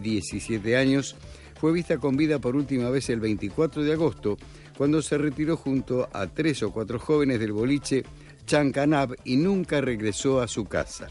17 0.00 0.76
años, 0.76 1.16
fue 1.60 1.72
vista 1.72 1.98
con 1.98 2.16
vida 2.16 2.38
por 2.38 2.54
última 2.54 2.88
vez 2.88 3.10
el 3.10 3.18
24 3.18 3.82
de 3.82 3.94
agosto, 3.94 4.38
cuando 4.76 5.02
se 5.02 5.18
retiró 5.18 5.56
junto 5.56 6.08
a 6.12 6.28
tres 6.28 6.62
o 6.62 6.70
cuatro 6.70 7.00
jóvenes 7.00 7.40
del 7.40 7.50
boliche 7.50 8.04
Chancanab 8.46 9.16
y 9.24 9.38
nunca 9.38 9.80
regresó 9.80 10.40
a 10.40 10.46
su 10.46 10.66
casa. 10.66 11.08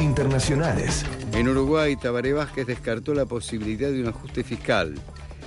Internacionales. 0.00 1.04
En 1.34 1.46
Uruguay, 1.46 1.94
Tabaré 1.96 2.32
Vázquez 2.32 2.68
descartó 2.68 3.12
la 3.12 3.26
posibilidad 3.26 3.90
de 3.90 4.00
un 4.00 4.08
ajuste 4.08 4.42
fiscal. 4.42 4.94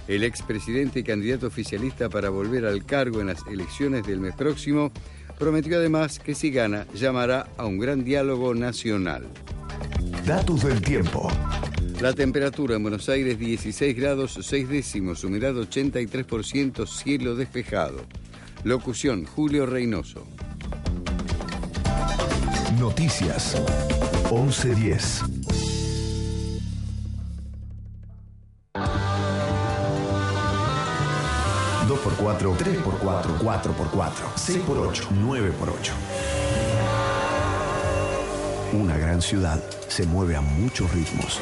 El 0.08 0.24
expresidente 0.24 1.00
y 1.00 1.04
candidato 1.04 1.48
oficialista 1.48 2.08
para 2.08 2.30
volver 2.30 2.68
al 2.68 2.86
cargo 2.86 3.20
en 3.20 3.28
las 3.28 3.48
elecciones 3.48 4.06
del 4.06 4.20
mes 4.20 4.36
próximo 4.36 4.92
prometió 5.40 5.78
además 5.78 6.20
que 6.20 6.36
si 6.36 6.52
gana 6.52 6.86
llamará 6.94 7.48
a 7.58 7.66
un 7.66 7.80
gran 7.80 8.04
diálogo 8.04 8.54
nacional. 8.54 9.28
Datos 10.24 10.64
del 10.64 10.80
tiempo. 10.82 11.32
La 12.02 12.14
temperatura 12.14 12.78
en 12.78 12.82
Buenos 12.82 13.10
Aires 13.10 13.38
16 13.38 13.94
grados 13.94 14.40
6 14.42 14.70
décimos, 14.70 15.22
humedad 15.26 15.54
83%, 15.54 16.88
cielo 16.88 17.36
despejado. 17.36 18.06
Locución 18.64 19.26
Julio 19.26 19.66
Reynoso. 19.66 20.26
Noticias. 22.80 23.62
1110. 24.32 25.24
Dos 31.86 32.00
por 32.00 32.14
cuatro, 32.14 32.56
tres 32.58 32.78
por 32.78 32.98
cuatro, 33.00 33.36
cuatro 33.44 33.74
por 33.74 33.90
cuatro, 33.90 34.26
seis 34.36 34.60
por 34.60 34.78
ocho, 34.78 35.10
nueve 35.20 35.52
por 35.52 35.70
ocho. 35.70 35.92
Una 38.72 38.98
gran 38.98 39.22
ciudad 39.22 39.62
se 39.90 40.06
mueve 40.06 40.38
a 40.38 40.42
muchos 40.42 40.94
ritmos. 40.94 41.42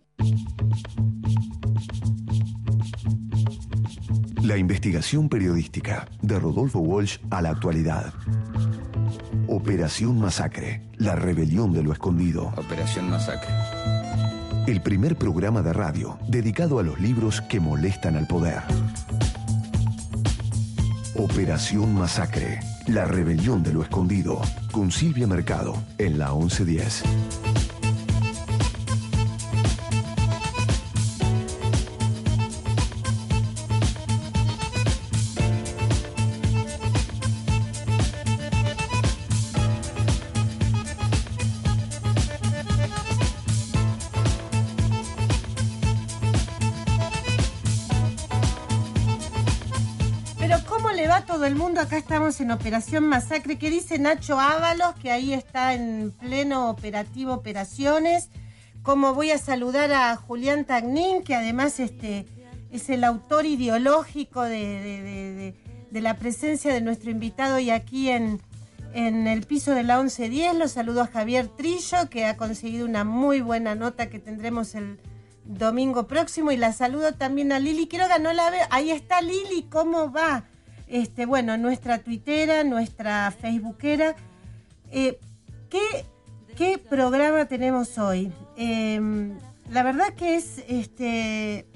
La 4.42 4.58
investigación 4.58 5.28
periodística 5.28 6.06
de 6.20 6.38
Rodolfo 6.38 6.78
Walsh 6.80 7.18
a 7.30 7.40
la 7.40 7.50
actualidad. 7.50 8.12
Operación 9.48 10.18
Masacre, 10.20 10.82
la 10.96 11.16
rebelión 11.16 11.72
de 11.72 11.82
lo 11.82 11.92
escondido. 11.92 12.52
Operación 12.56 13.08
Masacre. 13.08 13.54
El 14.66 14.82
primer 14.82 15.16
programa 15.16 15.62
de 15.62 15.72
radio 15.72 16.18
dedicado 16.28 16.78
a 16.78 16.82
los 16.82 17.00
libros 17.00 17.40
que 17.42 17.60
molestan 17.60 18.16
al 18.16 18.26
poder. 18.26 18.62
Operación 21.16 21.94
Masacre, 21.94 22.58
la 22.88 23.04
rebelión 23.04 23.62
de 23.62 23.72
lo 23.72 23.82
escondido. 23.82 24.40
Con 24.72 24.90
Silvia 24.90 25.28
Mercado 25.28 25.76
en 25.96 26.18
la 26.18 26.32
1110. 26.32 27.04
Operación 52.64 53.06
Masacre. 53.06 53.58
¿Qué 53.58 53.68
dice 53.68 53.98
Nacho 53.98 54.40
Ábalos? 54.40 54.94
Que 54.94 55.10
ahí 55.10 55.34
está 55.34 55.74
en 55.74 56.12
pleno 56.18 56.70
operativo 56.70 57.34
operaciones. 57.34 58.30
Como 58.82 59.12
voy 59.12 59.32
a 59.32 59.36
saludar 59.38 59.92
a 59.92 60.16
Julián 60.16 60.64
Tagnín, 60.64 61.24
que 61.24 61.34
además 61.34 61.78
este, 61.78 62.24
es 62.72 62.88
el 62.88 63.04
autor 63.04 63.44
ideológico 63.44 64.40
de, 64.44 65.54
la 65.90 66.16
presencia 66.16 66.72
de 66.72 66.80
nuestro 66.80 67.10
invitado 67.10 67.58
y 67.58 67.68
aquí 67.68 68.08
en, 68.08 68.40
en 68.94 69.26
el 69.26 69.42
piso 69.42 69.72
de 69.74 69.82
la 69.82 69.98
1110. 69.98 70.54
Lo 70.54 70.66
saludo 70.66 71.02
a 71.02 71.06
Javier 71.06 71.48
Trillo, 71.48 72.08
que 72.08 72.24
ha 72.24 72.38
conseguido 72.38 72.86
una 72.86 73.04
muy 73.04 73.42
buena 73.42 73.74
nota 73.74 74.08
que 74.08 74.20
tendremos 74.20 74.74
el 74.74 74.98
domingo 75.44 76.06
próximo. 76.06 76.50
Y 76.50 76.56
la 76.56 76.72
saludo 76.72 77.12
también 77.12 77.52
a 77.52 77.58
Lili 77.58 77.88
Quiroga, 77.88 78.18
no 78.18 78.32
la. 78.32 78.50
Ahí 78.70 78.90
está 78.90 79.20
Lili, 79.20 79.66
¿cómo 79.70 80.10
va? 80.10 80.44
Este, 80.94 81.26
bueno, 81.26 81.56
nuestra 81.56 81.98
tuitera, 81.98 82.62
nuestra 82.62 83.28
facebookera. 83.32 84.14
Eh, 84.92 85.18
¿qué, 85.68 85.80
¿Qué 86.56 86.78
programa 86.78 87.46
tenemos 87.46 87.98
hoy? 87.98 88.32
Eh, 88.56 89.00
la 89.72 89.82
verdad 89.82 90.14
que 90.14 90.36
es 90.36 90.62
este, 90.68 91.66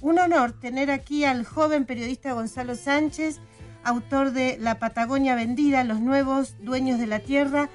un 0.00 0.20
honor 0.20 0.52
tener 0.52 0.92
aquí 0.92 1.24
al 1.24 1.44
joven 1.44 1.86
periodista 1.86 2.34
Gonzalo 2.34 2.76
Sánchez, 2.76 3.40
autor 3.82 4.30
de 4.30 4.58
La 4.60 4.78
Patagonia 4.78 5.34
Vendida, 5.34 5.82
Los 5.82 5.98
Nuevos 5.98 6.54
Dueños 6.60 7.00
de 7.00 7.08
la 7.08 7.18
Tierra 7.18 7.68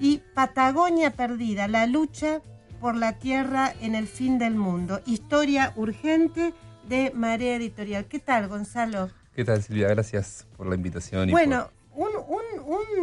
y 0.00 0.22
Patagonia 0.34 1.12
Perdida, 1.12 1.68
la 1.68 1.86
lucha 1.86 2.40
por 2.80 2.96
la 2.96 3.12
tierra 3.12 3.72
en 3.80 3.94
el 3.94 4.08
fin 4.08 4.40
del 4.40 4.56
mundo. 4.56 5.02
Historia 5.06 5.72
urgente 5.76 6.52
de 6.88 7.12
Marea 7.14 7.54
Editorial. 7.54 8.06
¿Qué 8.06 8.18
tal, 8.18 8.48
Gonzalo? 8.48 9.21
¿Qué 9.34 9.44
tal, 9.44 9.62
Silvia? 9.62 9.88
Gracias 9.88 10.46
por 10.56 10.66
la 10.68 10.74
invitación. 10.74 11.28
y 11.28 11.32
Bueno, 11.32 11.70
un, 11.94 12.08
un- 12.28 12.42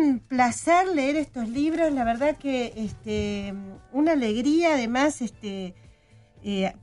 un 0.01 0.19
placer 0.19 0.87
leer 0.87 1.15
estos 1.15 1.47
libros, 1.49 1.91
la 1.93 2.03
verdad 2.03 2.37
que 2.37 2.73
este, 2.75 3.53
una 3.91 4.13
alegría, 4.13 4.73
además, 4.75 5.21
este, 5.21 5.73
eh, 6.43 6.73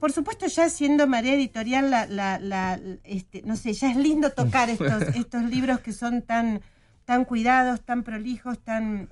por 0.00 0.12
supuesto 0.12 0.46
ya 0.46 0.68
siendo 0.68 1.06
Marea 1.06 1.34
Editorial, 1.34 1.90
la, 1.90 2.06
la- 2.06 2.38
la- 2.38 2.80
este, 3.04 3.42
no 3.42 3.56
sé, 3.56 3.72
ya 3.74 3.90
es 3.90 3.96
lindo 3.96 4.30
tocar 4.30 4.70
estos, 4.70 5.02
estos 5.16 5.42
libros 5.44 5.80
que 5.80 5.92
son 5.92 6.22
tan, 6.22 6.60
tan 7.04 7.24
cuidados, 7.24 7.82
tan 7.82 8.02
prolijos, 8.04 8.58
tan, 8.60 9.10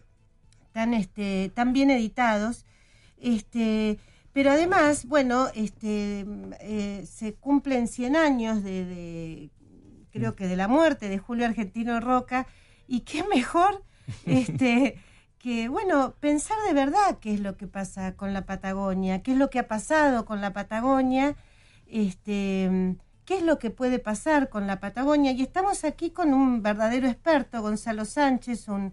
tan, 0.73 0.95
este, 0.95 1.51
tan 1.55 1.73
bien 1.75 1.91
editados. 1.91 2.65
Este, 3.21 3.99
pero 4.33 4.51
además, 4.51 5.05
bueno, 5.07 5.49
este, 5.55 6.25
eh, 6.61 7.07
se 7.07 7.35
cumplen 7.35 7.89
100 7.89 8.17
años 8.17 8.65
de, 8.65 8.85
de- 8.85 9.51
creo 10.13 10.37
que 10.37 10.47
de 10.47 10.57
la 10.57 10.69
muerte 10.69 11.09
de 11.09 11.19
Julio 11.19 11.47
Argentino 11.47 11.99
Roca, 12.01 12.47
y 12.87 13.01
qué 13.01 13.25
mejor 13.25 13.83
este, 14.27 14.99
que, 15.39 15.69
bueno, 15.69 16.15
pensar 16.21 16.57
de 16.69 16.75
verdad 16.75 17.19
qué 17.21 17.35
es 17.35 17.41
lo 17.41 17.57
que 17.57 17.67
pasa 17.67 18.15
con 18.15 18.33
la 18.33 18.47
Patagonia, 18.47 19.23
qué 19.23 19.33
es 19.33 19.39
lo 19.39 19.51
que 19.51 19.59
ha 19.59 19.69
pasado 19.69 20.25
con 20.25 20.41
la 20.41 20.53
Patagonia, 20.53 21.37
este, 21.87 22.97
qué 23.25 23.39
es 23.39 23.43
lo 23.43 23.59
que 23.59 23.71
puede 23.71 23.99
pasar 23.99 24.49
con 24.49 24.67
la 24.67 24.79
Patagonia. 24.79 25.33
Y 25.33 25.43
estamos 25.43 25.85
aquí 25.85 26.11
con 26.11 26.33
un 26.35 26.63
verdadero 26.63 27.09
experto, 27.09 27.61
Gonzalo 27.63 28.05
Sánchez, 28.05 28.69
un, 28.69 28.93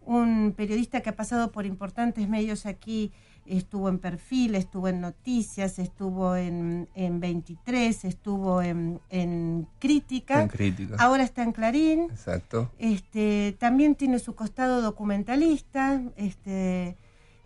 un 0.00 0.54
periodista 0.56 1.00
que 1.00 1.10
ha 1.10 1.16
pasado 1.16 1.52
por 1.52 1.66
importantes 1.66 2.28
medios 2.28 2.66
aquí 2.66 3.12
estuvo 3.50 3.88
en 3.88 3.98
Perfil, 3.98 4.54
estuvo 4.54 4.88
en 4.88 5.00
Noticias, 5.00 5.78
estuvo 5.78 6.36
en, 6.36 6.88
en 6.94 7.20
23, 7.20 8.04
estuvo 8.04 8.62
en, 8.62 9.00
en 9.10 9.66
Crítica. 9.78 10.42
En 10.42 10.48
Crítica. 10.48 10.96
Ahora 10.98 11.24
está 11.24 11.42
en 11.42 11.52
Clarín. 11.52 12.02
Exacto. 12.10 12.70
Este, 12.78 13.56
también 13.58 13.96
tiene 13.96 14.18
su 14.18 14.34
costado 14.34 14.80
documentalista. 14.80 16.00
Este, 16.16 16.96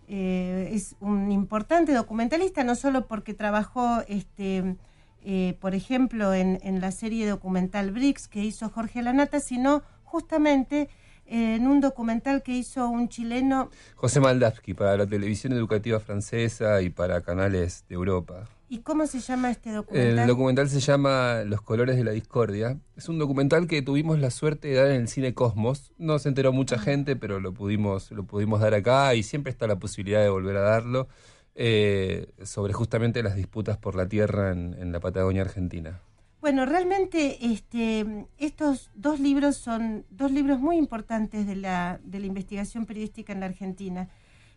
eh, 0.06 0.70
es 0.72 0.96
un 1.00 1.32
importante 1.32 1.92
documentalista, 1.92 2.64
no 2.64 2.74
solo 2.74 3.06
porque 3.06 3.32
trabajó, 3.32 4.02
este, 4.06 4.76
eh, 5.22 5.56
por 5.60 5.74
ejemplo, 5.74 6.34
en, 6.34 6.60
en 6.62 6.80
la 6.80 6.90
serie 6.90 7.26
documental 7.26 7.90
Bricks 7.90 8.28
que 8.28 8.44
hizo 8.44 8.68
Jorge 8.68 9.02
Lanata, 9.02 9.40
sino 9.40 9.82
justamente 10.02 10.90
en 11.26 11.66
un 11.66 11.80
documental 11.80 12.42
que 12.42 12.52
hizo 12.52 12.88
un 12.88 13.08
chileno. 13.08 13.70
José 13.94 14.20
Maldavsky, 14.20 14.74
para 14.74 14.96
la 14.96 15.06
televisión 15.06 15.52
educativa 15.52 16.00
francesa 16.00 16.82
y 16.82 16.90
para 16.90 17.20
canales 17.22 17.84
de 17.88 17.94
Europa. 17.94 18.48
¿Y 18.68 18.78
cómo 18.78 19.06
se 19.06 19.20
llama 19.20 19.50
este 19.50 19.72
documental? 19.72 20.18
El 20.18 20.26
documental 20.26 20.68
se 20.68 20.80
llama 20.80 21.42
Los 21.44 21.60
colores 21.60 21.96
de 21.96 22.04
la 22.04 22.12
discordia. 22.12 22.78
Es 22.96 23.08
un 23.08 23.18
documental 23.18 23.66
que 23.66 23.82
tuvimos 23.82 24.18
la 24.18 24.30
suerte 24.30 24.68
de 24.68 24.74
dar 24.74 24.86
en 24.88 25.02
el 25.02 25.08
cine 25.08 25.34
Cosmos. 25.34 25.92
No 25.98 26.18
se 26.18 26.28
enteró 26.28 26.52
mucha 26.52 26.78
gente, 26.78 27.14
pero 27.14 27.40
lo 27.40 27.52
pudimos, 27.52 28.10
lo 28.10 28.24
pudimos 28.24 28.60
dar 28.60 28.74
acá 28.74 29.14
y 29.14 29.22
siempre 29.22 29.52
está 29.52 29.66
la 29.66 29.76
posibilidad 29.76 30.22
de 30.22 30.28
volver 30.28 30.56
a 30.56 30.62
darlo. 30.62 31.08
Eh, 31.56 32.32
sobre 32.42 32.72
justamente 32.72 33.22
las 33.22 33.36
disputas 33.36 33.78
por 33.78 33.94
la 33.94 34.08
tierra 34.08 34.50
en, 34.50 34.74
en 34.76 34.90
la 34.90 34.98
Patagonia 34.98 35.42
Argentina. 35.42 36.00
Bueno, 36.44 36.66
realmente 36.66 37.38
este, 37.52 38.26
estos 38.36 38.90
dos 38.94 39.18
libros 39.18 39.56
son 39.56 40.04
dos 40.10 40.30
libros 40.30 40.60
muy 40.60 40.76
importantes 40.76 41.46
de 41.46 41.56
la, 41.56 41.98
investigación 42.12 42.84
periodística 42.84 43.32
en 43.32 43.40
la 43.40 43.46
Argentina. 43.46 44.10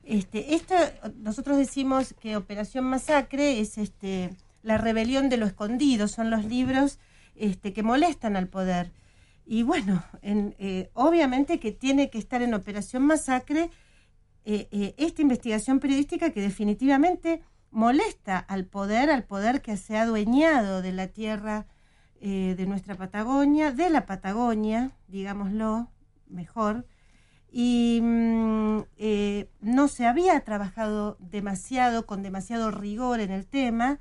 Este, 0.03 0.55
esto, 0.55 0.75
nosotros 1.19 1.57
decimos 1.57 2.13
que 2.19 2.35
Operación 2.35 2.83
Masacre 2.83 3.61
es 3.61 3.77
este, 3.77 4.31
la 4.63 4.77
rebelión 4.77 5.29
de 5.29 5.37
lo 5.37 5.45
escondido, 5.45 6.09
son 6.09 6.29
los 6.29 6.43
libros 6.43 6.99
este, 7.35 7.71
que 7.71 7.83
molestan 7.83 8.35
al 8.35 8.49
poder. 8.49 8.91
Y 9.45 9.63
bueno, 9.63 10.03
en, 10.21 10.55
eh, 10.59 10.89
obviamente 10.93 11.57
que 11.57 11.71
tiene 11.71 12.09
que 12.09 12.17
estar 12.17 12.41
en 12.41 12.53
Operación 12.53 13.03
Masacre 13.03 13.69
eh, 14.43 14.67
eh, 14.71 14.93
esta 14.97 15.21
investigación 15.21 15.79
periodística 15.79 16.31
que 16.31 16.41
definitivamente 16.41 17.41
molesta 17.71 18.39
al 18.39 18.65
poder, 18.65 19.09
al 19.09 19.23
poder 19.23 19.61
que 19.61 19.77
se 19.77 19.95
ha 19.95 20.01
adueñado 20.01 20.81
de 20.81 20.91
la 20.91 21.07
tierra 21.07 21.65
eh, 22.21 22.55
de 22.57 22.65
nuestra 22.65 22.95
Patagonia, 22.95 23.71
de 23.71 23.89
la 23.89 24.05
Patagonia, 24.05 24.91
digámoslo 25.07 25.89
mejor, 26.27 26.85
y 27.51 27.99
mm, 28.01 28.79
eh, 28.97 29.49
no 29.61 29.87
se 29.87 30.05
había 30.05 30.39
trabajado 30.41 31.17
demasiado, 31.19 32.05
con 32.05 32.23
demasiado 32.23 32.71
rigor 32.71 33.19
en 33.19 33.31
el 33.31 33.45
tema. 33.45 33.99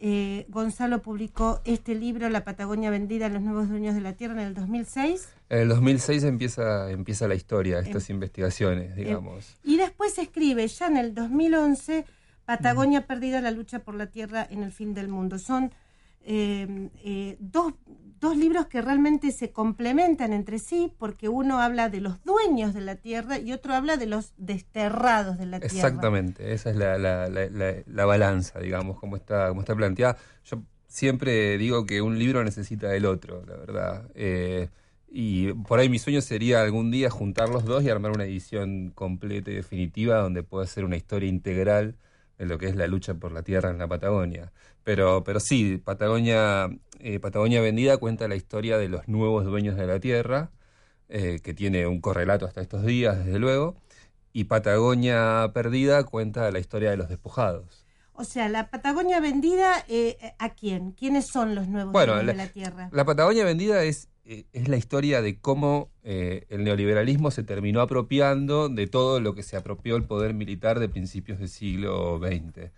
Eh, 0.00 0.46
Gonzalo 0.48 1.02
publicó 1.02 1.60
este 1.64 1.94
libro, 1.96 2.28
La 2.28 2.44
Patagonia 2.44 2.88
vendida 2.90 3.26
a 3.26 3.28
los 3.28 3.42
nuevos 3.42 3.68
dueños 3.68 3.94
de 3.94 4.00
la 4.00 4.12
tierra, 4.12 4.34
en 4.34 4.48
el 4.48 4.54
2006. 4.54 5.28
En 5.48 5.58
el 5.58 5.68
2006 5.68 6.22
empieza, 6.24 6.90
empieza 6.90 7.26
la 7.26 7.34
historia, 7.34 7.80
estas 7.80 8.08
Em- 8.08 8.16
investigaciones, 8.16 8.94
digamos. 8.94 9.56
Y 9.64 9.76
después 9.76 10.16
escribe, 10.18 10.66
ya 10.68 10.86
en 10.86 10.96
el 10.96 11.14
2011, 11.14 12.04
Patagonia 12.44 13.06
perdida, 13.06 13.40
la 13.40 13.50
lucha 13.50 13.80
por 13.80 13.94
la 13.96 14.06
tierra 14.06 14.46
en 14.48 14.62
el 14.62 14.70
fin 14.72 14.94
del 14.94 15.08
mundo. 15.08 15.38
Son 15.38 15.72
eh, 16.28 16.90
eh, 17.04 17.36
dos, 17.40 17.72
dos 18.20 18.36
libros 18.36 18.66
que 18.66 18.82
realmente 18.82 19.30
se 19.32 19.50
complementan 19.50 20.32
entre 20.32 20.58
sí, 20.58 20.92
porque 20.98 21.28
uno 21.28 21.60
habla 21.60 21.88
de 21.88 22.00
los 22.00 22.22
dueños 22.24 22.74
de 22.74 22.82
la 22.82 22.96
tierra 22.96 23.38
y 23.38 23.52
otro 23.52 23.74
habla 23.74 23.96
de 23.96 24.06
los 24.06 24.32
desterrados 24.36 25.38
de 25.38 25.46
la 25.46 25.58
tierra. 25.60 25.74
Exactamente, 25.74 26.52
esa 26.52 26.70
es 26.70 26.76
la, 26.76 26.98
la- 26.98 27.28
la 27.28 28.04
balanza, 28.04 28.60
digamos, 28.60 28.98
como 28.98 29.16
está, 29.16 29.48
como 29.48 29.60
está 29.60 29.74
planteada. 29.74 30.16
Yo 30.44 30.62
siempre 30.86 31.56
digo 31.58 31.86
que 31.86 32.02
un 32.02 32.18
libro 32.18 32.44
necesita 32.44 32.88
del 32.88 33.06
otro, 33.06 33.44
la 33.46 33.56
verdad. 33.56 34.10
Eh, 34.14 34.68
y 35.10 35.52
por 35.54 35.78
ahí 35.78 35.88
mi 35.88 35.98
sueño 35.98 36.20
sería 36.20 36.60
algún 36.62 36.90
día 36.90 37.08
juntar 37.08 37.48
los 37.48 37.64
dos 37.64 37.82
y 37.82 37.88
armar 37.88 38.10
una 38.12 38.24
edición 38.24 38.90
completa 38.90 39.50
y 39.50 39.54
definitiva 39.54 40.16
donde 40.18 40.42
pueda 40.42 40.66
ser 40.66 40.84
una 40.84 40.96
historia 40.96 41.28
integral 41.28 41.96
de 42.38 42.46
lo 42.46 42.58
que 42.58 42.66
es 42.66 42.76
la 42.76 42.86
lucha 42.86 43.14
por 43.14 43.32
la 43.32 43.42
tierra 43.42 43.70
en 43.70 43.78
la 43.78 43.88
Patagonia. 43.88 44.52
Pero, 44.88 45.22
pero 45.22 45.38
sí, 45.38 45.76
Patagonia, 45.76 46.70
eh, 47.00 47.20
Patagonia 47.20 47.60
Vendida 47.60 47.98
cuenta 47.98 48.26
la 48.26 48.36
historia 48.36 48.78
de 48.78 48.88
los 48.88 49.06
nuevos 49.06 49.44
dueños 49.44 49.76
de 49.76 49.86
la 49.86 50.00
tierra, 50.00 50.50
eh, 51.10 51.40
que 51.42 51.52
tiene 51.52 51.86
un 51.86 52.00
correlato 52.00 52.46
hasta 52.46 52.62
estos 52.62 52.86
días, 52.86 53.22
desde 53.22 53.38
luego. 53.38 53.76
Y 54.32 54.44
Patagonia 54.44 55.50
Perdida 55.52 56.04
cuenta 56.04 56.50
la 56.50 56.58
historia 56.58 56.88
de 56.90 56.96
los 56.96 57.10
despojados. 57.10 57.84
O 58.14 58.24
sea, 58.24 58.48
la 58.48 58.70
Patagonia 58.70 59.20
vendida, 59.20 59.74
eh, 59.88 60.16
¿a 60.38 60.54
quién? 60.54 60.92
¿Quiénes 60.92 61.26
son 61.26 61.54
los 61.54 61.68
nuevos 61.68 61.92
Bueno, 61.92 62.14
dueños 62.14 62.26
la- 62.28 62.32
de 62.32 62.46
la 62.46 62.52
tierra? 62.54 62.88
La 62.90 63.04
Patagonia 63.04 63.44
Vendida 63.44 63.84
es, 63.84 64.08
eh, 64.24 64.46
es 64.54 64.68
la 64.68 64.78
historia 64.78 65.20
de 65.20 65.38
cómo 65.38 65.90
eh, 66.02 66.46
el 66.48 66.64
neoliberalismo 66.64 67.30
se 67.30 67.42
terminó 67.42 67.82
apropiando 67.82 68.70
de 68.70 68.86
todo 68.86 69.20
lo 69.20 69.34
que 69.34 69.42
se 69.42 69.58
apropió 69.58 69.96
el 69.96 70.04
poder 70.04 70.32
militar 70.32 70.78
de 70.78 70.88
principios 70.88 71.38
del 71.40 71.50
siglo 71.50 72.18
XX. 72.20 72.70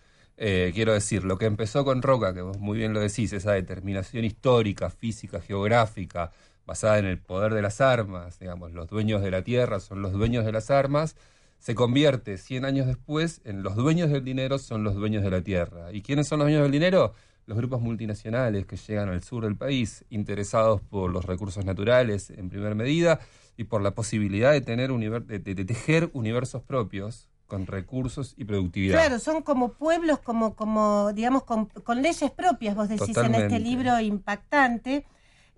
Eh, 0.43 0.73
quiero 0.75 0.95
decir, 0.95 1.25
lo 1.25 1.37
que 1.37 1.45
empezó 1.45 1.85
con 1.85 2.01
Roca, 2.01 2.33
que 2.33 2.41
vos 2.41 2.59
muy 2.59 2.79
bien 2.79 2.95
lo 2.95 3.01
decís, 3.01 3.31
esa 3.35 3.53
determinación 3.53 4.25
histórica, 4.25 4.89
física, 4.89 5.43
geográfica, 5.43 6.33
basada 6.65 6.99
en 6.99 7.05
el 7.05 7.19
poder 7.19 7.53
de 7.53 7.61
las 7.61 7.83
armas, 7.83 8.39
digamos, 8.39 8.73
los 8.73 8.89
dueños 8.89 9.21
de 9.21 9.31
la 9.31 9.45
tierra 9.45 9.81
son 9.81 10.01
los 10.01 10.13
dueños 10.13 10.47
de 10.47 10.53
las 10.53 10.71
armas, 10.71 11.15
se 11.59 11.75
convierte 11.75 12.39
100 12.39 12.65
años 12.65 12.87
después 12.87 13.43
en 13.45 13.63
los 13.63 13.77
dueños 13.77 14.09
del 14.09 14.25
dinero 14.25 14.59
son 14.59 14.83
los 14.83 14.95
dueños 14.95 15.23
de 15.23 15.31
la 15.31 15.43
tierra. 15.43 15.93
¿Y 15.93 16.01
quiénes 16.01 16.27
son 16.29 16.39
los 16.39 16.47
dueños 16.47 16.63
del 16.63 16.73
dinero? 16.73 17.13
Los 17.45 17.59
grupos 17.59 17.83
multinacionales 17.83 18.65
que 18.65 18.79
llegan 18.79 19.11
al 19.11 19.23
sur 19.23 19.45
del 19.45 19.57
país, 19.57 20.07
interesados 20.09 20.81
por 20.81 21.11
los 21.11 21.27
recursos 21.27 21.67
naturales 21.67 22.31
en 22.31 22.49
primera 22.49 22.75
medida 22.75 23.21
y 23.59 23.65
por 23.65 23.83
la 23.83 23.91
posibilidad 23.91 24.53
de 24.53 24.63
tener 24.63 24.91
de 24.91 25.65
tejer 25.67 26.09
universos 26.15 26.63
propios 26.63 27.30
con 27.51 27.67
recursos 27.67 28.33
y 28.39 28.45
productividad. 28.45 28.95
Claro, 28.95 29.19
son 29.19 29.43
como 29.43 29.73
pueblos, 29.75 30.21
como, 30.21 30.55
como 30.55 31.13
digamos, 31.13 31.43
con, 31.45 31.67
con 31.67 32.01
leyes 32.01 32.31
propias, 32.31 32.75
vos 32.75 32.89
decís 32.89 33.15
en 33.19 33.35
este 33.35 33.59
libro 33.59 34.01
impactante, 34.01 35.05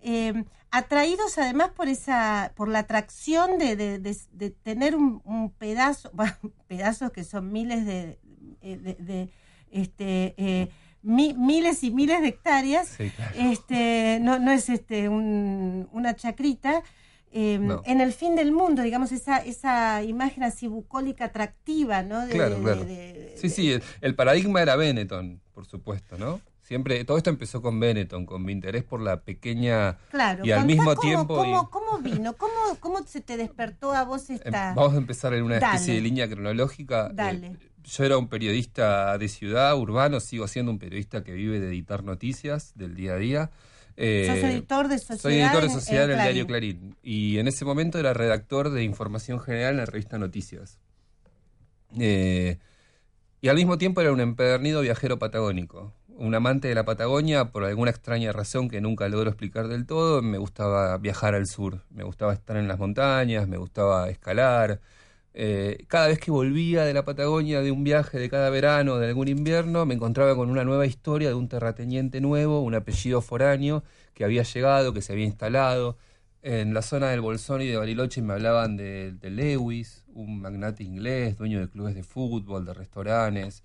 eh, 0.03 0.45
atraídos 0.73 1.37
además 1.39 1.69
por 1.77 1.87
esa, 1.89 2.53
por 2.57 2.69
la 2.69 2.81
atracción 2.81 3.59
de, 3.59 3.77
de- 3.77 3.99
de- 4.01 4.17
de 4.33 4.51
tener 4.51 4.97
un, 4.97 5.21
un 5.25 5.51
pedazo, 5.51 6.11
bueno, 6.15 6.35
pedazos 6.67 7.13
que 7.13 7.23
son 7.23 7.53
miles 7.53 7.85
de, 7.87 8.19
eh, 8.63 8.97
de, 8.99 9.29
este, 9.71 10.35
eh, 10.39 10.71
mi- 11.03 11.35
miles 11.35 11.85
y 11.85 11.91
miles 11.91 12.21
de 12.23 12.29
hectáreas, 12.29 12.89
Sí, 12.89 13.11
claro. 13.11 13.35
este, 13.37 14.19
no, 14.23 14.39
no 14.39 14.51
es 14.51 14.69
este 14.71 15.09
un- 15.09 15.89
una 15.93 16.17
chacrita. 16.17 16.83
Eh, 17.33 17.59
No. 17.61 17.83
En 17.87 18.01
el 18.01 18.13
fin 18.13 18.37
del 18.37 18.53
mundo, 18.53 18.83
digamos, 18.83 19.11
esa, 19.13 19.39
esa 19.39 20.03
imagen 20.03 20.43
así 20.45 20.67
bucólica 20.69 21.27
atractiva, 21.27 22.03
¿no? 22.03 22.27
De- 22.27 22.33
Claro, 22.35 22.57
de- 22.57 22.63
claro. 22.63 22.85
de- 22.85 23.35
Sí, 23.39 23.49
sí, 23.49 23.73
el, 23.73 23.83
el 24.01 24.15
paradigma 24.15 24.61
era 24.63 24.77
Benetton, 24.77 25.41
por 25.53 25.67
supuesto, 25.67 26.17
¿no? 26.19 26.41
Siempre, 26.63 27.05
todo 27.05 27.17
esto 27.19 27.29
empezó 27.29 27.61
con 27.61 27.79
Benetton, 27.81 28.25
con 28.25 28.45
mi 28.45 28.53
interés 28.53 28.85
por 28.85 29.01
la 29.01 29.23
pequeña 29.23 29.99
Claro, 30.11 30.45
y 30.47 30.53
al 30.53 30.65
mismo 30.65 30.95
cómo, 30.95 31.01
tiempo... 31.01 31.35
¿cómo, 31.37 31.63
y- 31.63 31.71
cómo 31.71 31.99
vino? 31.99 32.35
¿Cómo, 32.37 32.53
¿Cómo 32.81 33.03
se 33.07 33.21
te 33.21 33.37
despertó 33.37 33.93
a 33.93 34.05
vos 34.05 34.31
Em, 34.31 34.37
esta...? 34.37 34.73
Vamos 34.75 34.95
a 34.95 34.97
empezar 34.99 35.35
en 35.35 35.43
una 35.43 35.59
Dale. 35.59 35.75
especie 35.75 35.95
de 35.95 36.01
línea 36.01 36.29
cronológica. 36.29 37.09
Eh, 37.09 37.15
Dale. 37.15 37.57
yo 37.83 38.05
era 38.05 38.17
un 38.17 38.29
periodista 38.29 39.19
de 39.19 39.29
ciudad, 39.29 39.77
urbano, 39.77 40.21
sigo 40.21 40.47
siendo 40.49 40.71
un 40.71 40.79
periodista 40.79 41.25
que 41.25 41.33
vive 41.33 41.59
de 41.61 41.67
editar 41.69 42.05
noticias 42.05 42.73
del 42.77 42.95
día 42.95 43.15
a 43.15 43.17
día. 43.17 43.51
Eh, 43.97 44.27
Sos 44.27 44.39
editor 44.51 44.89
de 44.89 44.99
Sociedad 44.99 45.21
Soy 45.21 45.41
editor 45.41 45.63
de 45.63 45.69
Sociedad 45.71 46.05
en 46.05 46.11
en 46.11 46.17
el 46.17 46.17
Clarín. 46.17 46.35
diario 46.35 46.47
Clarín. 46.47 46.97
Y 47.03 47.39
en 47.39 47.49
ese 47.49 47.65
momento 47.65 47.99
era 47.99 48.13
redactor 48.15 48.71
de 48.71 48.83
información 48.85 49.41
general 49.41 49.73
en 49.73 49.77
la 49.79 49.87
revista 49.87 50.19
Noticias. 50.19 50.79
Eh, 51.99 52.59
y 53.41 53.49
al 53.49 53.57
mismo 53.57 53.79
tiempo 53.79 54.01
era 54.01 54.13
un 54.13 54.21
empedernido 54.21 54.81
viajero 54.81 55.19
patagónico. 55.19 55.93
Un 56.15 56.35
amante 56.35 56.69
de 56.69 56.75
la 56.75 56.85
Patagonia, 56.85 57.47
por 57.47 57.65
alguna 57.65 57.91
extraña 57.91 58.33
razón 58.33 58.69
que 58.69 58.81
nunca 58.81 59.09
logro 59.09 59.31
explicar 59.31 59.69
del 59.69 59.87
todo, 59.87 60.23
me 60.23 60.39
gustaba 60.39 60.97
viajar 60.99 61.35
al 61.35 61.47
sur. 61.47 61.83
Me 61.91 62.05
gustaba 62.05 62.33
estar 62.33 62.57
en 62.57 62.69
las 62.69 62.79
montañas, 62.79 63.49
me 63.49 63.57
gustaba 63.57 64.09
escalar. 64.11 64.81
Eh, 65.35 65.85
cada 65.89 66.09
vez 66.09 66.19
que 66.19 66.31
volvía 66.31 66.85
de 66.85 66.93
la 66.93 67.05
Patagonia, 67.05 67.63
de 67.63 67.71
un 67.71 67.85
viaje 67.85 68.19
de 68.19 68.29
cada 68.29 68.51
verano, 68.51 68.99
de 68.99 69.09
algún 69.09 69.29
invierno, 69.29 69.87
me 69.87 69.95
encontraba 69.95 70.37
con 70.37 70.51
una 70.51 70.65
nueva 70.65 70.87
historia 70.87 71.29
de 71.29 71.35
un 71.35 71.49
terrateniente 71.49 72.21
nuevo, 72.21 72.61
un 72.61 72.75
apellido 72.75 73.23
foráneo, 73.23 73.83
que 74.15 74.25
había 74.25 74.43
llegado, 74.43 74.93
que 74.93 75.03
se 75.03 75.13
había 75.13 75.25
instalado. 75.25 75.97
En 76.43 76.75
la 76.75 76.83
zona 76.83 77.11
del 77.11 77.21
Bolsón 77.21 77.63
y 77.63 77.67
de 77.69 77.77
Bariloche 77.77 78.21
me 78.21 78.35
hablaban 78.35 78.77
de, 78.77 79.13
de 79.13 79.31
Lewis, 79.31 80.05
un 80.13 80.41
magnate 80.41 80.83
inglés, 80.83 81.39
dueño 81.39 81.61
de 81.61 81.69
clubes 81.69 81.95
de 81.95 82.03
fútbol, 82.03 82.65
de 82.67 82.75
restaurantes. 82.75 83.63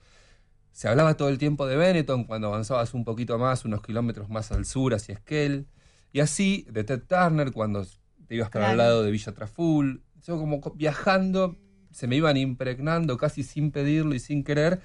Se 0.72 0.88
hablaba 0.88 1.18
todo 1.18 1.30
el 1.30 1.40
tiempo 1.40 1.66
de 1.66 1.76
Benetton 1.76 2.26
cuando 2.26 2.48
avanzabas 2.48 2.94
un 2.94 3.04
poquito 3.04 3.40
más, 3.40 3.66
unos 3.66 3.82
kilómetros 3.82 4.30
más 4.30 4.52
al 4.52 4.64
sur, 4.66 4.94
hacia 4.94 5.16
Esquel. 5.16 5.66
Y 6.14 6.20
así 6.20 6.68
de 6.70 6.84
Ted 6.84 7.02
Turner 7.08 7.52
cuando 7.52 7.86
te 8.28 8.36
ibas 8.36 8.52
para 8.52 8.72
el 8.72 8.78
lado 8.78 9.02
de 9.04 9.10
Villa 9.10 9.34
Traful. 9.34 10.04
Yo 10.26 10.38
como 10.38 10.62
co- 10.62 10.74
viajando 10.76 11.58
se 11.92 12.08
me 12.08 12.16
iban 12.16 12.38
impregnando 12.38 13.18
casi 13.18 13.44
sin 13.44 13.72
pedirlo 13.72 14.14
y 14.14 14.20
sin 14.20 14.44
querer 14.44 14.82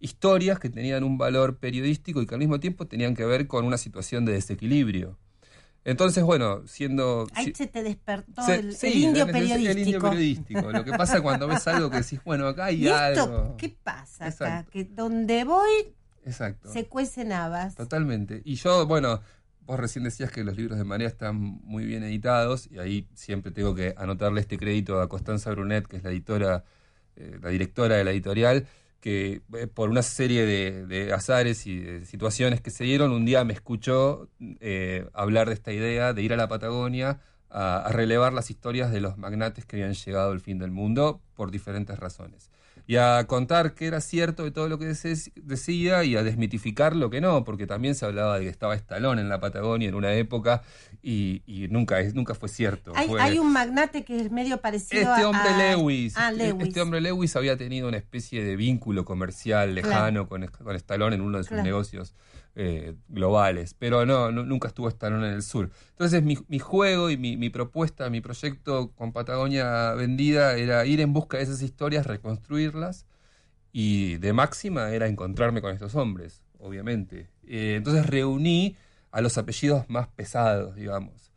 historias 0.00 0.58
que 0.58 0.68
tenían 0.70 1.04
un 1.04 1.18
valor 1.18 1.58
periodístico 1.58 2.20
y 2.22 2.26
que 2.26 2.34
al 2.34 2.38
mismo 2.40 2.60
tiempo 2.60 2.86
tenían 2.86 3.14
que 3.14 3.24
ver 3.24 3.46
con 3.46 3.64
una 3.64 3.78
situación 3.78 4.24
de 4.24 4.32
desequilibrio. 4.32 5.18
Entonces, 5.86 6.24
bueno, 6.24 6.66
siendo... 6.66 7.26
Ahí 7.34 7.52
se 7.54 7.66
te 7.66 7.82
despertó 7.82 8.42
se- 8.42 8.54
el, 8.56 8.74
sí, 8.74 8.86
el 8.86 8.96
indio 8.98 9.26
periodístico. 9.26 9.70
El 9.70 9.78
indio 9.78 10.00
periodístico. 10.00 10.72
Lo 10.72 10.84
que 10.84 10.92
pasa 10.92 11.20
cuando 11.20 11.46
ves 11.46 11.66
algo 11.68 11.90
que 11.90 11.98
decís, 11.98 12.20
bueno, 12.24 12.46
acá 12.48 12.66
hay 12.66 12.76
¿Y 12.84 12.88
esto 12.88 12.96
algo. 13.22 13.56
qué 13.58 13.76
pasa 13.82 14.26
acá? 14.26 14.64
Que 14.70 14.84
donde 14.84 15.44
voy 15.44 15.94
Exacto. 16.24 16.72
se 16.72 16.86
cuecen 16.86 17.32
habas. 17.32 17.74
Totalmente. 17.74 18.40
Y 18.46 18.54
yo, 18.54 18.86
bueno, 18.86 19.20
vos 19.66 19.80
recién 19.80 20.04
decías 20.04 20.30
que 20.30 20.44
los 20.44 20.56
libros 20.56 20.78
de 20.78 20.84
María 20.84 21.08
están 21.08 21.36
muy 21.36 21.84
bien 21.84 22.02
editados 22.02 22.68
y 22.70 22.78
ahí 22.78 23.06
siempre 23.14 23.50
tengo 23.50 23.74
que 23.74 23.94
anotarle 23.96 24.40
este 24.40 24.58
crédito 24.58 25.00
a 25.00 25.08
Constanza 25.08 25.50
Brunet, 25.50 25.86
que 25.86 25.96
es 25.96 26.04
la 26.04 26.10
editora, 26.10 26.64
eh, 27.16 27.38
la 27.42 27.50
directora 27.50 27.96
de 27.96 28.04
la 28.04 28.10
editorial, 28.10 28.66
que 29.00 29.42
eh, 29.54 29.66
por 29.66 29.90
una 29.90 30.02
serie 30.02 30.46
de, 30.46 30.86
de 30.86 31.12
azares 31.12 31.66
y 31.66 31.78
de 31.78 32.06
situaciones 32.06 32.60
que 32.60 32.70
se 32.70 32.84
dieron, 32.84 33.12
un 33.12 33.24
día 33.24 33.44
me 33.44 33.52
escuchó 33.52 34.28
eh, 34.60 35.08
hablar 35.12 35.48
de 35.48 35.54
esta 35.54 35.72
idea 35.72 36.12
de 36.12 36.22
ir 36.22 36.32
a 36.32 36.36
la 36.36 36.48
Patagonia 36.48 37.20
a, 37.50 37.78
a 37.78 37.92
relevar 37.92 38.32
las 38.32 38.50
historias 38.50 38.90
de 38.92 39.00
los 39.00 39.16
magnates 39.16 39.64
que 39.66 39.76
habían 39.76 39.94
llegado 39.94 40.32
al 40.32 40.40
fin 40.40 40.58
del 40.58 40.70
mundo 40.70 41.20
por 41.34 41.50
diferentes 41.50 41.98
razones. 41.98 42.50
Y 42.86 42.96
a 42.96 43.24
contar 43.26 43.72
que 43.74 43.86
era 43.86 44.00
cierto 44.02 44.44
de 44.44 44.50
todo 44.50 44.68
lo 44.68 44.78
que 44.78 44.84
decía 45.36 46.04
y 46.04 46.16
a 46.16 46.22
desmitificar 46.22 46.94
lo 46.94 47.08
que 47.08 47.20
no, 47.22 47.42
porque 47.44 47.66
también 47.66 47.94
se 47.94 48.04
hablaba 48.04 48.38
de 48.38 48.44
que 48.44 48.50
estaba 48.50 48.74
Estalón 48.74 49.18
en 49.18 49.28
la 49.30 49.40
Patagonia 49.40 49.88
en 49.88 49.94
una 49.94 50.12
época 50.12 50.62
y, 51.02 51.42
y 51.46 51.68
nunca, 51.68 52.00
es, 52.00 52.14
nunca 52.14 52.34
fue 52.34 52.48
cierto. 52.50 52.92
Hay, 52.94 53.08
Fue- 53.08 53.20
hay 53.22 53.38
un 53.38 53.52
magnate 53.52 54.04
que 54.04 54.20
es 54.20 54.30
medio 54.30 54.60
parecido 54.60 55.00
este 55.14 55.24
hombre 55.24 55.48
a- 55.48 55.76
Lewis, 55.76 56.14
Ah, 56.16 56.30
este- 56.30 56.48
Lewis. 56.48 56.68
este 56.68 56.80
hombre 56.82 57.00
Lewis 57.00 57.34
había 57.36 57.56
tenido 57.56 57.88
una 57.88 57.96
especie 57.96 58.44
de 58.44 58.54
vínculo 58.56 59.04
comercial 59.06 59.74
lejano 59.74 60.28
con, 60.28 60.46
con 60.46 60.76
Stallone 60.76 61.16
en 61.16 61.22
uno 61.22 61.38
de 61.38 61.44
sus 61.44 61.48
Claro. 61.48 61.62
negocios 61.64 62.14
eh, 62.56 62.94
globales, 63.08 63.74
pero 63.78 64.06
no, 64.06 64.30
nu- 64.30 64.44
nunca 64.44 64.68
estuvo 64.68 64.88
Stallone 64.88 65.26
en 65.28 65.34
el 65.34 65.42
sur. 65.42 65.70
Entonces 65.90 66.22
mi, 66.22 66.38
mi 66.48 66.58
juego 66.58 67.10
y 67.10 67.16
mi, 67.16 67.36
mi 67.36 67.50
propuesta, 67.50 68.08
mi 68.10 68.20
proyecto 68.20 68.92
con 68.92 69.12
Patagonia 69.12 69.92
Vendida 69.94 70.56
era 70.56 70.86
ir 70.86 71.00
en 71.00 71.12
busca 71.12 71.38
de 71.38 71.44
esas 71.44 71.62
historias, 71.62 72.06
reconstruirlas 72.06 73.06
y 73.72 74.16
de 74.18 74.32
máxima 74.32 74.90
era 74.90 75.08
encontrarme 75.08 75.60
con 75.60 75.72
estos 75.72 75.94
hombres, 75.96 76.42
obviamente. 76.58 77.28
Eh, 77.46 77.74
entonces 77.76 78.06
reuní 78.06 78.76
a 79.10 79.20
los 79.20 79.36
apellidos 79.38 79.84
más 79.88 80.08
pesados, 80.08 80.76
digamos. 80.76 81.32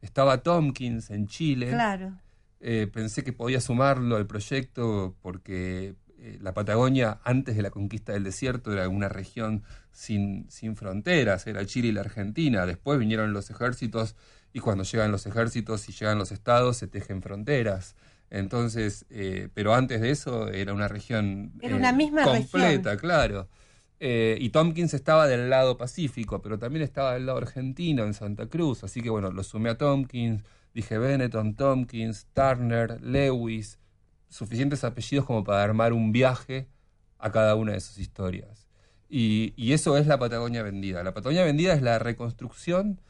Estaba 0.00 0.42
Tompkins 0.42 1.10
en 1.10 1.26
Chile. 1.26 1.68
Claro. 1.68 2.18
Eh, 2.60 2.88
pensé 2.92 3.24
que 3.24 3.32
podía 3.32 3.60
sumarlo 3.60 4.16
al 4.16 4.26
proyecto 4.26 5.16
porque 5.20 5.94
eh, 6.22 6.38
la 6.40 6.54
Patagonia, 6.54 7.20
antes 7.24 7.56
de 7.56 7.62
la 7.62 7.70
conquista 7.70 8.12
del 8.12 8.24
desierto, 8.24 8.72
era 8.72 8.88
una 8.88 9.08
región 9.08 9.64
sin, 9.90 10.46
sin 10.50 10.76
fronteras, 10.76 11.46
era 11.46 11.66
Chile 11.66 11.88
y 11.88 11.92
la 11.92 12.02
Argentina. 12.02 12.64
Después 12.66 12.98
vinieron 12.98 13.32
los 13.32 13.50
ejércitos 13.50 14.14
y 14.52 14.60
cuando 14.60 14.84
llegan 14.84 15.10
los 15.10 15.26
ejércitos 15.26 15.88
y 15.88 15.92
llegan 15.92 16.18
los 16.18 16.32
estados 16.32 16.76
se 16.76 16.86
tejen 16.86 17.22
fronteras. 17.22 17.96
Entonces, 18.30 19.04
eh, 19.10 19.48
pero 19.54 19.74
antes 19.74 20.00
de 20.00 20.10
eso 20.10 20.48
era 20.48 20.72
una 20.72 20.88
región 20.88 21.52
Era 21.60 21.76
una 21.76 21.92
misma 21.92 22.24
completa, 22.24 22.92
región. 22.92 22.96
claro. 22.98 23.48
Eh, 24.00 24.36
y 24.40 24.50
Tompkins 24.50 24.94
estaba 24.94 25.26
del 25.28 25.48
lado 25.50 25.76
pacífico, 25.76 26.42
pero 26.42 26.58
también 26.58 26.82
estaba 26.82 27.14
del 27.14 27.26
lado 27.26 27.38
argentino, 27.38 28.04
en 28.04 28.14
Santa 28.14 28.46
Cruz. 28.48 28.82
Así 28.84 29.00
que 29.00 29.10
bueno, 29.10 29.30
lo 29.30 29.44
sumé 29.44 29.70
a 29.70 29.78
Tompkins, 29.78 30.42
dije 30.74 30.98
Benetton, 30.98 31.54
Tompkins, 31.54 32.26
Turner, 32.32 33.00
Lewis, 33.02 33.78
suficientes 34.32 34.82
apellidos 34.84 35.26
como 35.26 35.44
para 35.44 35.62
armar 35.62 35.92
un 35.92 36.10
viaje 36.10 36.68
a 37.18 37.30
cada 37.30 37.54
una 37.54 37.72
de 37.72 37.80
sus 37.80 37.98
historias. 37.98 38.66
Y, 39.08 39.52
y 39.56 39.72
eso 39.74 39.96
es 39.96 40.06
la 40.06 40.18
Patagonia 40.18 40.62
vendida. 40.62 41.02
La 41.02 41.12
Patagonia 41.12 41.44
vendida 41.44 41.74
es 41.74 41.82
la 41.82 41.98
reconstrucción 41.98 43.00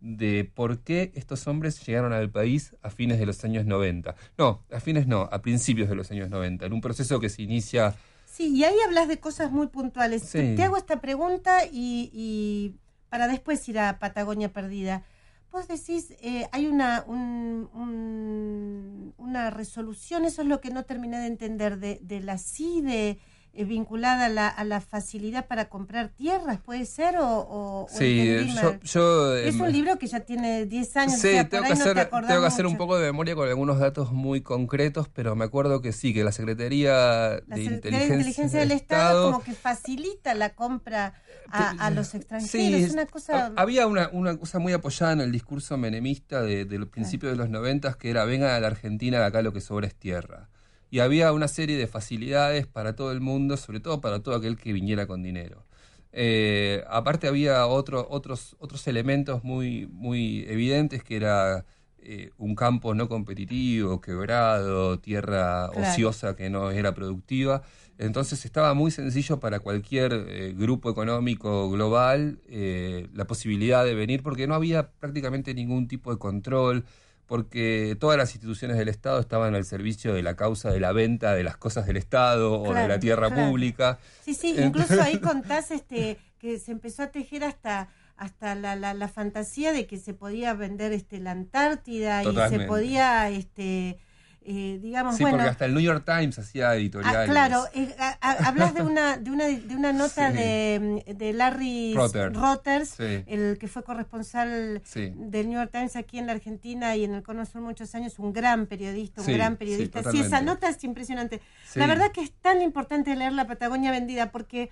de 0.00 0.50
por 0.54 0.80
qué 0.80 1.12
estos 1.14 1.46
hombres 1.46 1.86
llegaron 1.86 2.14
al 2.14 2.30
país 2.30 2.74
a 2.82 2.88
fines 2.88 3.18
de 3.18 3.26
los 3.26 3.44
años 3.44 3.66
90. 3.66 4.16
No, 4.38 4.64
a 4.72 4.80
fines 4.80 5.06
no, 5.06 5.28
a 5.30 5.42
principios 5.42 5.90
de 5.90 5.94
los 5.94 6.10
años 6.10 6.30
90, 6.30 6.64
en 6.64 6.72
un 6.72 6.80
proceso 6.80 7.20
que 7.20 7.28
se 7.28 7.42
inicia 7.42 7.94
Sí, 8.30 8.56
y 8.56 8.64
ahí 8.64 8.76
hablas 8.86 9.08
de 9.08 9.18
cosas 9.18 9.50
muy 9.50 9.66
puntuales. 9.66 10.22
Sí. 10.22 10.54
Te 10.56 10.62
hago 10.62 10.76
esta 10.76 11.00
pregunta 11.00 11.64
y, 11.66 12.10
y 12.14 12.76
para 13.08 13.26
después 13.26 13.68
ir 13.68 13.78
a 13.78 13.98
Patagonia 13.98 14.52
Perdida. 14.52 15.02
Vos 15.52 15.66
decís, 15.66 16.12
eh, 16.22 16.46
hay 16.52 16.66
una, 16.68 17.04
un- 17.06 17.68
un- 17.74 19.14
una 19.18 19.50
resolución, 19.50 20.24
eso 20.24 20.42
es 20.42 20.48
lo 20.48 20.60
que 20.60 20.70
no 20.70 20.84
terminé 20.84 21.18
de 21.18 21.26
entender, 21.26 21.78
de, 21.78 21.98
de 22.02 22.20
la 22.20 22.38
CIDE 22.38 23.18
eh, 23.52 23.64
vinculada 23.64 24.26
a 24.26 24.28
la, 24.28 24.46
a 24.46 24.62
la 24.62 24.80
facilidad 24.80 25.48
para 25.48 25.68
comprar 25.68 26.10
tierras, 26.10 26.60
¿puede 26.60 26.86
ser? 26.86 27.16
¿O, 27.18 27.26
o- 27.26 27.86
Sí, 27.90 28.46
yo, 28.62 28.78
yo, 28.80 29.36
Es 29.36 29.56
em, 29.56 29.60
un 29.62 29.72
libro 29.72 29.98
que 29.98 30.06
ya 30.06 30.20
tiene 30.20 30.66
10 30.66 30.96
años, 30.96 31.14
Sí, 31.20 31.28
o 31.30 31.32
sea, 31.32 31.48
tengo 31.48 31.64
que, 31.64 31.70
no 31.70 31.74
te 31.76 31.90
hacer, 31.90 32.10
tengo 32.28 32.40
que 32.42 32.46
hacer 32.46 32.66
un 32.66 32.76
poco 32.76 32.96
de 32.96 33.06
memoria 33.06 33.34
con 33.34 33.48
algunos 33.48 33.80
datos 33.80 34.12
muy 34.12 34.40
concretos, 34.42 35.08
pero 35.08 35.34
me 35.34 35.44
acuerdo 35.46 35.80
que 35.82 35.90
sí, 35.92 36.14
que 36.14 36.22
la 36.22 36.30
Secretaría 36.30 36.92
La 36.92 37.56
de 37.56 37.64
Inteligencia, 37.64 37.98
de 37.98 38.04
Inteligencia 38.14 38.60
del 38.60 38.70
Estado, 38.70 39.32
como 39.32 39.42
que 39.42 39.54
facilita 39.54 40.32
la 40.34 40.50
compra 40.54 41.14
a, 41.48 41.70
a 41.86 41.90
los 41.90 42.14
extranjeros. 42.14 42.50
Sí, 42.50 42.74
es 42.84 42.92
una 42.92 43.06
cosa... 43.06 43.46
ha- 43.46 43.52
Había 43.62 43.86
una, 43.86 44.08
una 44.12 44.36
cosa 44.36 44.58
muy 44.58 44.72
apoyada 44.72 45.12
en 45.12 45.20
el 45.20 45.32
discurso 45.32 45.76
menemista 45.76 46.42
de, 46.42 46.64
del 46.64 46.86
principio 46.88 47.28
de 47.28 47.36
los 47.36 47.48
noventas, 47.50 47.96
que 47.96 48.10
era 48.10 48.24
venga 48.24 48.56
a 48.56 48.60
la 48.60 48.66
Argentina, 48.68 49.18
de 49.18 49.24
acá 49.24 49.42
lo 49.42 49.52
que 49.52 49.60
sobra 49.60 49.86
es 49.86 49.94
tierra. 49.94 50.48
Y 50.90 50.98
había 50.98 51.32
una 51.32 51.46
serie 51.48 51.76
de 51.78 51.86
facilidades 51.86 52.66
para 52.66 52.94
todo 52.96 53.12
el 53.12 53.20
mundo, 53.20 53.56
sobre 53.56 53.80
todo 53.80 54.00
para 54.00 54.20
todo 54.20 54.34
aquel 54.34 54.56
que 54.56 54.72
viniera 54.72 55.06
con 55.06 55.22
dinero. 55.22 55.64
Eh, 56.12 56.82
aparte 56.88 57.28
había 57.28 57.66
otro- 57.66 58.06
otros, 58.10 58.56
otros 58.58 58.86
elementos 58.88 59.44
muy, 59.44 59.86
muy 59.86 60.44
evidentes, 60.48 61.04
que 61.04 61.16
era 61.16 61.64
eh, 62.12 62.32
un 62.38 62.56
campo 62.56 62.92
no 62.92 63.08
competitivo, 63.08 64.00
quebrado, 64.00 64.98
tierra 64.98 65.68
Claro. 65.68 65.92
ociosa 65.92 66.34
que 66.34 66.50
no 66.50 66.72
era 66.72 66.92
productiva. 66.92 67.62
Entonces 67.98 68.44
estaba 68.44 68.74
muy 68.74 68.90
sencillo 68.90 69.38
para 69.38 69.60
cualquier 69.60 70.12
eh, 70.26 70.52
grupo 70.58 70.90
económico 70.90 71.70
global 71.70 72.40
eh, 72.48 73.06
la 73.14 73.28
posibilidad 73.28 73.84
de 73.84 73.94
venir, 73.94 74.24
porque 74.24 74.48
no 74.48 74.56
había 74.56 74.90
prácticamente 74.90 75.54
ningún 75.54 75.86
tipo 75.86 76.10
de 76.10 76.18
control, 76.18 76.84
porque 77.26 77.96
todas 78.00 78.18
las 78.18 78.34
instituciones 78.34 78.76
del 78.76 78.88
Estado 78.88 79.20
estaban 79.20 79.54
al 79.54 79.64
servicio 79.64 80.12
de 80.12 80.24
la 80.24 80.34
causa 80.34 80.72
de 80.72 80.80
la 80.80 80.90
venta 80.90 81.32
de 81.34 81.44
las 81.44 81.58
cosas 81.58 81.86
del 81.86 81.96
Estado 81.96 82.60
o 82.60 82.74
de 82.74 82.88
la 82.88 82.98
tierra 82.98 83.28
claro. 83.28 83.50
pública. 83.50 84.00
Sí, 84.24 84.34
sí, 84.34 84.56
incluso 84.58 85.00
ahí 85.00 85.20
contás 85.20 85.70
este, 85.70 86.18
que 86.40 86.58
se 86.58 86.72
empezó 86.72 87.04
a 87.04 87.12
tejer 87.12 87.44
hasta 87.44 87.88
hasta 88.20 88.54
la, 88.54 88.76
la, 88.76 88.92
la 88.94 89.08
fantasía 89.08 89.72
de 89.72 89.86
que 89.86 89.96
se 89.98 90.12
podía 90.14 90.52
vender 90.54 90.92
este 90.92 91.18
la 91.20 91.30
Antártida 91.30 92.22
y 92.22 92.36
se 92.50 92.60
podía 92.60 93.28
este 93.30 93.98
eh, 94.42 94.78
digamos 94.82 95.16
Sí, 95.16 95.22
bueno 95.22 95.36
porque 95.38 95.50
hasta 95.50 95.64
el 95.66 95.72
New 95.74 95.82
York 95.82 96.04
Times 96.04 96.38
hacía 96.38 96.70
Ah, 96.70 96.76
editoriales. 96.76 97.30
claro, 97.30 97.64
eh, 97.74 97.94
a- 97.98 98.16
a- 98.20 98.48
hablas 98.48 98.74
de 98.74 98.82
una 98.82 99.16
de 99.18 99.30
una 99.30 99.44
de 99.46 99.74
una 99.74 99.92
nota 99.92 100.30
Sí. 100.32 100.36
de, 100.38 101.14
de 101.14 101.32
Larry 101.32 101.92
Rotter. 101.94 102.32
Rotters, 102.34 102.88
Sí. 102.90 103.24
el 103.26 103.56
que 103.58 103.68
fue 103.68 103.82
corresponsal 103.84 104.82
del 104.94 105.48
New 105.48 105.58
York 105.58 105.70
Times 105.72 105.96
aquí 105.96 106.18
en 106.18 106.26
la 106.26 106.32
Argentina 106.32 106.96
y 106.96 107.04
en 107.04 107.14
el 107.14 107.22
Cono 107.22 107.44
Sur 107.46 107.60
muchos 107.62 107.94
años, 107.94 108.18
un 108.18 108.32
gran 108.32 108.66
periodista, 108.66 109.20
un 109.22 109.26
Sí, 109.26 109.32
gran 109.32 109.56
periodista. 109.56 110.10
Sí, 110.10 110.20
esa 110.20 110.40
nota 110.42 110.68
es 110.68 110.82
impresionante. 110.84 111.40
La 111.74 111.86
verdad 111.86 112.10
que 112.12 112.20
es 112.22 112.32
tan 112.32 112.60
importante 112.62 113.14
leer 113.16 113.32
La 113.32 113.46
Patagonia 113.46 113.90
Vendida 113.92 114.30
porque 114.30 114.70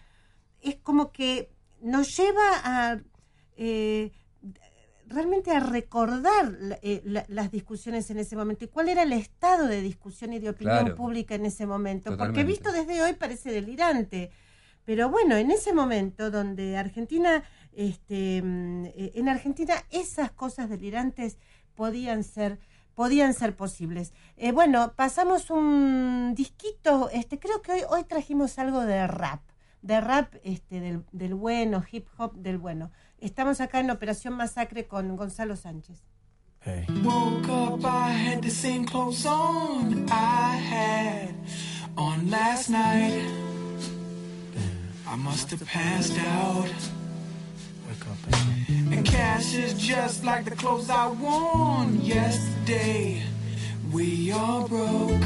es 0.62 0.76
como 0.83 1.12
que 1.12 1.50
nos 1.81 2.17
lleva 2.17 2.43
a 2.64 2.99
eh, 3.59 4.12
realmente 5.07 5.50
a 5.53 5.61
recordar 5.61 6.55
eh, 6.83 7.00
la- 7.05 7.25
las 7.29 7.50
discusiones 7.50 8.11
en 8.11 8.19
ese 8.19 8.37
momento 8.37 8.65
y 8.65 8.69
cuál 8.69 8.88
era 8.88 9.03
el 9.03 9.12
estado 9.12 9.67
de 9.67 9.81
discusión 9.81 10.33
y 10.33 10.38
de 10.38 10.50
opinión 10.50 10.79
Claro. 10.81 10.97
pública 10.97 11.35
en 11.35 11.47
ese 11.47 11.67
momento. 11.67 12.17
Porque 12.17 12.45
visto 12.45 12.73
desde 12.73 13.03
hoy 13.03 13.15
parece 13.15 13.50
delirante. 13.50 14.31
Pero 14.85 15.09
bueno, 15.11 15.37
en 15.37 15.50
ese 15.50 15.73
momento 15.75 16.31
donde 16.31 16.77
Argentina, 16.77 17.43
este, 17.73 18.43
mm, 18.43 18.85
eh, 18.87 19.12
en 19.15 19.29
Argentina 19.29 19.75
esas 19.91 20.31
cosas 20.33 20.69
delirantes 20.71 21.38
podían 21.75 22.23
ser 22.25 22.59
podían 22.95 23.33
ser 23.33 23.55
posibles. 23.55 24.12
Eh, 24.37 24.50
bueno, 24.50 24.93
pasamos 24.97 25.50
un 25.50 26.35
disquito, 26.35 27.09
este, 27.12 27.38
creo 27.38 27.62
que 27.62 27.71
hoy, 27.71 27.81
hoy 27.88 28.03
trajimos 28.03 28.59
algo 28.59 28.81
de 28.85 29.07
rap, 29.07 29.41
de 29.83 30.00
rap 30.00 30.35
este, 30.43 30.81
del, 30.81 31.05
del 31.12 31.35
bueno, 31.37 31.85
hip 31.93 32.09
hop 32.19 32.35
del 32.35 32.59
bueno. 32.59 32.91
Estamos 33.21 33.61
acá 33.61 33.81
en 33.81 33.91
Operación 33.91 34.35
Masacre 34.35 34.87
con 34.87 35.17
Gonzalo 35.17 35.57
Sánchez. 35.57 36.05
Woke 37.03 37.49
up, 37.49 37.85
I 37.85 38.11
had 38.13 38.43
the 38.43 38.51
same 38.51 38.85
clothes 38.85 39.25
on 39.27 40.07
I 40.11 40.57
had 40.57 41.35
on 41.97 42.31
last 42.31 42.69
night. 42.69 43.25
I 45.07 45.17
must 45.17 45.51
have 45.51 45.65
passed 45.65 46.19
out. 46.19 46.69
And 48.93 49.05
cash 49.05 49.55
is 49.55 49.75
just 49.75 50.25
like 50.25 50.45
the 50.45 50.55
clothes 50.55 50.91
I 50.91 51.09
worn 51.09 52.01
yesterday. 52.03 53.23
We 53.93 54.31
are 54.31 54.67
broke. 54.69 55.25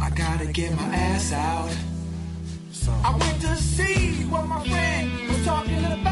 I 0.00 0.10
gotta 0.10 0.52
get 0.52 0.72
my 0.76 0.94
ass 0.94 1.32
out. 1.32 1.95
I 2.88 3.16
went 3.18 3.40
to 3.42 3.56
see 3.56 4.24
what 4.30 4.46
my 4.46 4.62
friend 4.68 5.28
was 5.28 5.44
talking 5.44 5.84
about. 5.84 6.05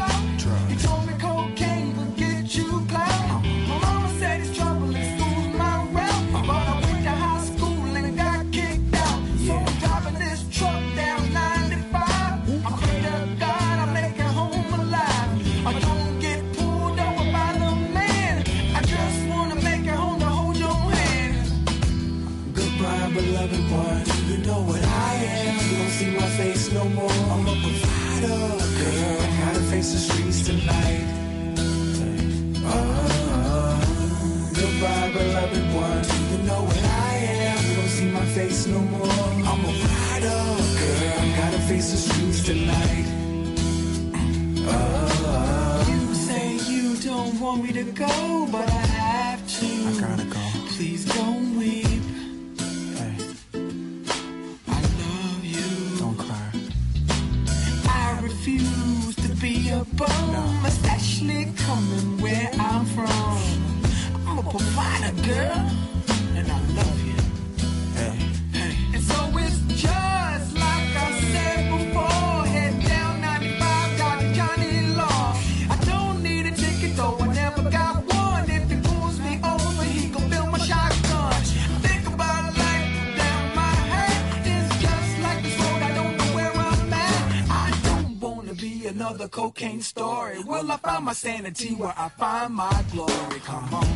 Story. 89.81 90.43
Will 90.43 90.71
I 90.71 90.77
find 90.77 91.05
my 91.05 91.13
sanity 91.13 91.73
where 91.73 91.93
I 91.97 92.09
find 92.09 92.53
my 92.53 92.85
glory? 92.91 93.39
Come 93.43 93.73
on. 93.73 93.87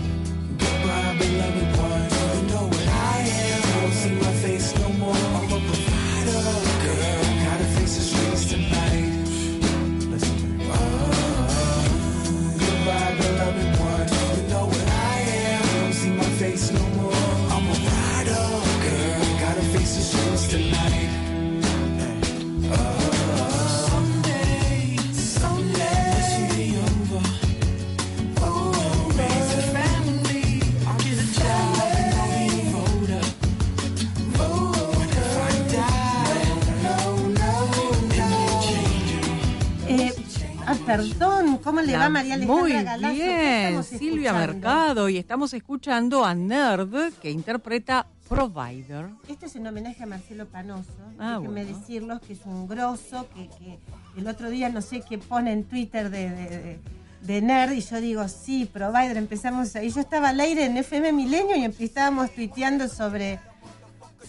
Goodbye, 0.58 1.16
beloved 1.20 1.78
one. 1.78 2.10
You 2.34 2.42
know 2.50 2.68
what 2.68 2.88
I 2.88 3.20
am. 3.20 3.82
Don't 3.82 3.92
see 3.94 4.16
my 4.16 4.34
face 4.42 4.76
no 4.80 4.90
more. 4.90 4.99
Perdón, 41.08 41.58
¿cómo 41.64 41.82
le 41.82 41.96
va 41.98 42.10
María 42.10 42.34
Alejandra 42.36 42.62
Muy 42.62 42.72
Galazo? 42.84 43.14
¿Qué 43.16 43.68
bien, 43.70 43.84
Silvia 43.84 44.32
escuchando? 44.32 44.54
Mercado 44.54 45.10
y 45.10 45.18
estamos 45.18 45.54
escuchando 45.54 46.26
a 46.26 46.34
Nerd 46.36 47.14
que 47.22 47.32
interpreta 47.32 48.06
Provider. 48.28 49.08
Esto 49.28 49.46
es 49.46 49.56
en 49.56 49.66
homenaje 49.68 50.04
a 50.04 50.06
Marcelo 50.06 50.46
Panoso. 50.46 50.90
Ah, 51.18 51.38
Déjenme 51.40 51.64
bueno. 51.64 51.80
decirlos 51.80 52.20
que 52.22 52.34
es 52.34 52.40
un 52.46 52.68
grosso, 52.68 53.28
que, 53.34 53.48
que 53.58 53.80
el 54.18 54.28
otro 54.28 54.50
día 54.50 54.70
no 54.70 54.82
sé 54.82 55.02
qué 55.08 55.18
pone 55.18 55.52
en 55.54 55.64
Twitter 55.64 56.10
de, 56.10 56.30
de- 56.30 56.50
de- 56.60 56.80
de 57.22 57.42
Nerd 57.42 57.74
y 57.74 57.82
yo 57.82 58.00
digo, 58.00 58.26
sí, 58.30 58.64
Provider, 58.72 59.18
empezamos 59.18 59.76
ahí. 59.76 59.90
Yo 59.90 60.00
estaba 60.00 60.30
al 60.30 60.40
aire 60.40 60.64
en 60.66 60.78
FM 60.78 61.12
Milenio 61.12 61.56
y 61.58 61.84
estábamos 61.84 62.32
tuiteando 62.34 62.88
sobre, 62.88 63.40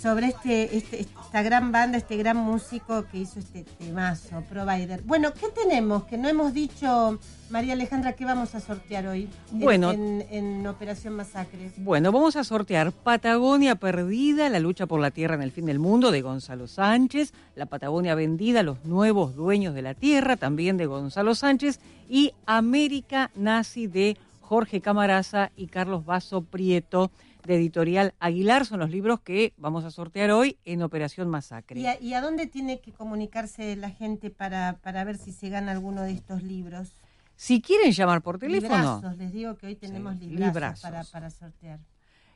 sobre 0.01 0.29
este, 0.29 0.77
este- 0.77 1.01
esta 1.01 1.43
gran 1.43 1.73
banda, 1.73 1.99
este 1.99 2.17
gran 2.17 2.37
músico 2.37 3.05
que 3.11 3.19
hizo 3.19 3.39
este 3.39 3.65
temazo, 3.65 4.43
Provider. 4.49 5.03
Bueno, 5.03 5.33
¿qué 5.35 5.47
tenemos? 5.49 6.05
Que 6.05 6.17
no 6.17 6.29
hemos 6.29 6.55
dicho, 6.55 7.19
María 7.51 7.75
Alejandra, 7.75 8.15
¿qué 8.15 8.25
vamos 8.25 8.55
a 8.55 8.61
sortear 8.61 9.07
hoy 9.07 9.29
en- 9.53 9.61
Bueno. 9.61 9.91
en, 9.91 10.25
en 10.31 10.67
Operación 10.67 11.15
Masacre? 11.15 11.71
Bueno, 11.77 12.13
vamos 12.13 12.37
a 12.37 12.45
sortear 12.45 12.93
Patagonia 12.93 13.75
Perdida, 13.75 14.49
la 14.49 14.59
lucha 14.61 14.87
por 14.87 15.01
la 15.01 15.11
tierra 15.11 15.35
en 15.35 15.43
el 15.43 15.53
fin 15.53 15.67
del 15.67 15.79
mundo 15.79 16.11
de 16.11 16.23
Gonzalo 16.23 16.67
Sánchez, 16.67 17.33
La 17.55 17.67
Patagonia 17.67 18.15
Vendida, 18.15 18.63
los 18.63 18.85
nuevos 18.85 19.35
dueños 19.37 19.75
de 19.75 19.83
la 19.83 19.95
tierra, 19.95 20.37
también 20.37 20.77
de 20.79 20.87
Gonzalo 20.87 21.35
Sánchez, 21.35 21.79
y 22.09 22.33
América 22.47 23.31
Nazi 23.35 23.87
de 23.87 24.17
Jorge 24.41 24.81
Camaraza 24.81 25.51
y 25.57 25.67
Carlos 25.69 26.05
Vaso 26.05 26.43
Prieto, 26.43 27.11
de 27.45 27.57
Editorial 27.57 28.15
Aguilar. 28.19 28.67
Son 28.67 28.81
los 28.81 28.91
libros 28.91 29.21
que 29.21 29.53
vamos 29.57 29.85
a 29.85 29.91
sortear 29.91 30.31
hoy 30.31 30.59
en 30.65 30.83
Operación 30.83 31.29
Masacre. 31.29 31.81
¿Y 31.81 31.87
a, 31.87 32.01
y 32.01 32.15
a 32.15 32.21
dónde 32.21 32.47
tiene 32.47 32.81
que 32.81 32.93
comunicarse 32.93 33.77
la 33.77 33.91
gente 33.91 34.31
para, 34.31 34.79
para 34.83 35.05
ver 35.05 35.19
si 35.19 35.33
se 35.33 35.49
gana 35.49 35.73
alguno 35.73 36.03
de 36.03 36.13
estos 36.13 36.43
libros? 36.43 36.93
Si 37.37 37.63
quieren 37.63 37.93
llamar 37.93 38.21
por 38.21 38.39
teléfono, 38.39 38.97
Librazos, 38.97 39.17
les 39.17 39.33
digo 39.33 39.57
que 39.57 39.67
hoy 39.67 39.75
tenemos 39.75 40.19
Sí, 40.19 40.27
librazos, 40.27 40.55
librazos. 40.55 40.83
Para, 40.83 41.05
para 41.05 41.31
sortear. 41.31 41.81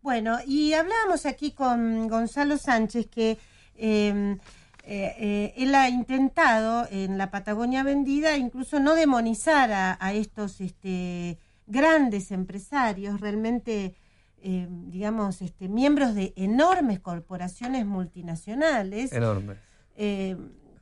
Bueno, 0.00 0.38
y 0.46 0.72
hablábamos 0.72 1.26
aquí 1.26 1.50
con 1.50 2.08
Gonzalo 2.08 2.56
Sánchez 2.56 3.06
que 3.08 3.36
eh, 3.76 4.38
eh, 4.86 5.14
eh, 5.18 5.54
él 5.58 5.74
ha 5.74 5.90
intentado 5.90 6.88
en 6.90 7.18
la 7.18 7.30
Patagonia 7.30 7.82
Vendida 7.82 8.38
incluso 8.38 8.80
no 8.80 8.94
demonizar 8.94 9.70
a, 9.72 9.98
a 10.00 10.14
estos 10.14 10.62
este, 10.62 11.38
grandes 11.66 12.30
empresarios, 12.30 13.20
realmente, 13.20 13.94
eh, 14.38 14.66
digamos, 14.70 15.42
este, 15.42 15.68
miembros 15.68 16.14
de 16.14 16.32
enormes 16.36 16.98
corporaciones 17.00 17.84
multinacionales. 17.84 19.12
Enorme. 19.12 19.56
eh, 19.96 20.34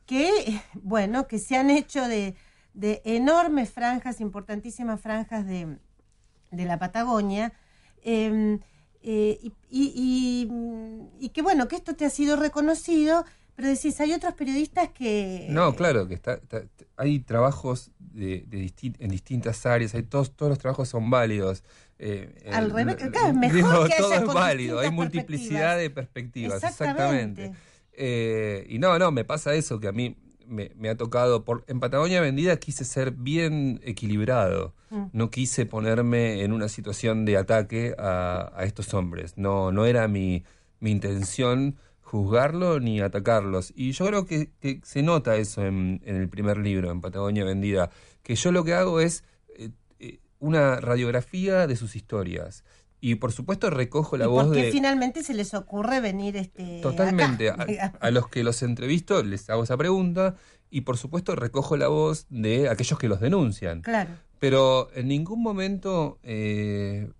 que, 0.05 0.29
bueno, 0.81 1.27
que 1.27 1.39
se 1.39 1.57
han 1.57 1.69
hecho 1.69 2.07
de, 2.07 2.35
de 2.73 3.01
enormes 3.05 3.69
franjas, 3.71 4.19
importantísimas 4.21 4.99
franjas 4.99 5.45
de, 5.45 5.77
de 6.51 6.65
la 6.65 6.79
Patagonia, 6.79 7.53
eh, 8.03 8.59
eh, 9.01 9.37
y, 9.41 9.51
y- 9.69 10.47
y, 11.19 11.25
y 11.25 11.29
que, 11.29 11.41
bueno, 11.41 11.67
que 11.67 11.75
esto 11.75 11.95
te 11.95 12.05
ha 12.05 12.09
sido 12.09 12.35
reconocido, 12.37 13.25
pero 13.55 13.67
decís, 13.67 13.99
hay 13.99 14.13
otros 14.13 14.33
periodistas 14.33 14.89
que... 14.89 15.47
No, 15.49 15.75
claro, 15.75 16.07
que 16.07 16.15
está, 16.15 16.33
está- 16.35 16.63
hay 16.97 17.19
trabajos 17.19 17.91
de, 17.99 18.43
de 18.47 18.57
disti- 18.59 18.95
en 18.99 19.11
distintas 19.11 19.65
áreas, 19.65 19.93
hay 19.93 20.03
todos, 20.03 20.35
todos 20.35 20.49
los 20.51 20.57
trabajos 20.59 20.89
son 20.89 21.09
válidos. 21.09 21.63
eh, 21.99 22.33
Al 22.51 22.71
revés, 22.71 22.95
claro, 22.95 23.27
es 23.27 23.35
mejor 23.35 23.53
digo, 23.55 23.69
que 23.85 23.93
haya 23.93 23.97
todo 23.97 24.13
es 24.13 24.25
válido, 24.25 24.79
hay 24.79 24.89
multiplicidad 24.89 25.77
de 25.77 25.89
perspectivas, 25.89 26.63
Exactamente. 26.63 27.43
exactamente. 27.45 27.73
Eh, 27.95 28.65
y 28.69 28.79
no, 28.79 28.97
no, 28.97 29.11
me 29.11 29.23
pasa 29.23 29.53
eso 29.53 29.79
que 29.79 29.87
a 29.87 29.91
mí 29.91 30.15
me, 30.47 30.71
me 30.75 30.89
ha 30.89 30.95
tocado. 30.95 31.43
Por, 31.43 31.63
en 31.67 31.79
Patagonia 31.79 32.21
Vendida 32.21 32.57
quise 32.57 32.85
ser 32.85 33.11
bien 33.11 33.81
equilibrado. 33.83 34.73
Mm. 34.89 35.05
No 35.13 35.29
quise 35.29 35.65
ponerme 35.65 36.43
en 36.43 36.53
una 36.53 36.67
situación 36.67 37.25
de 37.25 37.37
ataque 37.37 37.95
a, 37.97 38.51
a 38.55 38.63
estos 38.63 38.93
hombres. 38.93 39.37
No, 39.37 39.71
no 39.71 39.85
era 39.85 40.07
mi, 40.07 40.43
mi 40.79 40.91
intención 40.91 41.75
juzgarlo 42.01 42.79
ni 42.79 43.01
atacarlos. 43.01 43.73
Y 43.75 43.91
yo 43.91 44.05
creo 44.05 44.25
que, 44.27 44.51
que 44.61 44.79
se 44.83 45.01
nota 45.01 45.35
eso 45.35 45.65
en, 45.65 46.01
en 46.05 46.15
el 46.15 46.29
primer 46.29 46.57
libro, 46.57 46.91
en 46.91 47.01
Patagonia 47.01 47.43
Vendida. 47.43 47.89
Que 48.21 48.35
yo 48.35 48.51
lo 48.51 48.63
que 48.63 48.73
hago 48.75 48.99
es 48.99 49.23
eh, 49.57 49.71
eh, 49.99 50.19
una 50.39 50.79
radiografía 50.79 51.65
de 51.65 51.75
sus 51.75 51.95
historias. 51.95 52.63
Y 53.05 53.15
por 53.15 53.33
supuesto 53.33 53.69
recojo 53.69 54.15
la 54.15 54.23
¿Y 54.23 54.27
voz 54.29 54.45
por 54.45 54.55
qué 54.55 54.63
de... 54.63 54.71
finalmente 54.71 55.23
se 55.23 55.33
les 55.33 55.53
ocurre 55.53 55.99
venir 55.99 56.37
este 56.37 56.79
Totalmente. 56.81 57.49
acá, 57.49 57.91
A, 57.99 58.11
los 58.11 58.29
que 58.29 58.45
los 58.45 58.63
entrevisto 58.63 59.21
les 59.23 59.49
hago 59.49 59.63
esa 59.65 59.75
pregunta 59.75 60.35
y 60.69 60.81
por 60.81 60.95
supuesto 60.97 61.35
recojo 61.35 61.75
la 61.75 61.89
voz 61.89 62.27
de 62.29 62.69
aquellos 62.69 62.97
que 62.97 63.09
los 63.09 63.19
denuncian. 63.19 63.81
Claro. 63.81 64.09
Pero 64.39 64.87
en 64.95 65.09
ningún 65.09 65.43
momento 65.43 66.17
eh, 66.23 67.11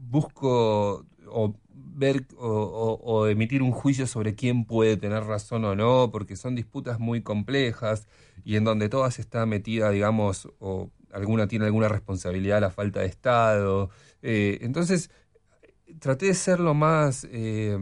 busco 0.00 1.04
o 1.30 1.54
ver 1.72 2.26
o, 2.36 2.48
o- 2.48 3.00
o 3.04 3.26
emitir 3.28 3.62
un 3.62 3.70
juicio 3.72 4.08
sobre 4.08 4.34
quién 4.34 4.64
puede 4.64 4.96
tener 4.96 5.22
razón 5.24 5.64
o 5.64 5.76
no, 5.76 6.10
porque 6.10 6.34
son 6.34 6.54
disputas 6.56 6.98
muy 6.98 7.22
complejas 7.22 8.08
y 8.44 8.56
en 8.56 8.64
donde 8.64 8.88
todas 8.88 9.18
está 9.20 9.46
metida, 9.46 9.90
digamos, 9.90 10.48
o 10.58 10.90
alguna 11.12 11.46
tiene 11.48 11.66
alguna 11.66 11.88
responsabilidad 11.88 12.60
la 12.60 12.70
falta 12.70 13.00
de 13.00 13.06
Estado. 13.06 13.90
Eh, 14.22 14.58
entonces, 14.62 15.10
traté 16.00 16.26
de 16.26 16.34
ser 16.34 16.60
lo 16.60 16.74
más 16.74 17.26
eh, 17.30 17.76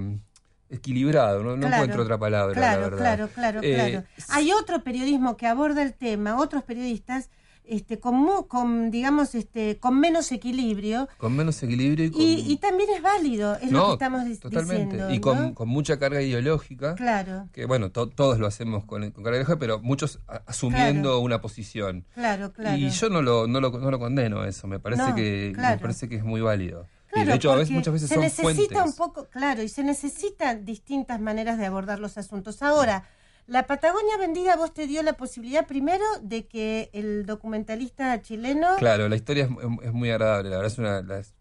equilibrado, 0.69 1.43
no, 1.43 1.51
no 1.57 1.61
Claro, 1.67 1.75
encuentro 1.77 2.03
otra 2.03 2.19
palabra, 2.19 2.49
la 2.49 2.55
Claro, 2.55 2.81
verdad. 2.83 2.99
claro, 2.99 3.29
claro, 3.35 3.61
Eh, 3.63 3.75
claro. 3.75 4.07
Hay 4.31 4.53
otro 4.53 4.83
periodismo 4.83 5.37
que 5.37 5.47
aborda 5.47 5.83
el 5.83 5.95
tema, 5.95 6.39
otros 6.39 6.65
periodistas, 6.65 7.31
este, 7.69 7.99
con, 7.99 8.45
con 8.47 8.93
digamos, 8.93 9.35
este, 9.35 9.79
con 9.79 9.99
menos 9.99 10.31
equilibrio. 10.31 11.09
Con 11.19 11.35
menos 11.35 11.61
equilibrio 11.65 12.05
y 12.05 12.11
con... 12.13 12.21
Y, 12.21 12.53
y 12.53 12.57
también 12.59 12.89
es 12.95 13.03
válido, 13.03 13.57
es 13.57 13.73
lo 13.73 13.79
No, 13.79 13.87
que 13.89 13.93
estamos 13.95 14.39
totalmente. 14.39 14.85
diciendo. 14.95 15.11
y 15.15 15.19
con, 15.21 15.41
¿no? 15.49 15.55
con 15.55 15.69
mucha 15.69 15.99
carga 15.99 16.23
ideológica. 16.23 16.95
Claro, 16.95 17.49
que 17.53 17.65
bueno, 17.67 17.91
to- 17.91 18.09
todos 18.09 18.39
lo 18.39 18.47
hacemos 18.47 18.85
con, 18.85 19.11
con 19.11 19.25
carga 19.25 19.39
ideológica, 19.39 19.59
pero 19.59 19.81
muchos 19.81 20.21
asumiendo 20.47 21.09
Claro. 21.11 21.21
una 21.21 21.41
posición. 21.41 22.05
claro, 22.15 22.53
claro. 22.53 22.77
Y 22.77 22.89
yo 22.91 23.09
no 23.11 23.21
lo, 23.21 23.49
no 23.49 23.61
lo, 23.61 23.71
no 23.71 23.91
lo 23.91 23.99
condeno 23.99 24.45
eso, 24.45 24.69
me 24.69 24.79
parece 24.79 25.15
que 25.17 25.53
claro. 25.53 25.75
me 25.77 25.83
parece 25.83 26.09
que 26.09 26.17
es 26.17 26.25
muy 26.25 26.41
válido. 26.41 26.87
Y 27.23 27.25
de 27.25 27.35
hecho, 27.35 27.53
a 27.53 27.57
veces, 27.57 27.71
muchas 27.73 27.93
veces 27.95 28.09
se 28.09 28.15
son 28.15 28.23
necesita 28.25 28.75
fuentes. 28.75 28.85
un 28.85 28.93
poco, 28.97 29.29
claro, 29.29 29.63
y 29.63 29.69
se 29.69 29.83
necesitan 29.85 30.65
distintas 30.65 31.21
maneras 31.21 31.59
de 31.59 31.67
abordar 31.67 31.99
los 31.99 32.17
asuntos. 32.19 32.63
Ahora, 32.63 33.05
la 33.47 33.67
Patagonia 33.67 34.17
Vendida, 34.19 34.57
vos 34.57 34.75
te 34.75 34.87
dio 34.87 35.03
la 35.03 35.13
posibilidad 35.13 35.67
primero 35.67 36.05
de 36.23 36.47
que 36.47 36.91
el 36.93 37.27
documentalista 37.27 38.21
chileno, 38.21 38.77
Claro, 38.79 39.09
la 39.09 39.17
historia 39.17 39.45
es, 39.45 39.51
mu- 39.51 39.81
es 39.83 39.93
muy 39.93 40.11
agradable, 40.11 40.51
la 40.51 40.57
verdad 40.57 40.73
es 40.73 40.79
una 40.79 41.03
de 41.03 41.09
las, 41.09 41.35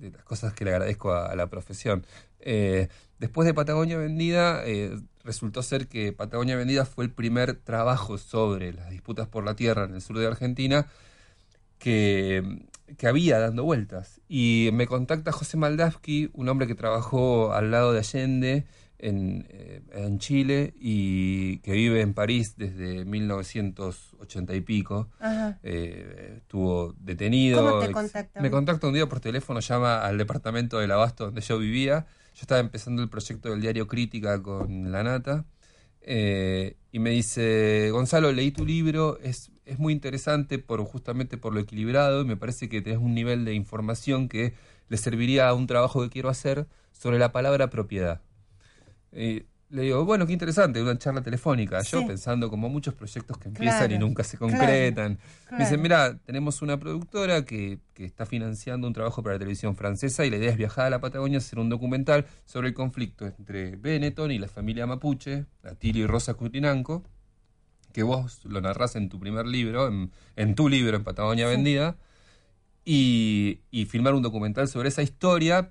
de 0.00 0.10
las 0.10 0.24
cosas 0.24 0.52
que 0.54 0.64
le 0.64 0.72
agradezco 0.72 1.12
a, 1.12 1.26
a 1.26 1.36
la 1.36 1.46
profesión. 1.48 2.04
Eh, 2.40 2.88
después 3.20 3.46
de 3.46 3.54
Patagonia 3.54 3.96
Vendida, 3.96 4.62
eh, 4.66 4.98
resultó 5.22 5.62
ser 5.62 5.86
que 5.86 6.12
Patagonia 6.12 6.56
Vendida 6.56 6.84
fue 6.84 7.04
el 7.04 7.12
primer 7.12 7.54
trabajo 7.54 8.18
sobre 8.18 8.72
las 8.72 8.90
disputas 8.90 9.28
por 9.28 9.44
la 9.44 9.54
tierra 9.54 9.84
en 9.84 9.94
el 9.94 10.02
sur 10.02 10.18
de 10.18 10.26
Argentina 10.26 10.88
que, 11.78 12.66
que 12.96 13.06
había 13.06 13.38
dando 13.38 13.64
vueltas. 13.64 14.20
Y 14.28 14.70
me 14.72 14.86
contacta 14.86 15.32
José 15.32 15.56
Maldavsky, 15.56 16.30
un 16.32 16.48
hombre 16.48 16.66
que 16.66 16.74
trabajó 16.74 17.52
al 17.52 17.70
lado 17.70 17.92
de 17.92 17.98
Allende 17.98 18.64
en, 18.98 19.46
eh, 19.50 19.82
en 19.92 20.18
Chile 20.18 20.74
y 20.78 21.58
que 21.58 21.72
vive 21.72 22.00
en 22.00 22.14
París 22.14 22.54
desde 22.56 23.04
1980 23.04 24.54
y 24.54 24.60
pico. 24.60 25.08
Ajá. 25.20 25.58
Eh, 25.62 26.34
estuvo 26.38 26.94
detenido. 26.98 27.64
¿Cómo 27.64 27.80
te 27.80 27.92
contacta? 27.92 28.40
Me 28.40 28.50
contacta 28.50 28.86
un 28.86 28.94
día 28.94 29.08
por 29.08 29.20
teléfono, 29.20 29.60
llama 29.60 30.00
al 30.04 30.18
departamento 30.18 30.78
del 30.78 30.90
abasto 30.90 31.26
donde 31.26 31.40
yo 31.40 31.58
vivía. 31.58 32.06
Yo 32.34 32.40
estaba 32.42 32.60
empezando 32.60 33.02
el 33.02 33.08
proyecto 33.10 33.50
del 33.50 33.60
diario 33.60 33.86
Crítica 33.86 34.42
con 34.42 34.90
La 34.90 35.02
Nata. 35.02 35.44
eh, 36.00 36.76
y 36.90 36.98
me 36.98 37.10
dice, 37.10 37.90
Gonzalo, 37.92 38.32
leí 38.32 38.50
tu 38.50 38.66
libro, 38.66 39.18
es, 39.22 39.50
es 39.72 39.78
muy 39.78 39.92
interesante 39.92 40.58
por 40.58 40.82
justamente 40.84 41.36
por 41.36 41.54
lo 41.54 41.60
equilibrado 41.60 42.22
y 42.22 42.24
me 42.24 42.36
parece 42.36 42.68
que 42.68 42.80
tenés 42.80 42.98
un 42.98 43.14
nivel 43.14 43.44
de 43.44 43.54
información 43.54 44.28
que 44.28 44.54
le 44.88 44.96
serviría 44.96 45.48
a 45.48 45.54
un 45.54 45.66
trabajo 45.66 46.02
que 46.02 46.10
quiero 46.10 46.28
hacer 46.28 46.66
sobre 46.92 47.18
la 47.18 47.32
palabra 47.32 47.70
propiedad. 47.70 48.20
Y 49.12 49.44
le 49.72 49.82
digo, 49.82 50.04
bueno, 50.04 50.26
qué 50.26 50.34
interesante, 50.34 50.82
una 50.82 50.98
charla 50.98 51.22
telefónica. 51.22 51.80
Yo 51.82 52.06
pensando 52.06 52.50
como 52.50 52.68
muchos 52.68 52.92
proyectos 52.92 53.38
que 53.38 53.48
empiezan 53.48 53.90
y 53.90 53.98
nunca 53.98 54.22
se 54.22 54.36
claro, 54.36 54.52
concretan. 54.52 55.18
Me 55.50 55.60
dicen, 55.60 55.80
mira, 55.80 56.18
tenemos 56.26 56.60
una 56.60 56.78
productora 56.78 57.46
que, 57.46 57.78
que 57.94 58.04
está 58.04 58.26
financiando 58.26 58.86
un 58.86 58.92
trabajo 58.92 59.22
para 59.22 59.36
la 59.36 59.38
televisión 59.38 59.74
francesa 59.74 60.26
y 60.26 60.30
la 60.30 60.36
idea 60.36 60.50
es 60.50 60.58
viajar 60.58 60.86
a 60.86 60.90
la 60.90 61.00
Patagonia 61.00 61.38
a 61.38 61.40
hacer 61.40 61.58
un 61.58 61.70
documental 61.70 62.26
sobre 62.44 62.68
el 62.68 62.74
conflicto 62.74 63.26
entre 63.26 63.76
Benetton 63.76 64.30
y 64.30 64.38
la 64.38 64.48
familia 64.48 64.86
mapuche, 64.86 65.46
Atilio 65.62 66.04
y 66.04 66.06
Rosa 66.06 66.34
Cutinanco, 66.34 67.02
que 67.92 68.02
vos 68.02 68.44
lo 68.44 68.60
narrás 68.60 68.96
en 68.96 69.08
tu 69.08 69.18
primer 69.20 69.46
libro, 69.46 69.88
en, 69.88 70.10
en 70.36 70.54
tu 70.54 70.68
libro, 70.68 70.96
en 70.96 71.04
Patagonia 71.04 71.46
Vendida, 71.46 71.96
y, 72.84 73.60
y 73.70 73.84
filmar 73.86 74.14
un 74.14 74.22
documental 74.22 74.68
sobre 74.68 74.88
esa 74.88 75.02
historia, 75.02 75.70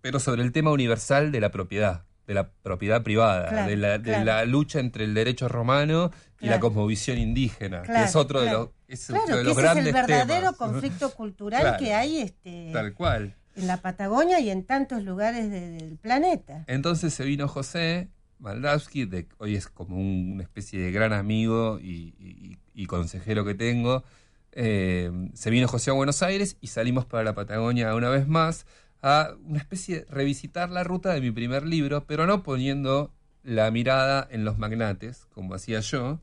pero 0.00 0.20
sobre 0.20 0.42
el 0.42 0.52
tema 0.52 0.70
universal 0.70 1.32
de 1.32 1.40
la 1.40 1.50
propiedad, 1.50 2.04
de 2.26 2.34
la 2.34 2.48
propiedad 2.50 3.02
privada, 3.02 3.48
Claro, 3.48 3.68
de, 3.70 3.76
la, 3.76 3.98
de 3.98 4.04
claro. 4.04 4.24
la 4.24 4.44
lucha 4.44 4.80
entre 4.80 5.04
el 5.04 5.14
derecho 5.14 5.48
romano 5.48 6.10
y 6.40 6.46
la 6.48 6.60
cosmovisión 6.60 7.18
indígena, 7.18 7.82
que 7.82 8.02
es 8.04 8.16
otro 8.16 8.40
de 8.40 8.50
los, 8.52 8.68
es 8.88 9.06
Claro, 9.06 9.22
otro 9.24 9.36
de 9.36 9.42
que 9.42 9.48
los 9.48 9.52
ese 9.52 9.60
es 9.60 9.64
grandes 9.72 9.86
el 9.86 9.92
verdadero 9.92 10.52
temas. 10.52 10.56
conflicto 10.58 11.10
cultural 11.14 11.76
que 11.78 11.92
hay 11.94 12.18
este, 12.18 12.70
Tal 12.72 12.94
cual. 12.94 13.34
en 13.54 13.66
la 13.66 13.78
Patagonia 13.78 14.40
y 14.40 14.50
en 14.50 14.64
tantos 14.64 15.02
lugares 15.02 15.50
de- 15.50 15.70
del 15.70 15.98
planeta. 15.98 16.64
Entonces 16.68 17.12
se 17.14 17.24
vino 17.24 17.48
José 17.48 18.08
Maldavsky, 18.38 19.06
de, 19.06 19.26
hoy 19.38 19.56
es 19.56 19.68
como 19.68 19.96
un- 19.96 20.32
una 20.34 20.42
especie 20.42 20.80
de 20.80 20.90
gran 20.92 21.12
amigo 21.12 21.78
y 21.82 22.86
consejero 22.86 23.44
que 23.44 23.54
tengo. 23.54 24.04
Eh, 24.52 25.10
se 25.34 25.50
vino 25.50 25.68
José 25.68 25.90
a 25.90 25.94
Buenos 25.94 26.22
Aires 26.22 26.56
y 26.62 26.68
salimos 26.68 27.04
para 27.04 27.22
la 27.24 27.34
Patagonia 27.34 27.94
una 27.94 28.08
vez 28.08 28.26
más 28.26 28.66
a 29.02 29.34
una 29.44 29.58
especie 29.58 30.00
de 30.00 30.06
revisitar 30.10 30.70
la 30.70 30.82
ruta 30.82 31.12
de 31.12 31.20
mi 31.20 31.30
primer 31.30 31.66
libro, 31.66 32.06
pero 32.06 32.26
no 32.26 32.42
poniendo 32.42 33.12
la 33.42 33.70
mirada 33.70 34.26
en 34.30 34.44
los 34.44 34.58
magnates, 34.58 35.26
como 35.34 35.54
hacía 35.54 35.80
yo, 35.80 36.20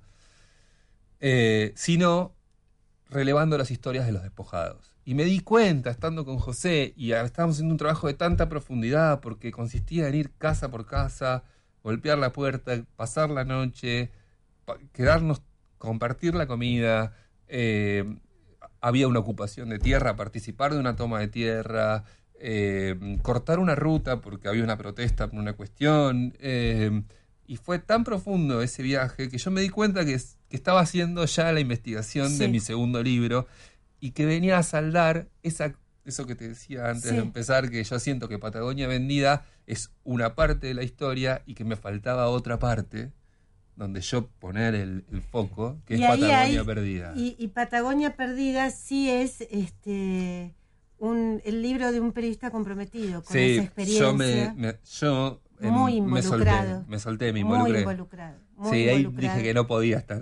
eh, 1.20 1.72
sino 1.76 2.34
relevando 3.10 3.58
las 3.58 3.72
historias 3.72 4.06
de 4.06 4.12
los 4.12 4.24
despojados. 4.24 4.96
Y 5.06 5.14
me 5.16 5.26
di 5.26 5.40
cuenta, 5.40 5.90
estando 5.92 6.26
con 6.26 6.40
José, 6.40 6.94
y 6.98 7.12
estábamos 7.12 7.58
haciendo 7.58 7.74
un 7.74 7.78
trabajo 7.78 8.08
de 8.08 8.14
tanta 8.16 8.50
profundidad, 8.50 9.20
porque 9.22 9.52
consistía 9.52 10.08
en 10.08 10.16
ir 10.16 10.32
casa 10.38 10.72
por 10.72 10.86
casa, 10.88 11.44
golpear 11.84 12.18
la 12.18 12.32
puerta, 12.32 12.84
pasar 12.96 13.30
la 13.30 13.44
noche, 13.46 14.10
quedarnos, 14.94 15.42
compartir 15.78 16.34
la 16.36 16.48
comida, 16.48 17.14
eh, 17.48 18.06
había 18.82 19.08
una 19.08 19.20
ocupación 19.20 19.70
de 19.70 19.80
tierra, 19.80 20.16
participar 20.16 20.74
de 20.74 20.80
una 20.80 20.96
toma 20.96 21.20
de 21.20 21.28
tierra, 21.28 22.04
eh, 22.40 23.18
cortar 23.22 23.60
una 23.60 23.76
ruta 23.76 24.22
porque 24.22 24.48
había 24.48 24.64
una 24.64 24.78
protesta 24.78 25.28
por 25.28 25.40
una 25.40 25.54
cuestión. 25.54 26.34
eh, 26.40 27.04
y 27.46 27.58
fue 27.58 27.78
tan 27.78 28.06
profundo 28.06 28.62
ese 28.62 28.82
viaje 28.84 29.28
que 29.28 29.38
yo 29.38 29.52
me 29.52 29.60
di 29.60 29.68
cuenta 29.70 30.06
que, 30.06 30.14
es- 30.14 30.38
que 30.50 30.56
estaba 30.56 30.80
haciendo 30.80 31.26
ya 31.26 31.52
la 31.52 31.60
investigación 31.60 32.38
de 32.38 32.48
mi 32.48 32.62
segundo 32.62 33.04
libro 33.04 33.48
y 34.00 34.12
que 34.12 34.26
venía 34.26 34.58
a 34.58 34.64
saldar 34.64 35.28
esa, 35.44 35.74
eso 36.06 36.26
que 36.26 36.36
te 36.36 36.48
decía 36.48 36.90
antes 36.90 37.10
Sí. 37.10 37.16
de 37.16 37.22
empezar, 37.22 37.70
que 37.70 37.84
yo 37.84 38.00
siento 38.00 38.30
que 38.30 38.40
Patagonia 38.40 38.88
Vendida 38.88 39.46
es 39.68 39.92
una 40.04 40.36
parte 40.36 40.68
de 40.68 40.74
la 40.74 40.84
historia 40.84 41.42
y 41.46 41.54
que 41.56 41.64
me 41.64 41.76
faltaba 41.76 42.28
otra 42.28 42.60
parte 42.60 43.12
donde 43.76 44.02
yo 44.02 44.28
poner 44.28 44.76
el, 44.76 45.04
el 45.12 45.22
foco, 45.22 45.80
que 45.86 45.96
es 45.96 46.00
Y 46.00 46.04
Patagonia 46.04 46.42
hay- 46.42 46.60
Perdida. 46.64 47.14
Y, 47.16 47.36
y 47.40 47.48
Patagonia 47.48 48.16
Perdida 48.16 48.70
sí 48.70 49.10
es 49.10 49.42
este 49.50 50.54
un, 51.00 51.42
el 51.44 51.62
libro 51.62 51.92
de 51.92 52.00
un 52.00 52.12
periodista 52.14 52.50
comprometido 52.52 53.24
con 53.24 53.36
esa 53.36 53.62
Sí, 53.62 53.66
experiencia. 53.66 54.06
yo 54.06 54.14
me, 54.14 54.54
me- 54.56 54.78
yo 55.00 55.42
em, 55.60 55.74
Muy 55.74 56.02
me 56.02 56.22
solté, 56.22 56.44
involucrado. 56.50 56.86
me 56.88 57.00
solté, 57.00 57.34
me 57.34 57.44
muy 57.44 57.56
involucré. 57.58 57.80
involucrado. 57.80 58.38
muy 58.58 58.70
sí, 58.72 58.90
ahí 58.90 58.98
involucrado. 59.02 59.34
dije 59.38 59.48
que 59.48 59.54
no 59.54 59.68
podía 59.68 59.98
estar, 59.98 60.22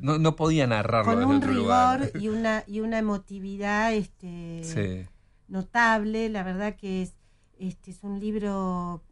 no, 0.00 0.18
no 0.18 0.36
podía 0.36 0.66
narrarlo 0.66 1.12
con 1.14 1.24
un 1.24 1.36
otro 1.36 1.48
rigor 1.50 1.62
lugar. 1.64 2.10
y 2.20 2.28
una 2.28 2.62
y 2.66 2.80
una 2.80 2.98
emotividad 2.98 3.92
este 3.94 4.62
Sí. 4.64 5.08
notable 5.48 6.28
la 6.28 6.42
verdad 6.44 6.76
que 6.76 7.02
es 7.02 7.14
este 7.68 7.90
es 7.90 8.02
un 8.02 8.18
libro 8.20 9.02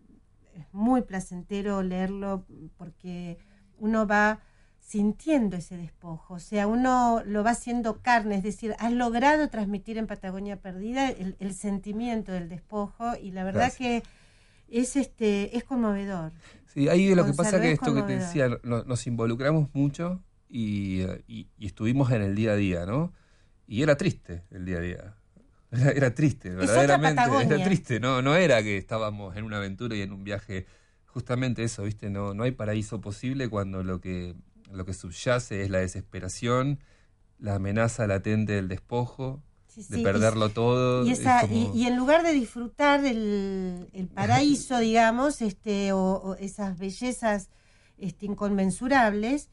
muy 0.73 1.03
placentero 1.03 1.83
leerlo 1.83 2.45
porque 2.77 3.39
uno 3.79 4.07
va 4.07 4.41
sintiendo 4.79 5.57
ese 5.57 5.77
despojo, 5.77 6.35
o 6.35 6.39
sea, 6.41 6.67
uno 6.67 7.23
lo 7.25 7.45
va 7.45 7.51
haciendo 7.51 8.01
carne, 8.03 8.37
es 8.37 8.43
decir, 8.43 8.75
has 8.79 8.93
logrado 8.93 9.49
transmitir 9.49 9.99
en 9.99 10.07
Patagonia 10.07 10.61
Perdida 10.61 11.09
el, 11.11 11.37
el 11.39 11.55
sentimiento 11.55 12.33
del 12.33 12.49
despojo 12.49 13.13
y 13.23 13.31
la 13.31 13.45
verdad 13.45 13.73
Gracias. 13.77 13.79
que 13.79 14.03
es 14.69 14.97
este 14.97 15.57
es 15.57 15.65
conmovedor. 15.65 16.33
Sí, 16.67 16.89
ahí 16.89 17.15
lo 17.15 17.25
que 17.25 17.33
pasa 17.35 17.61
que 17.61 17.69
es 17.69 17.75
esto 17.75 17.95
que 17.95 18.03
te 18.03 18.17
decía, 18.19 18.49
no- 18.65 18.83
nos 18.85 19.07
involucramos 19.07 19.69
mucho 19.75 20.23
y, 20.49 21.03
y- 21.29 21.49
y 21.59 21.67
estuvimos 21.67 22.11
en 22.11 22.23
el 22.23 22.35
día 22.35 22.53
a 22.53 22.57
día, 22.57 22.87
¿no? 22.87 23.13
Y 23.69 23.83
era 23.83 23.97
triste 23.97 24.43
el 24.51 24.65
día 24.65 24.79
a 24.79 24.81
día. 24.81 25.15
Era, 25.73 25.91
era 25.97 26.15
triste, 26.15 26.51
verdaderamente. 26.51 27.23
Era 27.55 27.65
triste, 27.65 28.01
no, 28.01 28.23
no 28.23 28.35
era 28.37 28.63
que 28.63 28.77
estábamos 28.77 29.37
en 29.37 29.45
una 29.45 29.59
aventura 29.59 29.95
y 29.97 30.03
en 30.03 30.13
un 30.13 30.25
viaje. 30.25 30.67
Justamente 31.07 31.65
eso, 31.65 31.83
¿viste? 31.85 32.09
No, 32.11 32.35
no 32.35 32.45
hay 32.45 32.53
paraíso 32.53 33.01
posible 33.01 33.49
cuando 33.49 33.83
lo 33.83 34.01
que, 34.01 34.35
lo 34.71 34.85
que 34.85 34.95
subyace 34.95 35.63
es 35.63 35.71
la 35.71 35.79
desesperación, 35.79 36.79
la 37.39 37.57
amenaza 37.57 38.07
latente 38.07 38.53
del 38.53 38.69
despojo, 38.69 39.43
Sí, 39.67 39.85
de 39.89 39.99
perderlo 40.03 40.51
todo. 40.51 41.07
Y, 41.07 41.11
es 41.11 41.21
esa, 41.21 41.41
como- 41.43 41.73
y, 41.75 41.83
y 41.83 41.87
en 41.87 41.97
lugar 41.97 42.23
de 42.25 42.33
disfrutar 42.33 43.05
el, 43.05 43.89
el 43.93 44.09
paraíso, 44.09 44.79
digamos, 44.81 45.43
este, 45.43 45.93
o, 45.93 45.99
o 46.01 46.35
esas 46.37 46.79
bellezas 46.79 47.49
este, 47.99 48.27
inconmensurables, 48.27 49.49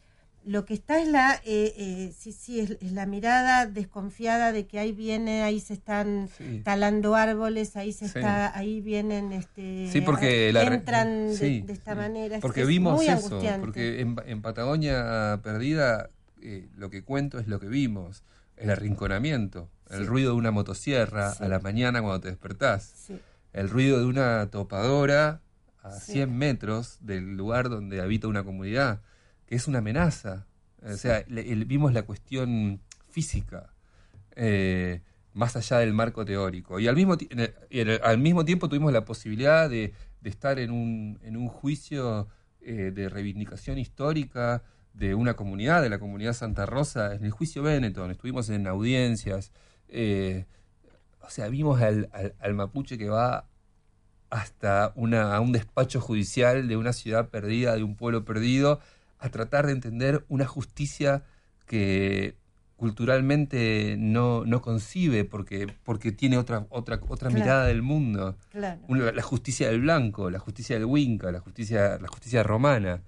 lo 0.47 0.63
que 0.65 0.73
está 0.73 1.01
es 1.01 1.09
la, 1.09 1.35
eh, 1.45 1.73
eh, 1.77 2.13
sí, 2.17 2.31
sí, 2.31 2.59
es, 2.61 2.71
es 2.81 2.93
la 2.93 3.05
mirada 3.05 3.65
desconfiada 3.65 4.51
de 4.53 4.65
que 4.65 4.79
ahí 4.79 4.93
viene, 4.93 5.43
ahí 5.43 5.59
se 5.59 5.73
están 5.73 6.29
Sí. 6.37 6.61
talando 6.63 7.15
árboles, 7.15 7.75
ahí 7.75 7.91
se 7.91 8.05
está, 8.05 8.57
ahí 8.57 8.79
vienen, 8.79 9.33
este, 9.33 9.89
Sí, 9.91 9.99
porque 10.01 10.53
la 10.53 10.63
entran 10.63 11.27
de- 11.37 11.65
esta 11.67 11.95
manera. 11.95 12.39
Porque 12.39 12.61
es 12.61 12.67
vimos 12.67 12.95
muy 12.95 13.07
eso, 13.09 13.41
porque 13.59 13.99
en, 13.99 14.15
en 14.25 14.41
Patagonia 14.41 15.39
Perdida 15.43 16.09
eh, 16.41 16.67
lo 16.77 16.89
que 16.89 17.03
cuento 17.03 17.39
es 17.39 17.47
lo 17.47 17.59
que 17.59 17.67
vimos, 17.67 18.23
el 18.55 18.69
arrinconamiento, 18.69 19.69
el 19.89 20.07
ruido 20.07 20.31
de 20.31 20.37
una 20.37 20.51
motosierra 20.51 21.31
a 21.31 21.47
la 21.47 21.59
mañana 21.59 22.01
cuando 22.01 22.21
te 22.21 22.29
despertás, 22.29 23.09
el 23.53 23.69
ruido 23.69 23.99
de 23.99 24.05
una 24.05 24.49
topadora 24.49 25.41
a 25.83 25.91
Sí. 25.91 26.13
100 26.13 26.37
metros 26.37 26.97
del 27.01 27.35
lugar 27.35 27.69
donde 27.69 28.01
habita 28.01 28.27
una 28.27 28.43
comunidad, 28.43 29.01
que 29.47 29.55
es 29.55 29.67
una 29.67 29.79
amenaza. 29.79 30.45
O 30.83 30.95
sea, 30.95 31.23
le- 31.27 31.43
vimos 31.65 31.91
la 31.93 32.03
cuestión 32.03 32.81
física. 33.09 33.73
eh, 34.39 35.01
más 35.33 35.55
allá 35.55 35.79
del 35.79 35.93
marco 35.93 36.23
teórico. 36.25 36.79
Y 36.79 36.87
al 36.87 36.95
mismo, 36.95 37.17
y 37.69 37.79
el- 37.79 37.99
al 38.03 38.17
mismo 38.19 38.45
tiempo 38.45 38.69
tuvimos 38.69 38.93
la 38.93 39.03
posibilidad 39.05 39.67
de, 39.69 39.93
de 40.21 40.29
estar 40.29 40.59
en 40.59 40.69
un, 40.71 41.19
en 41.23 41.37
un 41.37 41.47
juicio 41.47 42.27
eh, 42.61 42.91
de 42.93 43.09
reivindicación 43.09 43.77
histórica 43.79 44.61
de 44.93 45.15
una 45.15 45.35
comunidad, 45.35 45.81
de 45.81 45.89
la 45.89 45.97
comunidad 45.99 46.33
Santa 46.33 46.65
Rosa, 46.67 47.15
en 47.15 47.23
el 47.25 47.31
juicio 47.31 47.63
Benetton. 47.63 48.11
Estuvimos 48.11 48.49
en 48.49 48.67
audiencias. 48.67 49.51
eh, 49.89 50.45
o 51.21 51.29
sea, 51.31 51.47
vimos 51.49 51.81
al, 51.81 52.09
al- 52.13 52.35
al 52.39 52.53
mapuche 52.53 52.97
que 52.97 53.09
va 53.09 53.47
hasta 54.29 54.91
una, 54.95 55.35
a 55.35 55.39
un 55.39 55.51
despacho 55.51 56.01
judicial 56.01 56.67
de 56.67 56.77
una 56.77 56.93
ciudad 56.93 57.29
perdida, 57.29 57.75
de 57.75 57.83
un 57.83 57.95
pueblo 57.95 58.25
perdido, 58.25 58.79
a 59.19 59.29
tratar 59.29 59.65
de 59.65 59.71
entender 59.73 60.25
una 60.29 60.45
justicia 60.45 61.23
que 61.65 62.35
culturalmente 62.75 63.95
no, 63.97 64.45
no 64.45 64.61
concibe 64.61 65.25
porque, 65.25 65.67
porque 65.83 66.11
tiene 66.11 66.37
otra, 66.37 66.67
otra, 66.69 66.99
otra 67.07 67.29
Claro. 67.29 67.33
mirada 67.43 67.65
del 67.65 67.81
mundo. 67.81 68.37
Claro. 68.51 68.81
Una- 68.87 69.11
la 69.11 69.21
justicia 69.23 69.69
del 69.69 69.81
blanco, 69.81 70.29
la 70.29 70.39
justicia 70.39 70.75
del 70.75 70.85
Winca, 70.85 71.31
la 71.31 71.39
justicia, 71.39 71.97
la 71.99 72.07
justicia 72.07 72.43
romana. 72.43 73.01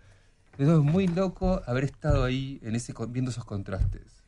Pero 0.57 0.79
es 0.79 0.83
muy 0.83 1.07
loco 1.07 1.61
haber 1.67 1.85
estado 1.85 2.23
ahí 2.25 2.59
en 2.63 2.75
ese, 2.75 2.93
viendo 3.09 3.31
esos 3.31 3.45
contrastes. 3.45 4.23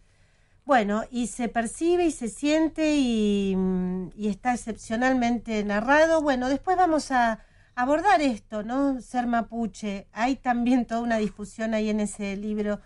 Bueno, 0.64 1.04
y 1.12 1.28
se 1.28 1.50
percibe 1.50 2.06
y 2.06 2.12
se 2.12 2.30
siente 2.30 2.96
y, 2.96 3.54
mm, 3.58 4.10
y 4.16 4.28
está 4.30 4.54
excepcionalmente 4.54 5.64
narrado. 5.66 6.22
Bueno, 6.22 6.48
después 6.50 6.78
vamos 6.78 7.12
a 7.12 7.40
abordar 7.76 8.22
esto, 8.22 8.64
¿no? 8.64 9.02
Ser 9.02 9.28
mapuche. 9.28 10.08
Hay 10.14 10.36
también 10.36 10.86
toda 10.86 11.02
una 11.02 11.18
discusión 11.18 11.74
ahí 11.74 11.90
en 11.90 12.00
ese 12.00 12.36
libro 12.36 12.80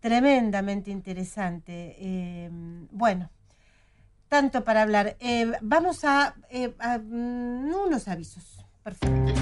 tremendamente 0.00 0.90
interesante. 0.90 1.96
Eh, 1.98 2.50
bueno, 2.90 3.30
tanto 4.28 4.64
para 4.64 4.82
hablar. 4.82 5.16
Eh, 5.20 5.52
vamos 5.62 6.04
a, 6.04 6.34
eh, 6.50 6.74
a, 6.78 6.98
mm, 6.98 7.72
unos 7.86 8.08
avisos. 8.08 8.44
Perfecto. 8.82 9.32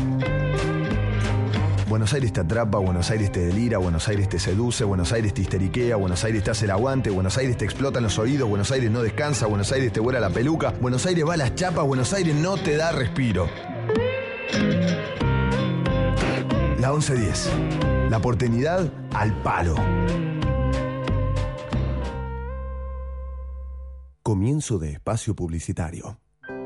Buenos 1.88 2.14
Aires 2.14 2.32
te 2.32 2.40
atrapa, 2.40 2.78
Buenos 2.78 3.10
Aires 3.10 3.30
te 3.30 3.40
delira, 3.40 3.76
Buenos 3.76 4.08
Aires 4.08 4.26
te 4.26 4.38
seduce, 4.38 4.82
Buenos 4.82 5.12
Aires 5.12 5.34
te 5.34 5.42
histeriquea, 5.42 5.96
Buenos 5.96 6.24
Aires 6.24 6.42
te 6.42 6.50
hace 6.50 6.64
el 6.64 6.70
aguante, 6.70 7.10
Buenos 7.10 7.36
Aires 7.36 7.58
te 7.58 7.66
explotan 7.66 8.02
los 8.02 8.18
oídos, 8.18 8.48
Buenos 8.48 8.70
Aires 8.70 8.90
no 8.90 9.02
descansa, 9.02 9.46
Buenos 9.46 9.70
Aires 9.72 9.92
te 9.92 10.00
vuela 10.00 10.18
la 10.18 10.30
peluca, 10.30 10.70
Buenos 10.80 11.04
Aires 11.04 11.22
va 11.28 11.34
a 11.34 11.36
las 11.36 11.54
chapas, 11.54 11.84
Buenos 11.84 12.14
Aires 12.14 12.34
no 12.34 12.56
te 12.56 12.76
da 12.76 12.92
respiro. 12.92 13.46
La 16.78 16.90
1110. 16.90 17.50
La 18.10 18.20
porteñidad 18.20 18.92
al 19.14 19.40
palo. 19.42 19.74
Comienzo 24.22 24.78
de 24.78 24.92
espacio 24.92 25.34
publicitario. 25.34 26.18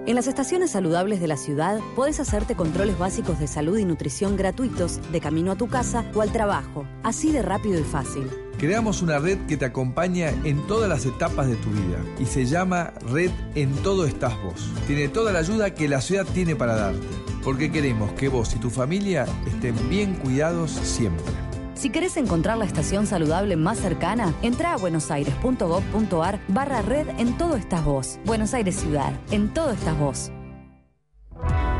En 0.06 0.14
las 0.14 0.28
estaciones 0.28 0.70
saludables 0.70 1.20
de 1.20 1.26
la 1.26 1.36
ciudad 1.36 1.80
podés 1.96 2.20
hacerte 2.20 2.54
controles 2.54 2.96
básicos 2.96 3.40
de 3.40 3.48
salud 3.48 3.76
y 3.76 3.84
nutrición 3.84 4.36
gratuitos 4.36 5.00
de 5.10 5.20
camino 5.20 5.52
a 5.52 5.56
tu 5.56 5.68
casa 5.68 6.04
o 6.14 6.20
al 6.20 6.30
trabajo, 6.30 6.86
así 7.02 7.32
de 7.32 7.42
rápido 7.42 7.80
y 7.80 7.82
fácil. 7.82 8.30
Creamos 8.58 9.02
una 9.02 9.18
red 9.18 9.38
que 9.46 9.58
te 9.58 9.66
acompaña 9.66 10.30
en 10.44 10.66
todas 10.66 10.88
las 10.88 11.04
etapas 11.04 11.46
de 11.46 11.56
tu 11.56 11.68
vida 11.70 11.98
y 12.18 12.24
se 12.24 12.46
llama 12.46 12.94
Red 13.10 13.30
En 13.54 13.70
Todo 13.82 14.06
Estás 14.06 14.40
Vos. 14.42 14.70
Tiene 14.86 15.08
toda 15.08 15.30
la 15.32 15.40
ayuda 15.40 15.74
que 15.74 15.88
la 15.88 16.00
ciudad 16.00 16.24
tiene 16.24 16.56
para 16.56 16.74
darte, 16.74 17.06
porque 17.44 17.70
queremos 17.70 18.12
que 18.12 18.28
vos 18.28 18.54
y 18.54 18.58
tu 18.58 18.70
familia 18.70 19.26
estén 19.46 19.74
bien 19.90 20.14
cuidados 20.14 20.70
siempre. 20.70 21.26
Si 21.74 21.90
querés 21.90 22.16
encontrar 22.16 22.56
la 22.56 22.64
estación 22.64 23.06
saludable 23.06 23.56
más 23.56 23.78
cercana, 23.78 24.32
entra 24.40 24.72
a 24.72 24.76
buenosaires.gov.ar 24.78 26.40
barra 26.48 26.80
red 26.80 27.08
en 27.18 27.36
todo 27.36 27.56
estás 27.56 27.84
vos. 27.84 28.18
Buenos 28.24 28.54
Aires 28.54 28.76
Ciudad, 28.76 29.12
en 29.30 29.52
todo 29.52 29.72
estás 29.72 29.98
vos. 29.98 30.32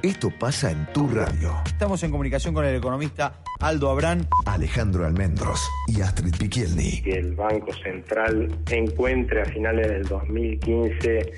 Esto 0.01 0.31
pasa 0.39 0.71
en 0.71 0.87
tu 0.93 1.09
radio. 1.09 1.57
Estamos 1.67 2.05
en 2.05 2.13
comunicación 2.13 2.55
con 2.55 2.65
el 2.65 2.77
economista 2.77 3.43
Aldo 3.63 3.91
Abrán. 3.91 4.27
Alejandro 4.45 5.07
Almendros 5.07 5.71
y 5.87 6.01
Astrid 6.01 6.35
Piquielni. 6.37 7.01
que 7.01 7.13
el 7.13 7.37
Banco 7.37 7.73
Central 7.75 8.49
encuentre 8.69 9.43
a 9.43 9.45
finales 9.45 9.89
del 9.89 10.03
2015 10.03 11.33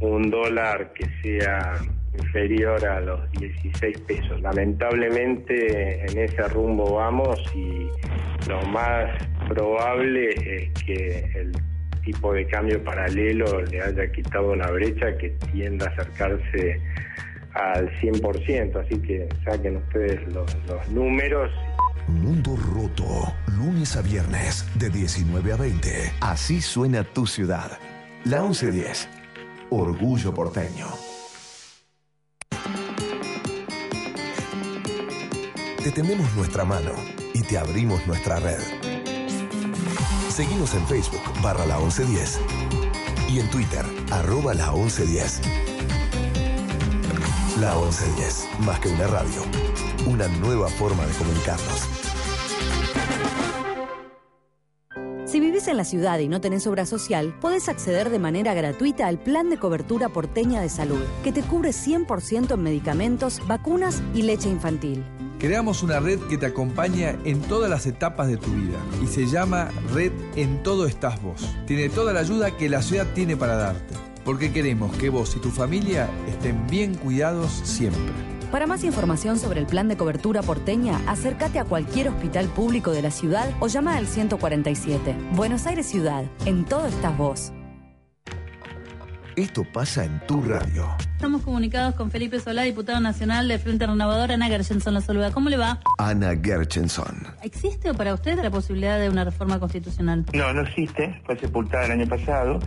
un 0.00 0.30
dólar 0.30 0.94
que 0.94 1.06
sea 1.22 1.76
inferior 2.18 2.82
a 2.86 3.00
los 3.00 3.30
16 3.32 4.00
pesos. 4.00 4.40
Lamentablemente 4.40 6.06
en 6.10 6.18
ese 6.18 6.48
rumbo 6.48 6.94
vamos 6.94 7.38
y 7.54 7.86
lo 8.48 8.62
más 8.68 9.10
probable 9.46 10.30
es 10.30 10.72
que 10.84 11.30
el 11.34 11.52
tipo 12.02 12.32
de 12.32 12.46
cambio 12.46 12.82
paralelo 12.82 13.60
le 13.60 13.82
haya 13.82 14.10
quitado 14.10 14.52
una 14.52 14.70
brecha 14.70 15.14
que 15.18 15.28
tienda 15.52 15.86
a 15.86 15.90
acercarse 15.90 16.80
al 17.54 17.90
100%, 18.00 18.76
así 18.84 19.00
que 19.00 19.28
saquen 19.44 19.76
ustedes 19.76 20.20
los, 20.32 20.56
números 20.90 21.50
Mundo 22.08 22.56
Roto, 22.56 23.34
lunes 23.58 23.94
a 23.96 24.00
viernes, 24.00 24.64
de 24.76 24.88
19 24.88 25.52
a 25.52 25.56
20. 25.56 25.90
Así 26.20 26.62
suena 26.62 27.04
tu 27.04 27.26
ciudad. 27.26 27.78
La 28.24 28.40
1110. 28.40 29.08
Orgullo 29.68 30.32
porteño. 30.32 30.86
Te 35.84 35.90
tendemos 35.90 36.34
nuestra 36.34 36.64
mano 36.64 36.92
y 37.34 37.42
te 37.42 37.58
abrimos 37.58 38.06
nuestra 38.06 38.40
red. 38.40 38.60
Seguimos 40.30 40.74
en 40.74 40.86
Facebook 40.86 41.22
barra 41.42 41.66
la 41.66 41.78
1110 41.78 42.40
y 43.28 43.40
en 43.40 43.50
Twitter 43.50 43.84
arroba 44.10 44.54
la 44.54 44.72
1110. 44.72 45.67
La 47.60 47.74
1110, 47.74 48.46
más 48.60 48.78
que 48.78 48.88
una 48.88 49.08
radio, 49.08 49.42
una 50.06 50.28
nueva 50.28 50.68
forma 50.68 51.04
de 51.04 51.12
comunicarnos. 51.14 51.88
Si 55.24 55.40
vivís 55.40 55.66
en 55.66 55.76
la 55.76 55.84
ciudad 55.84 56.20
y 56.20 56.28
no 56.28 56.40
tenés 56.40 56.68
obra 56.68 56.86
social, 56.86 57.36
podés 57.40 57.68
acceder 57.68 58.10
de 58.10 58.20
manera 58.20 58.54
gratuita 58.54 59.08
al 59.08 59.18
Plan 59.18 59.50
de 59.50 59.58
Cobertura 59.58 60.08
Porteña 60.08 60.60
de 60.60 60.68
Salud, 60.68 61.02
que 61.24 61.32
te 61.32 61.42
cubre 61.42 61.70
100% 61.70 62.54
en 62.54 62.62
medicamentos, 62.62 63.40
vacunas 63.48 64.02
y 64.14 64.22
leche 64.22 64.48
infantil. 64.48 65.04
Creamos 65.40 65.82
una 65.82 65.98
red 65.98 66.20
que 66.28 66.38
te 66.38 66.46
acompaña 66.46 67.16
en 67.24 67.40
todas 67.40 67.68
las 67.68 67.86
etapas 67.86 68.28
de 68.28 68.36
tu 68.36 68.50
vida 68.52 68.78
y 69.02 69.06
se 69.08 69.26
llama 69.26 69.70
Red 69.92 70.12
En 70.36 70.62
Todo 70.62 70.86
Estás 70.86 71.20
Vos. 71.22 71.48
Tiene 71.66 71.88
toda 71.88 72.12
la 72.12 72.20
ayuda 72.20 72.56
que 72.56 72.68
la 72.68 72.82
ciudad 72.82 73.06
tiene 73.14 73.36
para 73.36 73.56
darte, 73.56 73.94
porque 74.24 74.52
queremos 74.52 74.94
que 74.96 75.10
vos 75.10 75.34
y 75.36 75.40
tu 75.40 75.50
familia 75.50 76.08
estén 76.28 76.66
bien 76.66 76.94
cuidados 76.94 77.50
siempre. 77.50 78.12
Para 78.50 78.66
más 78.66 78.82
información 78.82 79.38
sobre 79.38 79.60
el 79.60 79.66
plan 79.66 79.88
de 79.88 79.98
cobertura 79.98 80.42
porteña, 80.42 80.98
acércate 81.06 81.58
a 81.58 81.64
cualquier 81.64 82.08
hospital 82.08 82.46
público 82.46 82.92
de 82.92 83.02
la 83.02 83.10
ciudad 83.10 83.50
o 83.60 83.66
llama 83.66 83.96
al 83.96 84.06
147. 84.06 85.14
Buenos 85.32 85.66
Aires 85.66 85.86
Ciudad, 85.86 86.24
en 86.46 86.64
todo 86.64 86.86
estás 86.86 87.16
vos. 87.16 87.52
Esto 89.36 89.62
pasa 89.72 90.04
en 90.04 90.18
tu 90.26 90.42
radio. 90.42 90.88
Estamos 91.14 91.42
comunicados 91.42 91.94
con 91.94 92.10
Felipe 92.10 92.40
Solá, 92.40 92.62
diputado 92.62 92.98
nacional 92.98 93.46
del 93.46 93.60
Frente 93.60 93.86
Renovador. 93.86 94.32
Ana 94.32 94.46
Gershenson 94.46 94.94
la 94.94 95.00
saluda. 95.00 95.30
¿Cómo 95.30 95.48
le 95.48 95.56
va? 95.56 95.78
Ana 95.98 96.34
Gershenson. 96.42 97.24
¿Existe 97.42 97.94
para 97.94 98.14
usted 98.14 98.42
la 98.42 98.50
posibilidad 98.50 98.98
de 98.98 99.08
una 99.08 99.22
reforma 99.22 99.60
constitucional? 99.60 100.24
No, 100.32 100.52
no 100.52 100.62
existe. 100.62 101.22
Fue 101.24 101.38
sepultada 101.38 101.84
el 101.84 101.92
año 101.92 102.08
pasado 102.08 102.58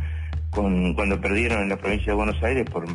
cuando 0.51 1.21
perdieron 1.21 1.63
en 1.63 1.69
la 1.69 1.77
provincia 1.77 2.11
de 2.11 2.15
Buenos 2.15 2.41
Aires 2.43 2.69
por 2.69 2.85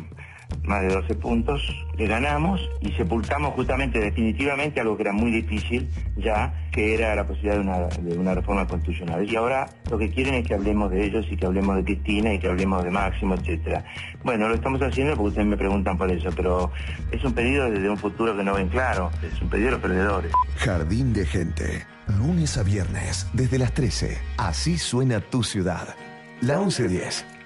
más 0.63 0.81
de 0.81 0.89
12 0.89 1.15
puntos, 1.15 1.61
le 1.97 2.07
ganamos 2.07 2.61
y 2.81 2.91
sepultamos 2.91 3.53
justamente 3.53 3.99
definitivamente 3.99 4.79
algo 4.79 4.95
que 4.95 5.03
era 5.03 5.13
muy 5.13 5.31
difícil 5.31 5.89
ya, 6.17 6.67
que 6.71 6.93
era 6.93 7.15
la 7.15 7.25
posibilidad 7.25 7.55
de 7.55 7.61
una, 7.61 7.77
de 7.87 8.17
una 8.17 8.35
reforma 8.35 8.67
constitucional. 8.67 9.29
Y 9.29 9.35
ahora 9.35 9.69
lo 9.89 9.97
que 9.97 10.09
quieren 10.09 10.35
es 10.35 10.47
que 10.47 10.53
hablemos 10.53 10.91
de 10.91 11.05
ellos 11.05 11.25
y 11.29 11.37
que 11.37 11.45
hablemos 11.45 11.75
de 11.77 11.83
Cristina 11.83 12.33
y 12.33 12.39
que 12.39 12.47
hablemos 12.47 12.83
de 12.83 12.91
Máximo, 12.91 13.35
etcétera. 13.35 13.83
Bueno, 14.23 14.47
lo 14.47 14.55
estamos 14.55 14.81
haciendo 14.81 15.15
porque 15.15 15.29
ustedes 15.29 15.47
me 15.47 15.57
preguntan 15.57 15.97
por 15.97 16.11
eso, 16.11 16.29
pero 16.35 16.71
es 17.11 17.23
un 17.23 17.33
pedido 17.33 17.69
desde 17.69 17.89
un 17.89 17.97
futuro 17.97 18.35
que 18.35 18.43
no 18.43 18.53
ven 18.53 18.69
claro, 18.69 19.11
es 19.23 19.41
un 19.41 19.49
pedido 19.49 19.67
de 19.67 19.71
los 19.73 19.81
perdedores. 19.81 20.31
Jardín 20.57 21.13
de 21.13 21.25
Gente. 21.25 21.85
Lunes 22.19 22.57
a 22.57 22.63
viernes, 22.63 23.27
desde 23.33 23.57
las 23.57 23.73
13. 23.73 24.17
Así 24.37 24.77
suena 24.77 25.19
tu 25.19 25.43
ciudad. 25.43 25.93
La 26.39 26.57
1110. 26.59 27.36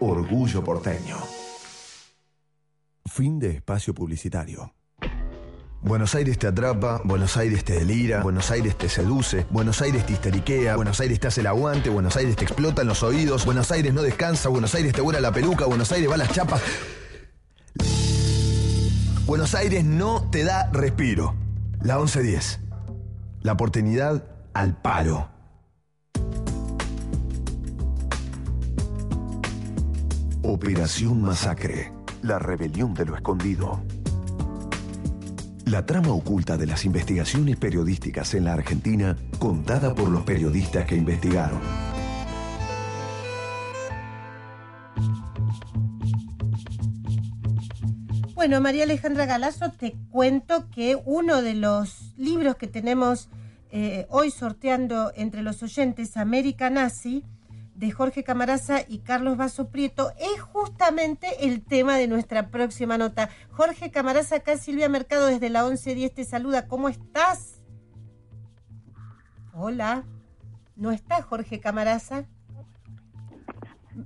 Orgullo 0.00 0.64
porteño. 0.64 1.16
Fin 3.06 3.38
de 3.38 3.50
espacio 3.50 3.94
publicitario. 3.94 4.72
Buenos 5.82 6.14
Aires 6.14 6.38
te 6.38 6.46
atrapa, 6.46 7.00
Buenos 7.04 7.36
Aires 7.36 7.64
te 7.64 7.72
delira, 7.72 8.22
Buenos 8.22 8.50
Aires 8.50 8.76
te 8.76 8.88
seduce, 8.88 9.46
Buenos 9.50 9.80
Aires 9.80 10.04
te 10.04 10.12
histeriquea, 10.12 10.76
Buenos 10.76 11.00
Aires 11.00 11.20
te 11.20 11.28
hace 11.28 11.40
el 11.40 11.46
aguante, 11.46 11.88
Buenos 11.88 12.16
Aires 12.16 12.36
te 12.36 12.44
explota 12.44 12.82
en 12.82 12.88
los 12.88 13.02
oídos, 13.02 13.46
Buenos 13.46 13.70
Aires 13.72 13.94
no 13.94 14.02
descansa, 14.02 14.50
Buenos 14.50 14.74
Aires 14.74 14.92
te 14.92 15.00
vuela 15.00 15.20
la 15.20 15.32
peluca, 15.32 15.64
Buenos 15.64 15.90
Aires 15.92 16.10
va 16.10 16.14
a 16.14 16.18
las 16.18 16.32
chapas. 16.32 16.62
Buenos 19.24 19.54
Aires 19.54 19.84
no 19.84 20.28
te 20.30 20.44
da 20.44 20.70
respiro. 20.70 21.34
La 21.82 21.96
1110. 21.96 22.60
La 23.42 23.52
oportunidad 23.52 24.24
al 24.52 24.76
paro. 24.80 25.39
Operación 30.52 31.22
Masacre. 31.22 31.92
La 32.22 32.40
rebelión 32.40 32.92
de 32.92 33.04
lo 33.04 33.14
escondido. 33.14 33.84
La 35.66 35.86
trama 35.86 36.08
oculta 36.08 36.56
de 36.56 36.66
las 36.66 36.84
investigaciones 36.84 37.56
periodísticas 37.56 38.34
en 38.34 38.46
la 38.46 38.54
Argentina, 38.54 39.16
contada 39.38 39.94
por 39.94 40.08
los 40.08 40.24
periodistas 40.24 40.86
que 40.86 40.96
investigaron. 40.96 41.60
Bueno, 48.34 48.60
María 48.60 48.82
Alejandra 48.82 49.26
Galazo, 49.26 49.70
te 49.70 49.94
cuento 50.10 50.68
que 50.70 51.00
uno 51.04 51.42
de 51.42 51.54
los 51.54 52.12
libros 52.16 52.56
que 52.56 52.66
tenemos 52.66 53.28
eh, 53.70 54.08
hoy 54.10 54.32
sorteando 54.32 55.12
entre 55.14 55.42
los 55.42 55.62
oyentes, 55.62 56.16
América 56.16 56.70
Nazi, 56.70 57.24
de 57.80 57.90
Jorge 57.90 58.22
Camaraza 58.22 58.80
y 58.86 58.98
Carlos 58.98 59.38
Vaso 59.38 59.70
Prieto, 59.70 60.12
es 60.18 60.38
justamente 60.42 61.46
el 61.46 61.64
tema 61.64 61.96
de 61.96 62.08
nuestra 62.08 62.50
próxima 62.50 62.98
nota. 62.98 63.30
Jorge 63.48 63.90
Camaraza, 63.90 64.36
acá 64.36 64.58
Silvia 64.58 64.90
Mercado 64.90 65.28
desde 65.28 65.48
la 65.48 65.64
1110 65.64 66.12
te 66.12 66.24
saluda. 66.26 66.68
¿Cómo 66.68 66.90
estás? 66.90 67.62
Hola. 69.54 70.04
¿No 70.76 70.90
está 70.90 71.22
Jorge 71.22 71.58
Camaraza? 71.58 72.26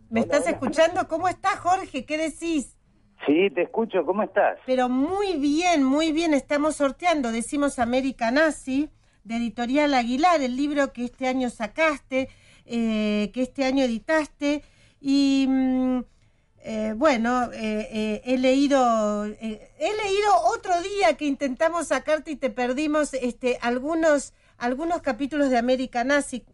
¿Me 0.09 0.21
estás 0.21 0.47
escuchando? 0.47 1.09
¿Cómo 1.09 1.27
estás, 1.27 1.57
Jorge? 1.57 2.05
¿Qué 2.05 2.17
decís? 2.17 2.77
Sí, 3.27 3.51
te 3.51 3.63
escucho, 3.63 4.07
¿cómo 4.07 4.23
estás? 4.23 4.57
Pero 4.67 4.89
muy 4.89 5.37
bien, 5.39 5.83
muy 5.83 6.13
bien, 6.13 6.33
estamos 6.33 6.77
sorteando, 6.77 7.33
decimos 7.33 7.81
América 7.81 8.31
Nazi, 8.31 8.91
de 9.25 9.37
Editorial 9.37 9.95
Aguilar, 9.95 10.43
el 10.43 10.57
libro 10.57 10.93
que 10.93 11.07
este 11.07 11.27
año 11.27 11.49
sacaste, 11.51 12.29
eh, 12.67 13.31
que 13.33 13.43
este 13.43 13.65
año 13.65 13.85
editaste, 13.85 14.63
y 15.01 15.47
mm, 15.49 16.01
eh, 16.61 16.95
bueno, 16.97 17.51
eh, 17.53 18.23
he 18.25 18.39
leído, 18.39 19.25
he 19.25 19.69
leído 19.79 20.37
otro 20.47 20.81
día 20.83 21.15
que 21.17 21.27
intentamos 21.27 21.89
sacarte 21.89 22.31
y 22.31 22.37
te 22.37 22.51
perdimos 22.51 23.15
este, 23.15 23.59
algunos, 23.61 24.33
algunos 24.57 25.03
capítulos 25.03 25.51
de 25.51 25.59
América 25.59 26.05
Nazi, 26.05 26.45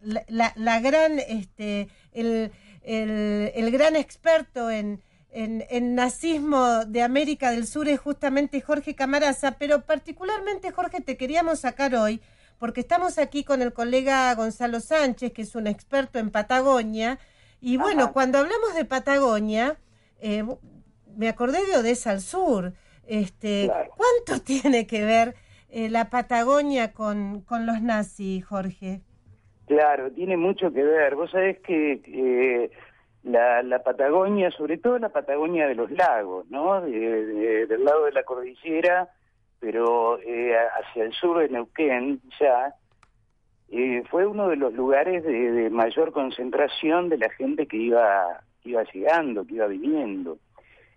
la, 0.00 0.24
la, 0.28 0.52
la 0.56 0.80
gran, 0.80 1.18
este, 1.18 1.88
el, 2.12 2.50
el, 2.82 3.52
el 3.54 3.70
gran 3.70 3.96
experto 3.96 4.70
en 4.70 5.02
en, 5.32 5.64
en, 5.70 5.94
nazismo 5.94 6.84
de 6.86 7.02
América 7.02 7.50
del 7.50 7.66
Sur 7.66 7.88
es 7.88 8.00
justamente 8.00 8.60
Jorge 8.60 8.94
Camaraza, 8.94 9.52
pero 9.52 9.82
particularmente 9.82 10.72
Jorge 10.72 11.00
te 11.00 11.16
queríamos 11.16 11.60
sacar 11.60 11.94
hoy 11.94 12.20
porque 12.60 12.80
estamos 12.80 13.18
aquí 13.18 13.42
con 13.42 13.62
el 13.62 13.72
colega 13.72 14.32
Gonzalo 14.36 14.78
Sánchez, 14.78 15.32
que 15.32 15.42
es 15.42 15.56
un 15.56 15.66
experto 15.66 16.20
en 16.20 16.30
Patagonia, 16.30 17.18
y 17.60 17.76
bueno, 17.76 18.04
Ajá. 18.04 18.12
cuando 18.12 18.38
hablamos 18.38 18.74
de 18.76 18.84
Patagonia, 18.84 19.76
eh, 20.20 20.44
me 21.16 21.28
acordé 21.28 21.58
de 21.66 21.78
Odessa 21.78 22.10
al 22.10 22.20
Sur. 22.20 22.74
Este, 23.06 23.64
claro. 23.64 23.90
¿Cuánto 23.96 24.44
tiene 24.44 24.86
que 24.86 25.04
ver 25.04 25.34
eh, 25.70 25.88
la 25.88 26.10
Patagonia 26.10 26.92
con, 26.92 27.40
con 27.40 27.66
los 27.66 27.82
nazis, 27.82 28.44
Jorge? 28.44 29.00
Claro, 29.66 30.12
tiene 30.12 30.36
mucho 30.36 30.72
que 30.72 30.84
ver. 30.84 31.16
Vos 31.16 31.32
sabés 31.32 31.58
que... 31.60 32.00
Eh 32.06 32.70
la, 33.22 33.62
la, 33.62 33.82
Patagonia, 33.82 34.50
sobre 34.50 34.78
todo 34.78 34.98
la 34.98 35.10
Patagonia 35.10 35.66
de 35.66 35.74
los 35.74 35.90
lagos, 35.90 36.48
¿no? 36.50 36.80
De, 36.80 36.90
de, 36.90 37.66
del 37.66 37.84
lado 37.84 38.06
de 38.06 38.12
la 38.12 38.22
cordillera, 38.22 39.10
pero 39.60 40.18
eh, 40.20 40.56
hacia 40.56 41.04
el 41.04 41.12
sur 41.12 41.38
de 41.38 41.48
Neuquén 41.48 42.20
ya, 42.40 42.74
eh, 43.68 44.02
fue 44.10 44.26
uno 44.26 44.48
de 44.48 44.56
los 44.56 44.72
lugares 44.72 45.22
de, 45.22 45.52
de, 45.52 45.70
mayor 45.70 46.12
concentración 46.12 47.08
de 47.08 47.18
la 47.18 47.30
gente 47.30 47.66
que 47.66 47.76
iba, 47.76 48.40
que 48.62 48.70
iba 48.70 48.82
llegando, 48.84 49.46
que 49.46 49.54
iba 49.54 49.66
viniendo. 49.66 50.38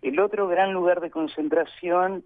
El 0.01 0.19
otro 0.19 0.47
gran 0.47 0.73
lugar 0.73 0.99
de 1.01 1.11
concentración 1.11 2.23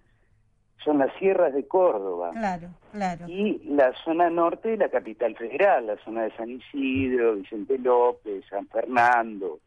son 0.83 0.99
las 0.99 1.13
sierras 1.17 1.53
de 1.53 1.67
Córdoba. 1.67 2.31
Claro, 2.31 2.69
claro. 2.91 3.25
Y 3.27 3.59
la 3.65 3.93
zona 4.05 4.29
norte 4.29 4.69
de 4.69 4.77
la 4.77 4.89
capital 4.89 5.35
federal, 5.35 5.87
la 5.87 5.97
zona 5.97 6.23
de 6.23 6.31
San 6.37 6.49
Isidro, 6.49 7.35
Vicente 7.35 7.77
López, 7.77 8.45
San 8.49 8.67
Fernando. 8.67 9.59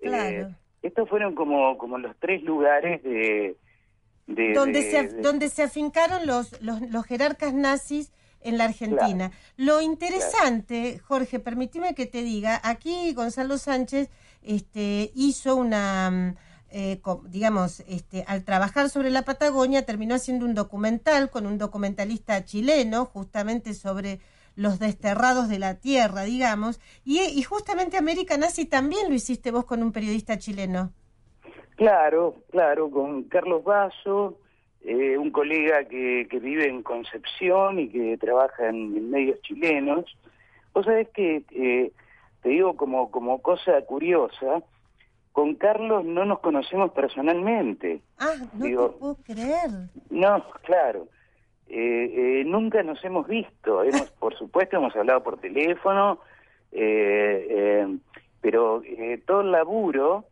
Claro. 0.00 0.48
Eh, 0.48 0.54
estos 0.82 1.08
fueron 1.08 1.34
como, 1.34 1.76
como 1.78 1.98
los 1.98 2.16
tres 2.16 2.42
lugares 2.42 3.02
de... 3.02 3.56
de 4.26 4.52
donde, 4.54 4.82
de, 4.82 4.90
se, 4.90 5.02
de... 5.08 5.22
donde 5.22 5.48
se 5.48 5.62
afincaron 5.62 6.26
los, 6.26 6.60
los, 6.62 6.80
los 6.82 7.04
jerarcas 7.04 7.52
nazis 7.54 8.12
en 8.40 8.58
la 8.58 8.64
Argentina. 8.64 9.30
Claro. 9.30 9.34
Lo 9.56 9.80
interesante, 9.80 10.92
claro. 10.92 11.04
Jorge, 11.06 11.38
permíteme 11.38 11.94
que 11.94 12.06
te 12.06 12.22
diga, 12.22 12.60
aquí 12.64 13.12
Gonzalo 13.14 13.56
Sánchez 13.58 14.08
este, 14.42 15.12
hizo 15.14 15.54
una, 15.54 16.34
eh, 16.70 17.00
digamos, 17.28 17.84
este, 17.86 18.24
al 18.26 18.42
trabajar 18.42 18.90
sobre 18.90 19.10
la 19.10 19.22
Patagonia, 19.22 19.86
terminó 19.86 20.16
haciendo 20.16 20.44
un 20.44 20.54
documental 20.54 21.30
con 21.30 21.46
un 21.46 21.58
documentalista 21.58 22.44
chileno, 22.44 23.04
justamente 23.04 23.74
sobre 23.74 24.20
los 24.56 24.78
desterrados 24.78 25.48
de 25.48 25.58
la 25.58 25.76
tierra, 25.76 26.24
digamos, 26.24 26.80
y, 27.04 27.20
y 27.20 27.42
justamente 27.42 27.96
América 27.96 28.36
Nazi 28.36 28.64
también 28.66 29.08
lo 29.08 29.14
hiciste 29.14 29.50
vos 29.50 29.64
con 29.64 29.82
un 29.82 29.92
periodista 29.92 30.36
chileno. 30.38 30.92
Claro, 31.76 32.36
claro, 32.50 32.90
con 32.90 33.24
Carlos 33.24 33.64
Vaso, 33.64 34.38
eh, 34.84 35.16
un 35.16 35.30
colega 35.30 35.84
que, 35.84 36.26
que 36.30 36.38
vive 36.38 36.68
en 36.68 36.82
Concepción 36.82 37.78
y 37.78 37.88
que 37.88 38.16
trabaja 38.18 38.68
en, 38.68 38.96
en 38.96 39.10
medios 39.10 39.40
chilenos. 39.42 40.04
Vos 40.74 40.84
sabés 40.84 41.08
que, 41.10 41.44
eh, 41.50 41.92
te 42.42 42.48
digo 42.48 42.76
como, 42.76 43.10
como 43.10 43.40
cosa 43.40 43.80
curiosa, 43.82 44.62
con 45.32 45.54
Carlos 45.54 46.04
no 46.04 46.24
nos 46.24 46.40
conocemos 46.40 46.92
personalmente. 46.92 48.00
Ah, 48.18 48.34
no 48.52 48.64
digo, 48.64 48.90
te 48.90 48.98
puedo 48.98 49.16
creer. 49.24 49.70
No, 50.10 50.44
claro. 50.62 51.08
Eh, 51.68 52.40
eh, 52.40 52.44
nunca 52.44 52.82
nos 52.82 53.02
hemos 53.04 53.26
visto. 53.26 53.82
Hemos, 53.82 54.10
por 54.20 54.36
supuesto, 54.36 54.76
hemos 54.76 54.94
hablado 54.94 55.22
por 55.22 55.40
teléfono, 55.40 56.18
eh, 56.70 57.46
eh 57.48 57.98
pero 58.42 58.82
eh, 58.84 59.22
todo 59.24 59.42
el 59.42 59.52
laburo 59.52 60.24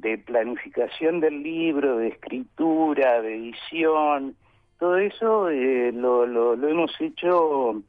de 0.00 0.18
planificación 0.18 1.20
del 1.20 1.42
libro, 1.42 1.98
de 1.98 2.08
escritura, 2.08 3.22
de 3.22 3.36
edición, 3.36 4.36
todo 4.78 4.98
eso 4.98 5.48
eh, 5.50 5.92
lo, 5.92 6.26
lo, 6.26 6.56
lo, 6.56 6.68
hemos 6.68 6.90
hecho 7.00 7.82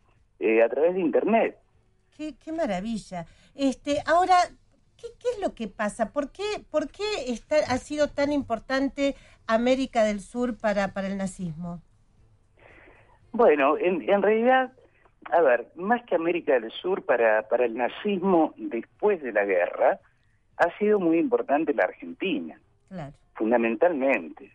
a 0.64 0.70
través 0.70 0.96
de 0.96 1.02
Internet. 1.02 1.58
Qué, 2.16 2.36
qué 2.44 2.52
maravilla. 2.52 3.26
Este, 3.56 4.02
ahora, 4.06 4.36
¿qué, 4.98 5.08
¿qué, 5.20 5.30
es 5.36 5.42
lo 5.42 5.54
que 5.54 5.68
pasa? 5.68 6.12
¿Por 6.12 6.32
qué, 6.32 6.44
por 6.72 6.90
qué 6.90 7.04
está, 7.28 7.58
ha 7.70 7.78
sido 7.78 8.08
tan 8.08 8.32
importante 8.32 9.16
América 9.48 10.04
del 10.04 10.20
Sur 10.20 10.58
para, 10.58 10.94
para 10.94 11.08
el 11.08 11.18
nazismo? 11.18 11.82
Bueno, 13.32 13.78
en, 13.78 14.10
en, 14.10 14.22
realidad, 14.22 14.72
a 15.32 15.42
ver, 15.42 15.68
más 15.76 16.04
que 16.06 16.16
América 16.16 16.54
del 16.54 16.72
Sur 16.72 17.04
para, 17.04 17.48
para 17.50 17.66
el 17.66 17.76
nazismo 17.76 18.54
después 18.56 19.22
de 19.22 19.34
la 19.34 19.44
guerra, 19.44 20.00
ha 20.58 20.78
sido 20.78 21.00
muy 21.00 21.18
importante 21.20 21.74
la 21.74 21.84
Argentina. 21.86 22.60
Claro. 22.90 23.14
fundamentalmente. 23.34 24.52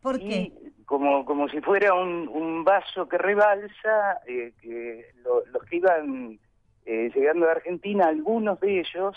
¿Por 0.00 0.16
Y 0.20 0.28
qué? 0.28 0.52
como, 0.86 1.24
como 1.26 1.48
si 1.48 1.60
fuera 1.60 1.92
un, 1.94 2.28
un 2.28 2.64
vaso 2.64 3.08
que 3.08 3.18
rebalsa, 3.18 4.20
eh, 4.26 4.52
que 4.62 5.04
lo- 5.24 5.44
los 5.46 5.62
que 5.64 5.76
iban 5.76 6.38
eh, 6.86 7.10
llegando 7.14 7.46
a 7.48 7.52
Argentina, 7.52 8.06
algunos 8.06 8.58
de 8.60 8.80
ellos 8.80 9.14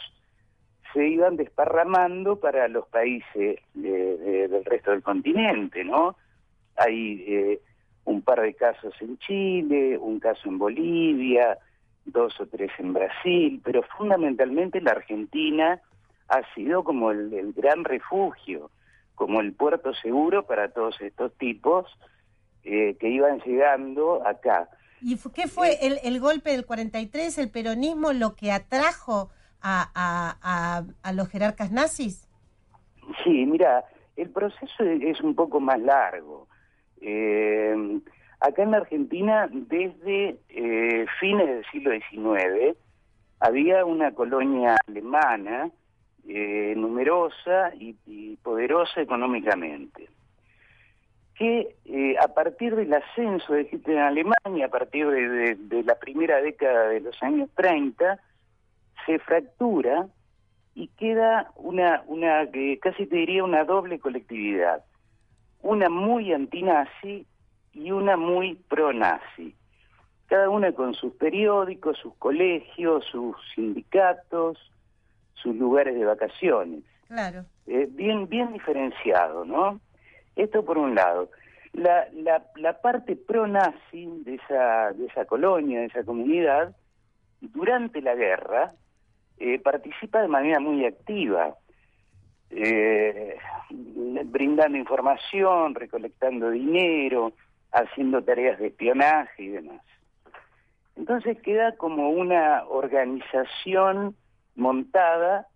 se 0.94 1.08
iban 1.08 1.38
desparramando 1.38 2.40
para 2.40 2.68
los 2.68 2.86
países 2.88 3.60
de- 3.74 4.18
de- 4.18 4.48
del 4.50 4.66
resto 4.66 4.92
del 4.92 5.02
continente, 5.02 5.84
¿no? 5.86 6.16
Hay 6.76 7.24
eh, 7.28 7.60
un 8.06 8.22
par 8.22 8.42
de 8.42 8.54
casos 8.54 8.94
en 9.02 9.18
Chile, 9.20 9.98
un 9.98 10.20
caso 10.20 10.50
en 10.50 10.58
Bolivia, 10.58 11.58
dos 12.06 12.38
o 12.42 12.46
tres 12.48 12.72
en 12.80 12.92
Brasil, 12.94 13.62
pero 13.64 13.82
fundamentalmente 13.98 14.82
la 14.82 14.92
Argentina 14.92 15.80
ha 16.34 16.54
sido 16.56 16.84
como 16.84 17.12
el, 17.12 17.34
el 17.34 17.54
gran 17.54 17.84
refugio, 17.84 18.72
como 19.16 19.42
el 19.42 19.54
puerto 19.54 19.94
seguro 19.96 20.46
para 20.46 20.70
todos 20.72 21.00
estos 21.02 21.34
tipos 21.38 21.86
eh, 22.64 22.96
que 23.00 23.10
iban 23.10 23.40
llegando 23.42 24.26
acá. 24.28 24.70
¿Y 25.02 25.18
qué 25.36 25.48
fue 25.48 25.86
el, 25.86 26.00
el 26.04 26.20
golpe 26.20 26.52
del 26.52 26.66
43, 26.66 27.38
el 27.38 27.50
peronismo, 27.52 28.14
lo 28.14 28.36
que 28.36 28.52
atrajo 28.52 29.30
a, 29.62 29.90
a- 29.94 30.38
a- 30.42 30.84
a 31.04 31.14
los 31.14 31.28
jerarcas 31.30 31.72
nazis? 31.72 32.28
Sí, 33.24 33.46
mira, 33.46 33.84
el 34.16 34.30
proceso 34.30 34.84
es 34.84 35.02
es 35.04 35.22
un 35.22 35.36
poco 35.36 35.60
más 35.60 35.80
largo. 35.80 36.48
Eh, 37.02 38.00
acá 38.40 38.64
en 38.64 38.72
la 38.72 38.78
Argentina, 38.78 39.50
desde 39.52 40.40
eh, 40.50 41.06
fines 41.20 41.48
del 41.48 41.66
siglo 41.72 41.92
XIX, 41.92 42.78
había 43.42 43.84
una 43.86 44.14
colonia 44.14 44.78
alemana 44.88 45.70
eh, 46.28 46.74
numerosa 46.78 47.74
y, 47.76 47.96
y 48.06 48.38
poderosa 48.38 49.02
económicamente, 49.02 50.08
que 51.36 51.76
eh, 51.86 52.16
a 52.20 52.28
partir 52.30 52.76
del 52.76 52.94
ascenso 52.94 53.54
de 53.54 53.68
Hitler 53.72 53.98
en 53.98 54.04
Alemania, 54.04 54.66
a 54.68 54.70
partir 54.70 55.08
de, 55.08 55.84
la 55.84 55.96
primera 55.96 56.42
década 56.42 56.90
de 56.90 57.02
los 57.02 57.22
años 57.24 57.50
30, 57.56 58.20
se 59.06 59.20
fractura 59.20 60.08
y 60.76 60.88
queda 60.90 61.52
una, 61.56 62.04
una 62.08 62.50
que 62.52 62.80
casi 62.80 63.06
te 63.06 63.18
diría 63.18 63.44
una 63.44 63.64
doble 63.64 64.00
colectividad, 64.00 64.84
una 65.62 65.90
muy 65.90 66.34
antinazi 66.34 67.26
y 67.74 67.92
una 67.92 68.16
muy 68.16 68.56
pro-nazi. 68.56 69.56
Cada 70.28 70.50
una 70.50 70.72
con 70.72 70.94
sus 70.94 71.14
periódicos, 71.14 71.98
sus 71.98 72.16
colegios, 72.16 73.06
sus 73.06 73.36
sindicatos, 73.54 74.58
sus 75.44 75.56
lugares 75.56 75.94
de 75.94 76.06
vacaciones. 76.06 76.84
Claro. 77.08 77.46
Eh, 77.68 77.88
bien, 77.92 78.28
bien 78.28 78.54
diferenciado, 78.54 79.46
¿no? 79.46 79.80
Esto 80.36 80.66
por 80.66 80.78
un 80.78 80.96
lado. 80.96 81.30
La, 81.74 82.08
la, 82.14 82.46
la 82.56 82.82
parte 82.82 83.16
pro-nazi 83.16 84.06
de 84.26 84.36
esa, 84.36 84.92
de 84.94 85.06
esa 85.06 85.26
colonia, 85.26 85.82
de 85.82 85.88
esa 85.88 86.04
comunidad, 86.04 86.76
durante 87.42 88.02
la 88.02 88.16
guerra, 88.16 88.72
eh, 89.38 89.60
participa 89.60 90.22
de 90.22 90.28
manera 90.28 90.60
muy 90.60 90.86
activa, 90.86 91.56
eh, 92.50 93.36
brindando 93.70 94.78
información, 94.78 95.76
recolectando 95.76 96.50
dinero, 96.52 97.34
haciendo 97.72 98.24
tareas 98.24 98.60
de 98.60 98.68
espionaje 98.68 99.44
y 99.44 99.50
demás. 99.50 99.82
Entonces 100.96 101.42
queda 101.42 101.76
como 101.76 102.10
una 102.10 102.64
organización 102.68 104.16
montada 104.56 105.48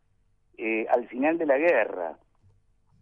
eh, 0.58 0.86
al 0.90 1.08
final 1.08 1.38
de 1.38 1.46
la 1.46 1.58
guerra, 1.58 2.18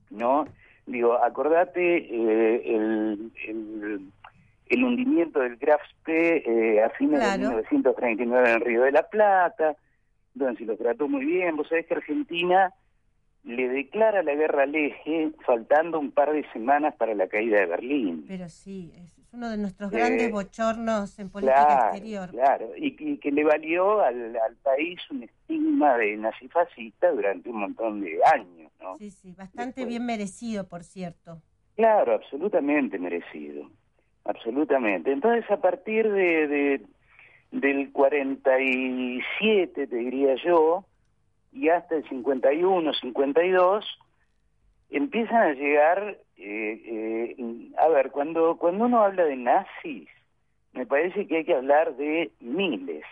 ¿no? 0.10 0.46
Digo, 0.86 1.14
acordate 1.14 1.98
eh, 1.98 2.62
el, 2.76 3.32
el, 3.48 4.12
el 4.68 4.84
hundimiento 4.84 5.40
del 5.40 5.58
Graf 5.58 5.82
Spee 5.90 6.44
eh, 6.46 6.84
a 6.84 6.90
fines 6.92 7.20
Claro. 7.20 7.42
de 7.42 7.50
1939 7.56 8.50
en 8.50 8.56
el 8.56 8.62
Río 8.62 8.82
de 8.84 8.92
la 8.92 9.04
Plata, 9.04 9.76
donde 10.34 10.58
se 10.60 10.66
lo 10.66 10.78
trató 10.78 11.08
muy 11.08 11.26
bien. 11.26 11.56
Vos 11.56 11.68
sabés 11.70 11.86
que 11.88 11.96
Argentina 11.96 12.72
le 13.46 13.70
declara 13.70 14.24
la 14.24 14.34
guerra 14.34 14.64
al 14.64 14.74
eje 14.76 15.32
faltando 15.46 16.00
un 16.00 16.12
par 16.12 16.34
de 16.34 16.44
semanas 16.52 16.96
para 16.96 17.14
la 17.14 17.28
caída 17.28 17.60
de 17.60 17.68
Berlín. 17.68 18.26
Pero 18.28 18.50
sí, 18.50 18.92
es 18.96 19.14
uno 19.34 19.50
de 19.50 19.58
nuestros 19.58 19.92
Eh, 19.92 19.98
grandes 19.98 20.32
bochornos 20.32 21.20
en 21.20 21.30
política 21.30 21.66
Claro, 21.66 21.92
exterior. 21.92 22.30
claro, 22.32 22.72
y, 22.76 22.96
que- 22.96 23.04
y 23.04 23.18
que 23.20 23.32
le 23.32 23.44
valió 23.44 24.02
al, 24.02 24.36
al 24.38 24.56
país 24.64 25.00
un 25.12 25.24
estigma 25.24 25.96
de 25.98 26.18
nazifascista 26.18 27.12
durante 27.12 27.50
un 27.50 27.60
montón 27.60 28.02
de 28.02 28.18
años, 28.34 28.72
¿no? 28.82 28.96
Sí, 28.96 29.12
sí, 29.12 29.34
bastante 29.34 29.86
bien 29.86 30.06
merecido, 30.06 30.68
por 30.68 30.84
cierto. 30.84 31.42
Claro, 31.76 32.14
absolutamente 32.14 32.98
merecido, 32.98 33.70
absolutamente. 34.24 35.12
Entonces, 35.12 35.44
a 35.52 35.58
partir 35.58 36.10
de, 36.12 36.48
de- 36.48 36.82
del 37.52 37.92
47, 37.92 39.88
te 39.88 39.96
diría 39.96 40.36
yo, 40.44 40.86
y 41.56 41.70
hasta 41.70 41.96
el 41.96 42.08
51, 42.10 42.94
52, 42.94 43.86
empiezan 44.90 45.42
a 45.42 45.54
llegar, 45.54 46.18
eh, 46.38 47.36
eh, 47.38 47.72
a 47.80 47.88
ver, 47.88 48.12
cuando, 48.12 48.58
cuando 48.58 48.86
uno 48.86 49.02
habla 49.02 49.24
de 49.24 49.38
nazis, 49.38 50.10
me 50.74 50.86
parece 50.86 51.26
que 51.26 51.38
hay 51.38 51.46
que 51.46 51.56
hablar 51.56 51.96
de 51.96 52.32
miles. 52.42 53.06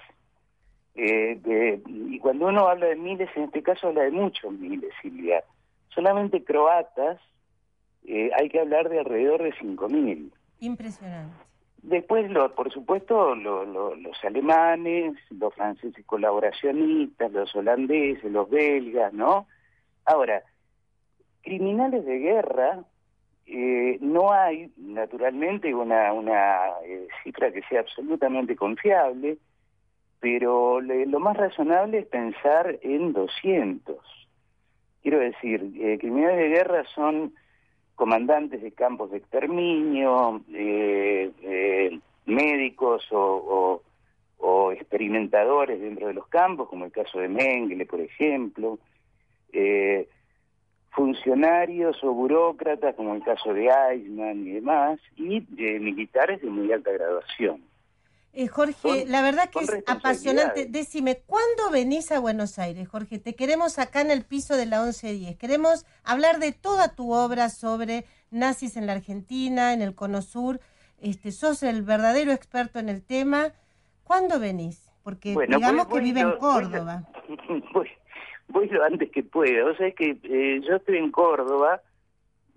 Eh, 0.95 1.39
de- 1.41 1.81
y 1.87 2.19
cuando 2.19 2.47
uno 2.47 2.67
habla 2.67 2.87
de 2.87 2.95
miles, 2.97 3.29
en 3.35 3.43
este 3.45 3.63
caso 3.63 3.87
habla 3.87 4.03
de 4.03 4.11
muchos 4.11 4.51
miles, 4.51 4.91
Silvia. 5.01 5.43
Solamente 5.89 6.43
croatas, 6.43 7.19
eh, 8.05 8.29
hay 8.37 8.49
que 8.49 8.59
hablar 8.59 8.89
de 8.89 8.99
alrededor 8.99 9.41
de 9.41 9.53
5.000. 9.53 10.31
Impresionante. 10.59 11.33
Después, 11.83 12.31
lo, 12.31 12.55
por 12.55 12.71
supuesto, 12.71 13.35
lo- 13.35 13.65
lo- 13.65 13.93
los 13.95 14.17
alemanes, 14.23 15.15
los 15.29 15.53
franceses 15.53 16.05
colaboracionistas, 16.05 17.31
los 17.31 17.53
holandeses, 17.55 18.31
los 18.31 18.49
belgas, 18.49 19.11
¿no? 19.13 19.47
Ahora, 20.05 20.43
criminales 21.41 22.05
de 22.05 22.19
guerra, 22.19 22.79
eh, 23.45 23.97
no 23.99 24.31
hay, 24.31 24.71
naturalmente, 24.77 25.75
una, 25.75 26.13
una 26.13 26.69
eh, 26.85 27.07
cifra 27.21 27.51
que 27.51 27.61
sea 27.63 27.81
absolutamente 27.81 28.55
confiable, 28.55 29.37
pero 30.21 30.79
le- 30.79 31.05
lo 31.05 31.19
más 31.19 31.35
razonable 31.35 31.99
es 31.99 32.05
pensar 32.07 32.79
en 32.81 33.11
200. 33.11 33.97
Quiero 35.01 35.19
decir, 35.19 35.69
eh, 35.81 35.97
criminales 35.99 36.37
de 36.37 36.47
guerra 36.47 36.85
son 36.95 37.33
comandantes 37.95 38.61
de 38.61 38.71
campos 38.71 39.11
de 39.11 39.17
exterminio, 39.17 40.41
eh, 40.53 41.31
eh, 41.41 41.99
médicos 42.25 43.05
o, 43.11 43.81
experimentadores 44.73 45.79
dentro 45.79 46.07
de 46.07 46.13
los 46.13 46.27
campos, 46.27 46.67
como 46.67 46.85
el 46.85 46.91
caso 46.91 47.19
de 47.19 47.29
Mengele, 47.29 47.85
por 47.85 48.01
ejemplo, 48.01 48.79
eh, 49.51 50.07
funcionarios 50.93 52.03
o 52.03 52.11
burócratas, 52.11 52.95
como 52.95 53.15
el 53.15 53.23
caso 53.23 53.53
de 53.53 53.67
Eichmann 53.67 54.47
y 54.47 54.51
demás, 54.51 54.99
y 55.15 55.37
eh, 55.57 55.79
militares 55.79 56.41
de 56.41 56.49
muy 56.49 56.71
alta 56.71 56.91
graduación. 56.91 57.61
Eh, 58.35 58.47
Jorge, 58.47 59.05
la 59.07 59.21
verdad 59.21 59.47
que 59.51 59.59
es 59.59 59.71
apasionante. 59.85 60.65
Decime, 60.65 61.21
¿cuándo 61.25 61.69
venís 61.71 62.11
a 62.11 62.19
Buenos 62.19 62.57
Aires, 62.57 62.87
Jorge? 62.87 63.19
Te 63.19 63.35
queremos 63.35 63.77
acá 63.77 64.01
en 64.01 64.09
el 64.09 64.25
piso 64.25 64.57
de 64.57 64.65
la 64.65 64.81
1110. 64.81 65.37
Queremos 65.37 65.85
hablar 66.03 66.39
de 66.39 66.51
toda 66.51 66.95
tu 66.95 67.13
obra 67.13 67.49
sobre 67.49 68.05
nazis 68.31 68.75
en 68.75 68.87
la 68.87 68.93
Argentina, 68.93 69.71
en 69.73 69.83
el 69.83 69.93
Cono 69.93 70.23
Sur. 70.23 70.59
Este, 70.99 71.31
sos 71.31 71.61
el 71.61 71.83
verdadero 71.83 72.31
experto 72.31 72.79
en 72.79 72.89
el 72.89 73.03
tema. 73.03 73.51
¿Cuándo 74.03 74.39
venís? 74.39 74.89
Porque 75.03 75.33
Bueno, 75.35 75.57
digamos 75.57 75.87
voy- 75.87 75.99
que 75.99 76.03
vive 76.05 76.21
en 76.21 76.31
Córdoba. 76.37 77.03
voy, 77.73 77.89
voy 78.47 78.67
lo 78.69 78.83
antes 78.83 79.11
que 79.11 79.21
pueda. 79.21 79.63
O 79.65 79.75
sea, 79.75 79.87
es 79.87 79.95
que 79.95 80.17
eh, 80.23 80.59
yo 80.67 80.77
estoy 80.77 80.97
en 80.97 81.11
Córdoba 81.11 81.83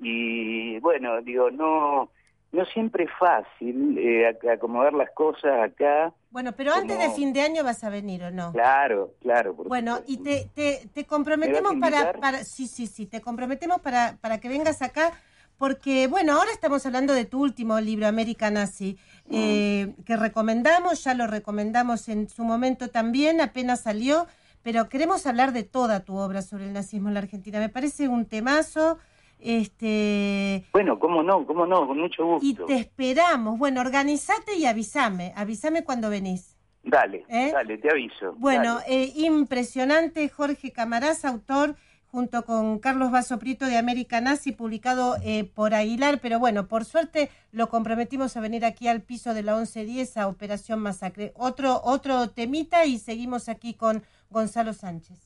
y, 0.01 0.79
bueno, 0.81 1.20
digo, 1.22 1.51
no 1.51 2.11
no 2.53 2.64
siempre 2.66 3.05
es 3.05 3.11
fácil 3.18 3.99
eh, 3.99 4.28
ac- 4.30 4.51
acomodar 4.53 4.92
las 4.94 5.11
cosas 5.11 5.53
acá. 5.62 6.12
Bueno, 6.30 6.53
pero 6.53 6.72
antes 6.72 6.99
de 6.99 7.11
fin 7.11 7.32
de 7.32 7.40
año 7.42 7.64
vas 7.64 7.82
a 7.84 7.90
venir, 7.90 8.22
¿o 8.24 8.30
no? 8.30 8.53
Claro, 8.53 9.14
claro. 9.20 9.55
Bueno, 9.55 10.01
y 10.07 10.18
te, 10.18 10.51
te, 10.55 10.88
te 10.92 11.05
comprometemos 11.07 11.74
¿Me 11.74 11.80
vas 11.80 11.92
a 11.92 12.12
para, 12.12 12.20
para, 12.20 12.44
sí, 12.44 12.66
sí, 12.66 12.86
sí, 12.86 13.07
te 13.07 13.20
comprometemos 13.20 13.80
para, 13.80 14.16
para 14.20 14.38
que 14.38 14.49
vengas 14.49 14.82
acá, 14.82 15.12
porque, 15.59 16.07
bueno, 16.07 16.34
ahora 16.34 16.51
estamos 16.53 16.84
hablando 16.84 17.14
de 17.14 17.24
tu 17.24 17.40
último 17.42 17.80
libro, 17.80 18.07
América 18.07 18.51
Nazi, 18.51 18.99
eh, 19.30 19.94
que 20.05 20.16
recomendamos, 20.16 21.03
ya 21.05 21.14
lo 21.14 21.26
recomendamos 21.26 22.09
en 22.11 22.28
su 22.28 22.44
momento 22.44 22.88
también, 22.88 23.40
apenas 23.40 23.80
salió, 23.80 24.26
pero 24.62 24.88
queremos 24.90 25.26
hablar 25.26 25.53
de 25.53 25.62
toda 25.62 26.01
tu 26.01 26.16
obra 26.16 26.42
sobre 26.42 26.64
el 26.66 26.72
nazismo 26.74 27.09
en 27.09 27.14
la 27.14 27.20
Argentina. 27.20 27.59
Me 27.59 27.68
parece 27.70 28.09
un 28.09 28.26
temazo, 28.26 28.99
este, 29.39 30.64
Bueno, 30.72 30.99
cómo 30.99 31.22
no, 31.22 31.47
cómo 31.47 31.66
no, 31.66 31.87
con 31.87 31.99
mucho 31.99 32.24
gusto. 32.24 32.47
y 32.47 32.55
te 32.55 32.74
esperamos. 32.74 33.59
Bueno, 33.59 33.80
organizate 33.80 34.57
y 34.57 34.66
avísame, 34.66 35.32
avísame 35.37 35.84
cuando 35.84 36.11
venís. 36.11 36.57
Dale, 36.82 37.24
¿Eh? 37.28 37.51
dale, 37.53 37.78
te 37.78 37.91
aviso. 37.91 38.34
Bueno, 38.39 38.78
eh, 38.87 39.12
impresionante 39.16 40.28
Jorge 40.28 40.70
Camarás, 40.70 41.24
autor 41.24 41.74
junto 42.07 42.45
con 42.45 42.78
Carlos 42.78 43.11
Vaso 43.11 43.39
Prieto 43.39 43.66
de 43.66 43.76
América 43.76 44.20
Nazi, 44.20 44.53
publicado 44.53 45.16
eh, 45.22 45.45
por 45.45 45.74
Aguilar, 45.74 46.20
pero 46.22 46.39
bueno, 46.39 46.66
por 46.66 46.84
suerte 46.84 47.28
lo 47.51 47.68
comprometimos 47.68 48.37
a 48.37 48.41
venir 48.41 48.64
aquí 48.64 48.89
al 48.89 49.03
piso 49.03 49.34
de 49.34 49.43
la 49.43 49.57
1110 49.57 50.16
a 50.16 50.28
Operación 50.28 50.78
Masacre. 50.80 51.32
Otro, 51.34 51.80
otro 51.84 52.30
temita 52.30 52.87
y 52.87 52.99
seguimos 52.99 53.49
aquí 53.49 53.74
con 53.74 54.03
Gonzalo 54.30 54.72
Sánchez. 54.72 55.26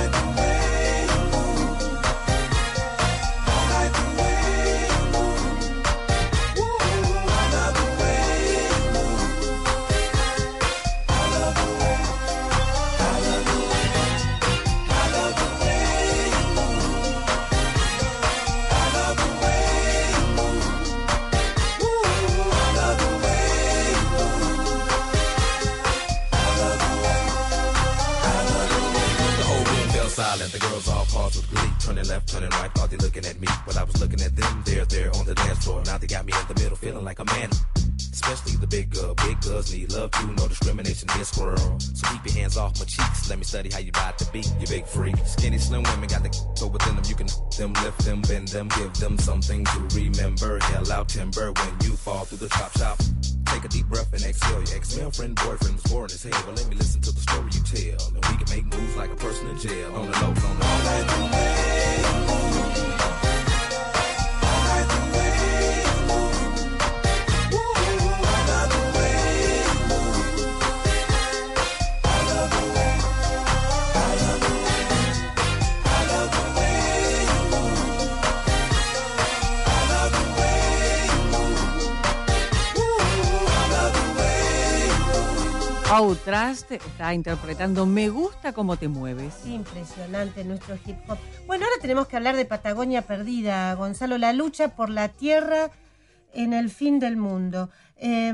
All 0.00 1.59
girls 30.70 30.88
all 30.88 31.04
paused 31.06 31.36
with 31.36 31.50
glee. 31.50 31.72
Turning 31.80 32.06
left, 32.06 32.28
turning 32.28 32.50
right, 32.50 32.72
thought 32.74 32.90
they 32.90 32.96
looking 32.96 33.24
at 33.26 33.40
me. 33.40 33.48
But 33.66 33.76
I 33.76 33.84
was 33.84 34.00
looking 34.00 34.20
at 34.22 34.36
them. 34.36 34.62
They're 34.64 34.84
there 34.86 35.10
on 35.16 35.26
the 35.26 35.34
dance 35.34 35.64
floor. 35.64 35.82
Now 35.84 35.98
they 35.98 36.06
got 36.06 36.24
me 36.24 36.32
in 36.32 36.46
the 36.48 36.54
middle, 36.62 36.76
feeling 36.76 37.04
like 37.04 37.18
a 37.18 37.24
man. 37.24 37.50
Especially 38.12 38.56
the 38.56 38.66
big 38.66 38.90
girl. 38.90 39.14
Big 39.14 39.40
girls 39.40 39.72
need 39.72 39.92
love 39.92 40.10
too. 40.12 40.32
No 40.34 40.48
discrimination 40.48 41.08
here, 41.14 41.24
squirrel. 41.24 41.78
So 41.80 42.06
keep 42.08 42.24
your 42.26 42.34
hands 42.34 42.56
off 42.56 42.78
my 42.78 42.84
cheeks. 42.84 43.28
Let 43.28 43.38
me 43.38 43.44
study 43.44 43.70
how 43.70 43.80
you 43.80 43.92
ride 43.94 44.18
the 44.18 44.28
beat. 44.32 44.52
You 44.60 44.66
big 44.66 44.86
freak. 44.86 45.16
Skinny, 45.24 45.58
slim 45.58 45.82
women 45.82 46.08
got 46.08 46.22
the 46.22 46.32
so 46.54 46.66
within 46.66 46.96
them. 46.96 47.04
You 47.08 47.14
can 47.14 47.28
them, 47.58 47.72
lift 47.84 48.04
them, 48.04 48.22
bend 48.22 48.48
them, 48.48 48.68
give 48.68 48.92
them 48.94 49.18
something 49.18 49.64
to 49.64 49.78
remember. 49.94 50.58
Hell 50.60 50.92
out 50.92 51.08
timber 51.08 51.52
when 51.52 51.74
you 51.82 51.96
fall 51.96 52.24
through 52.24 52.38
the 52.38 52.48
chop 52.48 52.72
shop. 52.78 52.98
Take 53.46 53.64
a 53.64 53.68
deep 53.68 53.86
breath 53.86 54.12
and 54.12 54.22
exhale. 54.22 54.62
Your 54.62 54.76
ex-male 54.76 55.10
friend, 55.10 55.34
boyfriend 55.36 55.74
was 55.74 55.84
boring 55.84 56.10
as 56.10 56.22
hell. 56.22 56.42
But 56.46 56.56
let 56.56 56.68
me 56.68 56.76
listen 56.76 57.00
to 57.02 57.12
the 57.12 57.20
story 57.20 57.50
you 57.52 57.62
tell. 57.62 58.08
And 58.08 58.24
we 58.26 58.44
can 58.44 58.56
make 58.56 58.66
moves 58.66 58.96
like 58.96 59.10
a 59.10 59.16
person 59.16 59.48
in 59.48 59.58
jail. 59.58 59.94
On 59.94 60.10
the 60.10 60.18
low, 60.20 60.28
on 60.28 60.34
the 60.34 62.32
low. 62.32 62.39
Outrast 85.90 86.70
está 86.70 87.12
interpretando 87.14 87.84
Me 87.84 88.10
gusta 88.10 88.52
cómo 88.52 88.76
te 88.76 88.86
mueves. 88.86 89.44
Impresionante 89.44 90.44
nuestro 90.44 90.76
hip 90.86 90.96
hop. 91.08 91.18
Bueno, 91.48 91.64
ahora 91.64 91.82
tenemos 91.82 92.06
que 92.06 92.16
hablar 92.16 92.36
de 92.36 92.44
Patagonia 92.44 93.02
Perdida, 93.02 93.74
Gonzalo, 93.74 94.16
la 94.16 94.32
lucha 94.32 94.76
por 94.76 94.88
la 94.88 95.08
tierra 95.08 95.72
en 96.32 96.52
el 96.52 96.70
fin 96.70 97.00
del 97.00 97.16
mundo. 97.16 97.70
Eh, 97.96 98.32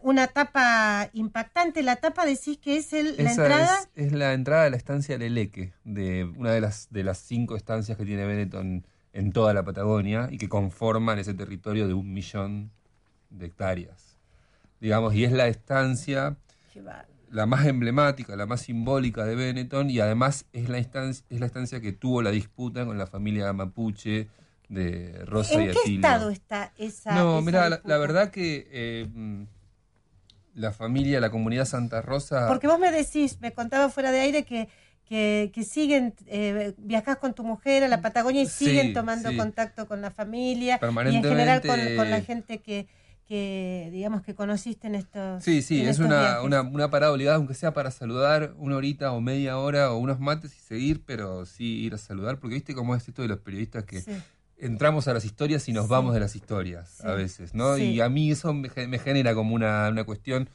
una 0.00 0.28
tapa 0.28 1.10
impactante, 1.12 1.82
la 1.82 1.96
tapa 1.96 2.24
decís 2.24 2.56
que 2.56 2.78
es 2.78 2.94
el, 2.94 3.18
la 3.18 3.30
Esa 3.30 3.42
entrada. 3.42 3.78
Es, 3.94 4.06
es 4.06 4.12
la 4.12 4.32
entrada 4.32 4.64
de 4.64 4.70
la 4.70 4.78
estancia 4.78 5.18
Leleque, 5.18 5.74
de 5.84 6.24
una 6.24 6.52
de 6.52 6.62
las, 6.62 6.88
de 6.90 7.04
las 7.04 7.18
cinco 7.18 7.54
estancias 7.54 7.98
que 7.98 8.06
tiene 8.06 8.24
Benetton 8.24 8.86
en 9.12 9.32
toda 9.32 9.52
la 9.52 9.62
Patagonia 9.62 10.28
y 10.30 10.38
que 10.38 10.48
conforman 10.48 11.18
ese 11.18 11.34
territorio 11.34 11.86
de 11.86 11.92
un 11.92 12.14
millón 12.14 12.70
de 13.28 13.44
hectáreas. 13.44 14.16
Digamos, 14.80 15.14
y 15.14 15.24
es 15.24 15.32
la 15.32 15.48
estancia 15.48 16.38
la 17.30 17.46
más 17.46 17.66
emblemática, 17.66 18.36
la 18.36 18.46
más 18.46 18.62
simbólica 18.62 19.24
de 19.24 19.34
Benetton 19.34 19.90
y 19.90 19.98
además 20.00 20.46
es 20.52 20.68
la 20.68 20.78
instancia, 20.78 21.26
es 21.30 21.40
la 21.40 21.46
estancia 21.46 21.80
que 21.80 21.92
tuvo 21.92 22.22
la 22.22 22.30
disputa 22.30 22.84
con 22.86 22.96
la 22.96 23.06
familia 23.06 23.52
mapuche 23.52 24.28
de 24.68 25.24
Rosa 25.26 25.54
y 25.54 25.56
¿En 25.56 25.72
qué 25.72 25.78
Atilio. 25.78 25.96
estado 25.96 26.30
está 26.30 26.72
esa? 26.78 27.14
No, 27.14 27.40
mira, 27.42 27.68
la, 27.68 27.98
verdad 27.98 28.30
que 28.30 28.68
eh, 28.70 29.08
mm, 29.12 29.42
la 30.54 30.72
familia, 30.72 31.20
la 31.20 31.30
comunidad 31.30 31.64
Santa 31.64 32.02
Rosa... 32.02 32.46
Porque 32.48 32.66
vos 32.66 32.78
me 32.78 32.90
decís, 32.92 33.38
me 33.40 33.52
contaba 33.52 33.88
fuera 33.88 34.12
de 34.12 34.20
aire 34.20 34.44
que, 34.44 34.68
que, 35.04 35.50
que 35.52 35.64
siguen, 35.64 36.14
eh, 36.26 36.72
viajás 36.78 37.18
con 37.18 37.34
tu 37.34 37.42
mujer 37.42 37.82
a 37.84 37.88
la 37.88 38.00
Patagonia 38.00 38.42
y 38.42 38.46
Sí, 38.46 38.66
siguen 38.66 38.92
tomando 38.92 39.30
sí. 39.30 39.36
contacto 39.36 39.86
con 39.86 40.00
la 40.00 40.10
familia 40.10 40.78
y 41.10 41.16
en 41.16 41.22
general 41.22 41.62
con, 41.62 41.78
con 41.96 42.10
la 42.10 42.20
gente 42.20 42.60
que, 42.60 42.86
que, 43.26 43.88
digamos, 43.92 44.22
que 44.22 44.34
conociste 44.34 44.86
en 44.86 44.94
estos 44.96 45.42
Sí, 45.42 45.62
sí, 45.62 45.80
es 45.84 45.98
una, 45.98 46.42
una, 46.42 46.62
una 46.62 46.90
parada 46.90 47.12
obligada, 47.12 47.36
aunque 47.36 47.54
sea 47.54 47.72
para 47.72 47.90
saludar 47.90 48.52
una 48.58 48.76
horita 48.76 49.12
o 49.12 49.20
media 49.20 49.58
hora 49.58 49.90
o 49.92 49.96
unos 49.98 50.20
mates 50.20 50.54
y 50.54 50.60
seguir, 50.60 51.02
pero 51.06 51.46
sí 51.46 51.80
ir 51.84 51.94
a 51.94 51.98
saludar, 51.98 52.38
porque 52.38 52.54
viste 52.54 52.74
cómo 52.74 52.94
es 52.94 53.08
esto 53.08 53.22
de 53.22 53.28
los 53.28 53.38
periodistas 53.38 53.84
que 53.84 54.02
Sí. 54.02 54.12
entramos 54.58 55.08
a 55.08 55.14
las 55.14 55.24
historias 55.24 55.68
y 55.68 55.72
nos 55.72 55.86
Sí. 55.86 55.90
vamos 55.90 56.12
de 56.14 56.20
las 56.20 56.36
historias 56.36 56.98
Sí. 57.00 57.06
a 57.06 57.12
veces, 57.12 57.54
¿no? 57.54 57.78
Y 57.78 58.00
a 58.00 58.08
mí 58.08 58.30
eso 58.30 58.52
me, 58.52 58.68
ge- 58.68 58.86
me 58.88 58.98
genera 58.98 59.34
como 59.34 59.54
una, 59.54 59.88
una 59.88 60.04
cuestión, 60.04 60.48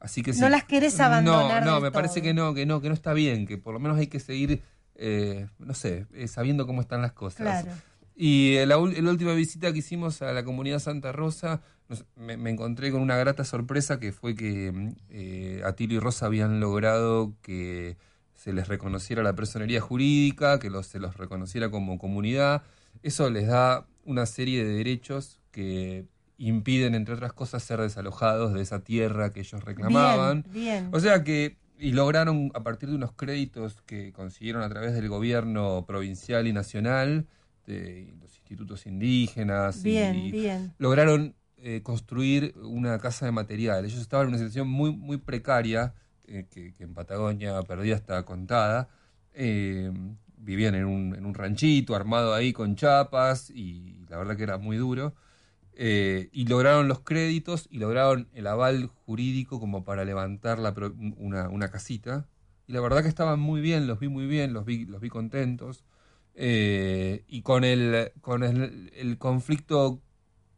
así 0.00 0.22
que 0.22 0.32
No 0.32 0.48
las 0.48 0.64
querés 0.64 0.98
abandonar 1.00 1.64
No, 1.64 1.72
no, 1.72 1.80
me 1.80 1.90
parece 1.90 2.22
que 2.22 2.34
no, 2.34 2.54
que 2.54 2.66
no, 2.66 2.80
que 2.80 2.88
no 2.88 2.94
está 2.94 3.12
bien, 3.12 3.46
que 3.46 3.58
por 3.58 3.74
lo 3.74 3.80
menos 3.80 3.98
hay 3.98 4.06
que 4.06 4.20
seguir, 4.20 4.62
eh, 4.94 5.48
no 5.58 5.74
sé, 5.74 6.06
eh, 6.14 6.28
sabiendo 6.28 6.66
cómo 6.66 6.80
están 6.80 7.02
las 7.02 7.12
cosas. 7.12 7.38
Claro. 7.64 7.72
Y 8.14 8.54
eh, 8.56 8.66
la, 8.66 8.76
la 8.76 9.10
última 9.10 9.32
visita 9.32 9.72
que 9.72 9.78
hicimos 9.80 10.22
a 10.22 10.32
la 10.32 10.44
comunidad 10.44 10.78
Santa 10.78 11.12
Rosa, 11.12 11.62
nos- 11.88 12.04
me, 12.16 12.36
me 12.36 12.50
encontré 12.50 12.90
con 12.90 13.00
una 13.02 13.16
grata 13.16 13.44
sorpresa 13.44 13.98
que 14.00 14.12
fue 14.12 14.34
que 14.34 14.92
eh, 15.10 15.62
Atilio 15.64 15.98
y 15.98 16.00
Rosa 16.00 16.26
habían 16.26 16.60
logrado 16.60 17.34
que 17.42 17.96
se 18.34 18.52
les 18.52 18.66
reconociera 18.68 19.22
la 19.22 19.34
personería 19.34 19.80
jurídica, 19.80 20.58
que 20.58 20.70
los, 20.70 20.86
se 20.86 20.98
los 20.98 21.16
reconociera 21.16 21.70
como 21.70 21.98
comunidad. 21.98 22.62
Eso 23.02 23.30
les 23.30 23.46
da 23.46 23.86
una 24.04 24.26
serie 24.26 24.64
de 24.64 24.74
derechos 24.74 25.38
que 25.52 26.06
impiden, 26.38 26.94
entre 26.96 27.14
otras 27.14 27.32
cosas, 27.32 27.62
ser 27.62 27.80
desalojados 27.80 28.52
de 28.52 28.62
esa 28.62 28.82
tierra 28.82 29.32
que 29.32 29.40
ellos 29.40 29.62
reclamaban. 29.64 30.42
Bien, 30.50 30.64
bien. 30.82 30.88
O 30.92 30.98
sea 30.98 31.22
que, 31.22 31.56
y 31.78 31.92
lograron 31.92 32.50
a 32.54 32.62
partir 32.64 32.88
de 32.88 32.96
unos 32.96 33.12
créditos 33.12 33.80
que 33.86 34.12
consiguieron 34.12 34.62
a 34.62 34.68
través 34.68 34.92
del 34.94 35.08
gobierno 35.08 35.84
provincial 35.86 36.46
y 36.48 36.52
nacional, 36.52 37.26
de 37.66 38.12
los 38.20 38.34
institutos 38.38 38.86
indígenas, 38.86 39.84
y- 39.84 39.90
Bien, 39.90 40.16
y 40.16 40.32
bien. 40.32 40.72
lograron 40.78 41.36
eh, 41.64 41.80
construir 41.80 42.54
una 42.60 42.98
casa 42.98 43.24
de 43.24 43.30
material. 43.30 43.84
Ellos 43.84 44.00
estaban 44.00 44.26
en 44.26 44.28
una 44.30 44.38
situación 44.38 44.66
muy, 44.66 44.90
muy 44.90 45.18
precaria, 45.18 45.94
eh, 46.26 46.46
que, 46.50 46.74
en 46.80 46.92
Patagonia 46.92 47.62
perdida 47.62 47.94
está 47.94 48.24
contada. 48.24 48.88
Eh, 49.32 49.92
vivían 50.38 50.74
en 50.74 50.86
un, 50.86 51.14
en 51.14 51.24
un 51.24 51.34
ranchito 51.34 51.94
armado 51.94 52.34
ahí 52.34 52.52
con 52.52 52.74
chapas 52.74 53.48
y 53.50 54.04
la 54.08 54.18
verdad 54.18 54.36
que 54.36 54.42
era 54.42 54.58
muy 54.58 54.76
duro. 54.76 55.14
Y 55.76 56.46
lograron 56.46 56.88
los 56.88 57.00
créditos 57.00 57.68
y 57.70 57.78
lograron 57.78 58.28
el 58.34 58.48
aval 58.48 58.88
jurídico 59.06 59.60
como 59.60 59.84
para 59.84 60.04
levantar 60.04 60.58
una, 61.16 61.48
una 61.48 61.70
casita. 61.70 62.26
Y 62.66 62.72
la 62.72 62.80
verdad 62.80 63.02
que 63.02 63.08
estaban 63.08 63.38
muy 63.38 63.60
bien, 63.60 63.86
los 63.86 64.00
vi 64.00 64.08
muy 64.08 64.26
bien, 64.26 64.52
los 64.52 64.64
vi, 64.64 64.84
los 64.84 65.00
vi 65.00 65.10
contentos. 65.10 65.84
Y 66.34 67.42
con 67.42 67.62
el, 67.62 68.10
con 68.20 68.42
el, 68.42 68.90
el 68.96 69.18
conflicto 69.18 70.02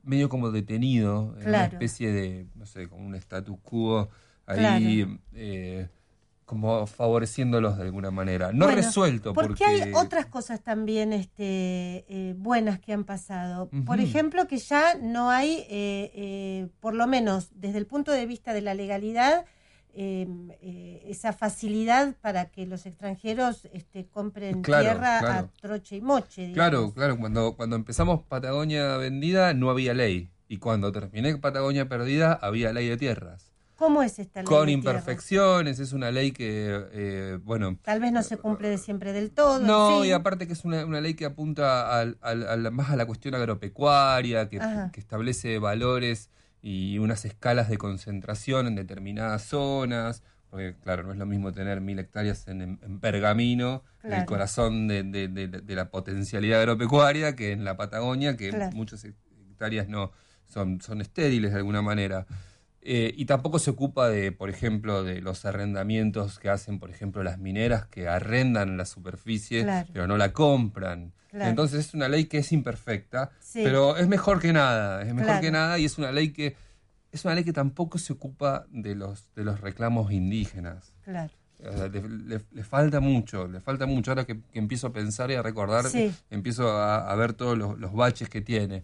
medio 0.05 0.29
como 0.29 0.51
detenido, 0.51 1.35
en 1.41 1.49
una 1.49 1.65
especie 1.65 2.13
de, 2.13 2.47
no 2.55 2.67
sé, 2.67 2.89
como 2.89 3.07
un 3.07 3.15
status 3.15 3.59
quo 3.63 4.09
ahí 4.47 4.59
Claro. 4.59 5.19
eh, 5.33 5.89
como 6.45 6.87
favoreciéndolos 6.87 7.77
de 7.79 7.85
alguna 7.85 8.11
manera. 8.11 8.53
No 8.53 8.67
Bueno, 8.67 8.77
resuelto, 8.77 9.33
porque... 9.33 9.49
Porque 9.49 9.65
hay 9.65 9.93
otras 9.95 10.27
cosas 10.27 10.61
también 10.63 11.13
este, 11.13 12.05
eh, 12.09 12.35
buenas 12.37 12.79
que 12.81 12.93
han 12.93 13.05
pasado. 13.05 13.71
Por 13.87 14.01
ejemplo, 14.01 14.47
que 14.47 14.59
ya 14.59 14.95
no 14.97 15.31
hay, 15.31 15.65
eh, 15.71 16.13
eh, 16.15 16.69
por 16.81 16.95
lo 16.95 17.07
menos 17.07 17.49
desde 17.55 17.79
el 17.79 17.87
punto 17.87 18.13
de 18.13 18.27
vista 18.27 18.53
de 18.53 18.61
la 18.61 18.75
legalidad, 18.75 19.47
eh, 19.97 20.27
eh, 20.61 21.03
esa 21.07 21.33
facilidad 21.33 22.15
para 22.21 22.47
que 22.51 22.67
los 22.67 22.87
extranjeros 22.87 23.69
este, 23.73 24.07
compren 24.07 24.63
Claro, 24.63 24.83
tierra 24.91 25.19
claro. 25.21 25.49
a 25.55 25.61
troche 25.61 25.97
y 25.97 26.01
moche. 26.01 26.49
digamos. 26.49 26.55
Claro, 26.55 26.93
claro, 26.95 27.19
cuando, 27.19 27.57
cuando 27.57 27.77
empezamos 27.77 28.23
Patagonia 28.29 28.97
Vendida 28.97 29.55
no 29.55 29.71
había 29.71 29.95
ley. 29.95 30.31
Y 30.49 30.59
cuando 30.59 30.93
terminé 30.93 31.37
Patagonia 31.39 31.89
Perdida 31.89 32.33
había 32.35 32.73
ley 32.73 32.89
de 32.89 32.97
tierras. 32.97 33.51
¿Cómo 33.77 34.03
es 34.05 34.19
esta 34.21 34.41
ley? 34.41 34.47
Con 34.47 34.67
de 34.67 34.73
imperfecciones, 34.73 35.81
es 35.81 35.93
una 35.93 36.11
ley 36.13 36.31
que, 36.31 36.87
eh, 36.93 37.39
bueno, 37.43 37.77
Tal 37.83 37.99
vez 37.99 38.13
no 38.13 38.23
se 38.23 38.37
cumple 38.37 38.69
de 38.69 38.79
siempre 38.79 39.13
del 39.13 39.33
todo. 39.33 39.59
No, 39.59 40.05
y 40.05 40.13
aparte 40.13 40.47
que 40.47 40.53
es 40.53 40.65
una, 40.65 40.85
una 40.87 41.01
ley 41.01 41.15
que 41.15 41.25
apunta 41.25 41.99
al- 41.99 42.17
al- 42.21 42.47
al- 42.47 42.71
más 42.73 42.91
a 42.91 42.97
la 42.97 43.05
cuestión 43.07 43.35
agropecuaria, 43.35 44.49
que 44.49 44.61
establece 44.95 45.59
valores 45.59 46.31
y 46.67 46.99
unas 46.99 47.27
escalas 47.27 47.69
de 47.69 47.77
concentración 47.77 48.67
en 48.67 48.75
determinadas 48.75 49.43
zonas, 49.43 50.23
porque 50.49 50.75
claro, 50.83 51.03
no 51.03 51.13
es 51.13 51.19
lo 51.19 51.27
mismo 51.27 51.53
tener 51.53 51.83
mil 51.83 51.99
hectáreas 51.99 52.49
en, 52.49 52.63
en- 52.63 53.01
Pergamino, 53.01 53.85
en 54.03 54.07
el 54.11 54.17
Claro. 54.17 54.27
corazón 54.27 54.89
de, 54.89 55.03
de- 55.03 55.29
de- 55.29 55.49
de 55.49 55.75
la 55.75 55.91
potencialidad 55.91 56.61
agropecuaria, 56.61 57.37
que 57.37 57.53
en 57.53 57.65
la 57.65 57.77
Patagonia, 57.77 58.39
que 58.39 58.49
Claro. 58.49 58.75
muchas 58.75 59.05
hectáreas 59.05 59.89
no 59.89 60.13
son, 60.47 60.81
son 60.81 61.03
estériles 61.03 61.53
de 61.53 61.59
alguna 61.59 61.83
manera. 61.83 62.27
Eh, 62.87 63.15
y 63.17 63.25
tampoco 63.25 63.59
se 63.59 63.71
ocupa 63.71 64.11
de, 64.11 64.31
por 64.31 64.51
ejemplo, 64.51 65.03
de 65.05 65.23
los 65.23 65.47
arrendamientos 65.47 66.39
que 66.39 66.51
hacen, 66.51 66.79
por 66.79 66.91
ejemplo, 66.91 67.23
las 67.23 67.39
mineras 67.39 67.87
que 67.87 68.09
arrendan 68.09 68.77
la 68.77 68.85
superficie, 68.85 69.63
Claro. 69.63 69.89
pero 69.93 70.07
no 70.07 70.19
la 70.19 70.33
compran. 70.35 71.13
Claro. 71.31 71.49
Entonces 71.51 71.87
es 71.89 71.95
una 71.95 72.09
ley 72.09 72.27
que 72.27 72.39
es 72.39 72.53
imperfecta, 72.53 73.31
Sí. 73.41 73.63
pero 73.65 73.97
es 73.97 74.07
mejor 74.07 74.39
que 74.39 74.53
nada, 74.53 75.01
es 75.03 75.09
mejor 75.15 75.25
Claro. 75.25 75.41
que 75.41 75.51
nada 75.51 75.79
y 75.79 75.87
es 75.87 75.97
una 75.99 76.13
ley 76.13 76.31
que 76.33 76.57
es 77.11 77.25
una 77.25 77.35
ley 77.35 77.45
que 77.45 77.53
tampoco 77.53 77.97
se 77.99 78.13
ocupa 78.13 78.67
de 78.71 78.95
los 78.97 79.33
de 79.35 79.45
los 79.45 79.61
reclamos 79.61 80.13
indígenas. 80.13 80.93
Claro. 81.05 81.33
O 81.67 81.73
sea, 81.77 81.89
le, 81.89 82.03
le- 82.07 82.45
le 82.53 82.65
falta 82.65 83.01
mucho, 83.01 83.47
le 83.49 83.61
falta 83.61 83.87
mucho. 83.87 84.11
Ahora 84.11 84.25
que, 84.27 84.41
que 84.53 84.59
empiezo 84.59 84.89
a 84.89 84.93
pensar 84.93 85.31
y 85.31 85.35
a 85.35 85.43
recordar, 85.43 85.87
Sí. 85.87 86.13
empiezo 86.31 86.71
a, 86.73 87.11
a 87.11 87.15
ver 87.15 87.33
todos 87.33 87.57
los, 87.57 87.79
los 87.79 87.95
baches 87.95 88.29
que 88.29 88.43
tiene. 88.43 88.83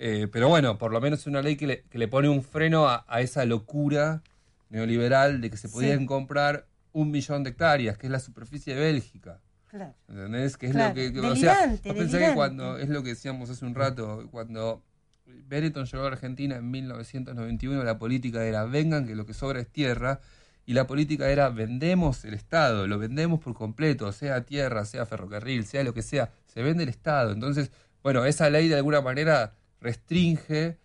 Eh, 0.00 0.28
pero 0.30 0.48
bueno, 0.48 0.78
por 0.78 0.92
lo 0.92 1.00
menos 1.00 1.18
es 1.20 1.26
una 1.26 1.42
ley 1.42 1.56
que 1.56 1.66
le, 1.66 1.82
que 1.90 1.98
le 1.98 2.06
pone 2.06 2.28
un 2.28 2.44
freno 2.44 2.88
a, 2.88 3.04
a 3.08 3.20
esa 3.20 3.44
locura 3.44 4.22
neoliberal 4.70 5.40
de 5.40 5.50
que 5.50 5.56
se 5.56 5.68
podían 5.68 6.00
Sí. 6.00 6.06
comprar 6.06 6.66
un 6.92 7.10
millón 7.10 7.42
de 7.42 7.50
hectáreas, 7.50 7.98
que 7.98 8.06
es 8.06 8.12
la 8.12 8.20
superficie 8.20 8.74
de 8.74 8.80
Bélgica. 8.80 9.40
Claro. 9.66 9.94
¿Entendés? 10.08 10.56
Que 10.56 10.66
es 10.66 10.72
Claro, 10.72 10.88
lo 10.90 10.94
que, 10.94 11.12
que- 11.12 11.20
o 11.20 11.36
sea, 11.36 11.76
pensás 11.82 12.20
que 12.28 12.34
cuando, 12.34 12.78
es 12.78 12.88
lo 12.88 13.02
que 13.02 13.10
decíamos 13.10 13.50
hace 13.50 13.64
un 13.64 13.74
rato, 13.74 14.28
cuando 14.30 14.82
Benetton 15.26 15.84
llegó 15.86 16.04
a 16.04 16.08
Argentina 16.08 16.56
en 16.56 16.70
1991, 16.70 17.82
la 17.84 17.98
política 17.98 18.44
era 18.44 18.64
vengan 18.64 19.06
que 19.06 19.14
lo 19.14 19.26
que 19.26 19.34
sobra 19.34 19.60
es 19.60 19.68
tierra, 19.68 20.20
y 20.64 20.74
la 20.74 20.86
política 20.86 21.28
era 21.30 21.48
vendemos 21.48 22.24
el 22.24 22.34
Estado, 22.34 22.86
lo 22.86 22.98
vendemos 22.98 23.40
por 23.40 23.54
completo, 23.54 24.12
sea 24.12 24.42
tierra, 24.44 24.84
sea 24.84 25.06
ferrocarril, 25.06 25.64
sea 25.66 25.82
lo 25.82 25.92
que 25.94 26.02
sea, 26.02 26.30
se 26.46 26.62
vende 26.62 26.82
el 26.84 26.88
Estado. 26.90 27.32
Entonces, 27.32 27.70
bueno, 28.02 28.24
esa 28.26 28.48
ley 28.50 28.68
de 28.68 28.76
alguna 28.76 29.00
manera 29.00 29.54
restringe 29.80 30.76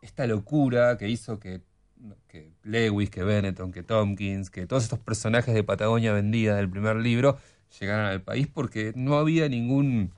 esta 0.00 0.26
locura 0.26 0.96
que 0.98 1.08
hizo 1.08 1.38
que, 1.38 1.60
que 2.28 2.52
Lewis, 2.64 3.10
que 3.10 3.22
Benetton, 3.22 3.72
que 3.72 3.82
Tompkins, 3.82 4.50
que 4.50 4.66
todos 4.66 4.82
estos 4.84 4.98
personajes 4.98 5.54
de 5.54 5.62
Patagonia 5.62 6.12
vendida 6.12 6.56
del 6.56 6.68
primer 6.68 6.96
libro 6.96 7.38
llegaran 7.80 8.06
al 8.06 8.22
país 8.22 8.48
porque 8.48 8.92
no 8.96 9.16
había 9.16 9.48
ningún, 9.48 10.12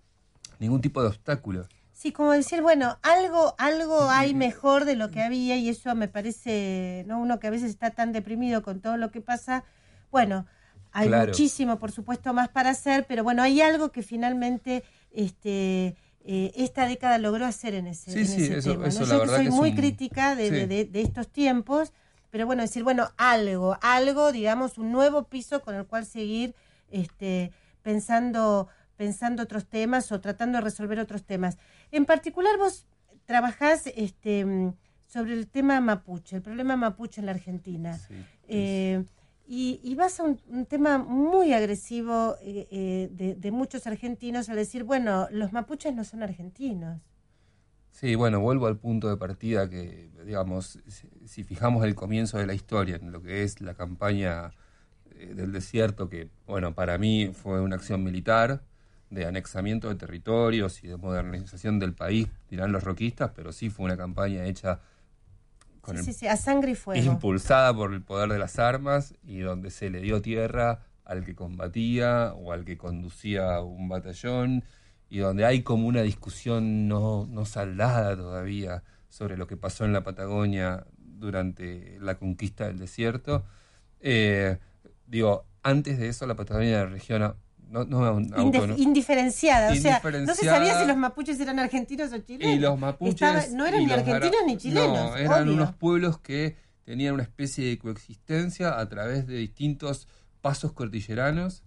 ningún 0.59 0.81
tipo 0.81 1.03
de 1.03 1.09
obstáculo. 1.09 1.67
Sí, 1.93 2.13
como 2.13 2.33
decir, 2.33 2.61
bueno, 2.61 2.99
algo, 3.03 3.55
algo 3.57 4.11
hay 4.11 4.35
mejor 4.35 4.85
de 4.85 4.97
lo 4.97 5.11
que 5.11 5.23
había 5.23 5.57
y 5.57 5.69
eso 5.69 5.95
me 5.95 6.09
parece, 6.09 7.05
¿no? 7.07 7.19
Uno 7.21 7.39
que 7.39 7.47
a 7.47 7.51
veces 7.51 7.71
está 7.71 7.91
tan 7.91 8.13
deprimido 8.13 8.63
con 8.63 8.81
todo 8.81 8.97
lo 8.97 9.11
que 9.11 9.21
pasa, 9.21 9.65
bueno, 10.11 10.47
hay 10.93 11.09
Claro. 11.09 11.29
muchísimo, 11.29 11.79
por 11.79 11.93
supuesto, 11.93 12.33
más 12.35 12.49
para 12.49 12.71
hacer, 12.71 13.07
pero 13.07 13.25
bueno, 13.25 13.43
hay 13.43 13.61
algo 13.61 13.91
que 13.91 14.03
finalmente 14.03 14.85
este, 15.13 15.97
eh, 16.25 16.53
esta 16.57 16.87
década 16.89 17.19
logró 17.19 17.45
hacer 17.45 17.75
en 17.75 17.87
ese, 17.87 18.11
Sí, 18.13 18.19
en 18.21 18.27
sí, 18.27 18.43
ese 18.45 18.59
eso- 18.59 18.71
tema. 18.73 18.83
¿no? 18.85 18.89
eso 18.89 19.05
Yo 19.05 19.19
verdad 19.21 19.37
soy 19.37 19.45
que 19.45 19.51
muy 19.51 19.71
un- 19.71 19.77
crítica 19.77 20.35
de, 20.35 20.51
de- 20.51 20.61
sí. 20.63 20.67
de- 20.67 20.85
de 20.87 21.01
estos 21.03 21.29
tiempos, 21.29 21.93
pero 22.31 22.47
bueno, 22.47 22.63
decir, 22.63 22.83
bueno, 22.83 23.11
algo, 23.17 23.77
algo, 23.83 24.33
digamos, 24.33 24.79
un 24.79 24.91
nuevo 24.91 25.25
piso 25.25 25.61
con 25.63 25.75
el 25.75 25.87
cual 25.87 26.07
seguir 26.07 26.55
este, 26.91 27.53
pensando, 27.83 28.69
pensando 28.97 29.43
otros 29.43 29.67
temas 29.67 30.11
o 30.13 30.21
tratando 30.21 30.59
de 30.59 30.65
resolver 30.65 30.99
otros 30.99 31.25
temas. 31.25 31.59
En 31.93 32.07
particular, 32.07 32.57
vos 32.59 32.87
trabajás 33.27 33.87
este, 33.95 34.73
sobre 35.07 35.35
el 35.35 35.47
tema 35.49 35.81
mapuche, 35.81 36.37
el 36.37 36.43
problema 36.43 36.77
mapuche 36.77 37.21
en 37.21 37.27
la 37.27 37.33
Argentina. 37.33 38.01
Eh, 38.49 39.05
y, 39.47 39.81
y 39.83 39.95
vas 39.95 40.21
a 40.21 40.25
un, 40.25 40.41
un 40.49 40.67
tema 40.67 40.99
muy 40.99 41.53
agresivo 41.53 42.37
eh, 42.41 42.67
eh, 42.71 43.37
de, 43.37 43.51
muchos 43.51 43.87
argentinos 43.87 44.49
al 44.49 44.57
decir, 44.57 44.85
bueno, 44.85 45.29
los 45.31 45.53
mapuches 45.53 45.95
no 45.95 46.05
son 46.05 46.23
argentinos. 46.23 47.01
Sí, 47.91 48.15
bueno, 48.15 48.41
vuelvo 48.41 48.67
al 48.67 48.79
punto 48.79 49.09
de 49.09 49.17
partida 49.17 49.69
que, 49.69 50.11
digamos, 50.25 50.81
si, 50.87 51.09
si 51.27 51.45
fijamos 51.45 51.85
el 51.85 51.95
comienzo 51.95 52.39
de 52.39 52.47
la 52.47 52.55
historia 52.55 52.97
en 52.97 53.13
lo 53.13 53.23
que 53.23 53.45
es 53.45 53.61
la 53.61 53.75
campaña 53.75 54.53
eh, 55.15 55.35
del 55.35 55.53
desierto, 55.53 56.09
que, 56.09 56.29
bueno, 56.47 56.75
para 56.75 56.99
mí 56.99 57.31
fue 57.33 57.61
una 57.61 57.77
acción 57.77 58.03
militar 58.03 58.63
de 59.11 59.27
anexamiento 59.27 59.89
de 59.89 59.95
territorios 59.95 60.83
y 60.83 60.89
de 60.89 60.97
modernización 60.97 61.79
del 61.79 61.95
país, 61.95 62.29
dirán 62.51 62.73
los 62.73 62.83
roquistas, 62.83 63.31
pero 63.37 63.53
sí 63.53 63.71
fue 63.71 63.85
una 63.85 63.97
campaña 63.97 64.45
hecha 64.47 64.81
con 65.85 65.97
Sí, 65.97 66.01
el 66.01 66.05
sí, 66.07 66.13
sí, 66.21 66.27
a 66.27 66.37
sangre 66.37 66.73
y 66.73 66.75
fuego. 66.75 67.05
impulsada 67.13 67.73
por 67.75 67.93
el 67.93 68.03
poder 68.03 68.31
de 68.31 68.39
las 68.39 68.59
armas 68.59 69.15
y 69.23 69.39
donde 69.41 69.71
se 69.71 69.91
le 69.91 70.01
dio 70.01 70.21
tierra 70.23 70.81
al 71.05 71.25
que 71.25 71.35
combatía 71.35 72.33
o 72.35 72.53
al 72.53 72.65
que 72.65 72.77
conducía 72.79 73.61
un 73.61 73.89
batallón 73.89 74.65
y 75.11 75.19
donde 75.19 75.45
hay 75.45 75.63
como 75.63 75.87
una 75.87 76.03
discusión 76.03 76.89
no, 76.89 77.27
no 77.31 77.45
saldada 77.45 78.17
todavía 78.17 78.83
sobre 79.11 79.37
lo 79.37 79.47
que 79.47 79.57
pasó 79.57 79.85
en 79.85 79.93
la 79.93 80.03
Patagonia 80.03 80.87
durante 80.99 81.99
la 82.01 82.17
conquista 82.17 82.67
del 82.67 82.79
desierto. 82.79 83.45
Eh, 84.01 84.59
digo, 85.07 85.45
antes 85.63 85.99
de 85.99 86.09
eso 86.09 86.27
la 86.27 86.35
Patagonia 86.35 86.81
era 86.81 86.87
región 86.87 87.23
a- 87.23 87.37
no, 87.85 88.05
no, 88.05 88.37
autónomo. 88.37 88.75
indiferenciada, 88.77 89.73
o 89.73 89.75
sea, 89.75 90.01
no 90.03 90.35
se 90.35 90.45
sabía 90.45 90.79
si 90.81 90.87
los 90.87 90.97
mapuches 90.97 91.41
eran 91.41 91.59
argentinos 91.59 92.13
o 92.13 92.19
chilenos. 92.19 92.55
Y 92.55 92.59
los 92.61 92.79
mapuches. 92.79 93.15
Estaba- 93.15 93.57
no 93.57 93.67
eran 93.67 93.85
ni 93.87 93.93
argentinos 93.93 94.41
ni 94.47 94.57
chilenos. 94.57 94.93
No, 95.11 95.17
eran 95.17 95.43
obvio. 95.45 95.55
unos 95.55 95.75
pueblos 95.75 96.19
que 96.19 96.57
tenían 96.85 97.15
una 97.15 97.23
especie 97.23 97.67
de 97.69 97.79
coexistencia 97.79 98.79
a 98.79 98.89
través 98.89 99.27
de 99.27 99.37
distintos 99.37 100.07
pasos 100.41 100.73
cordilleranos 100.73 101.63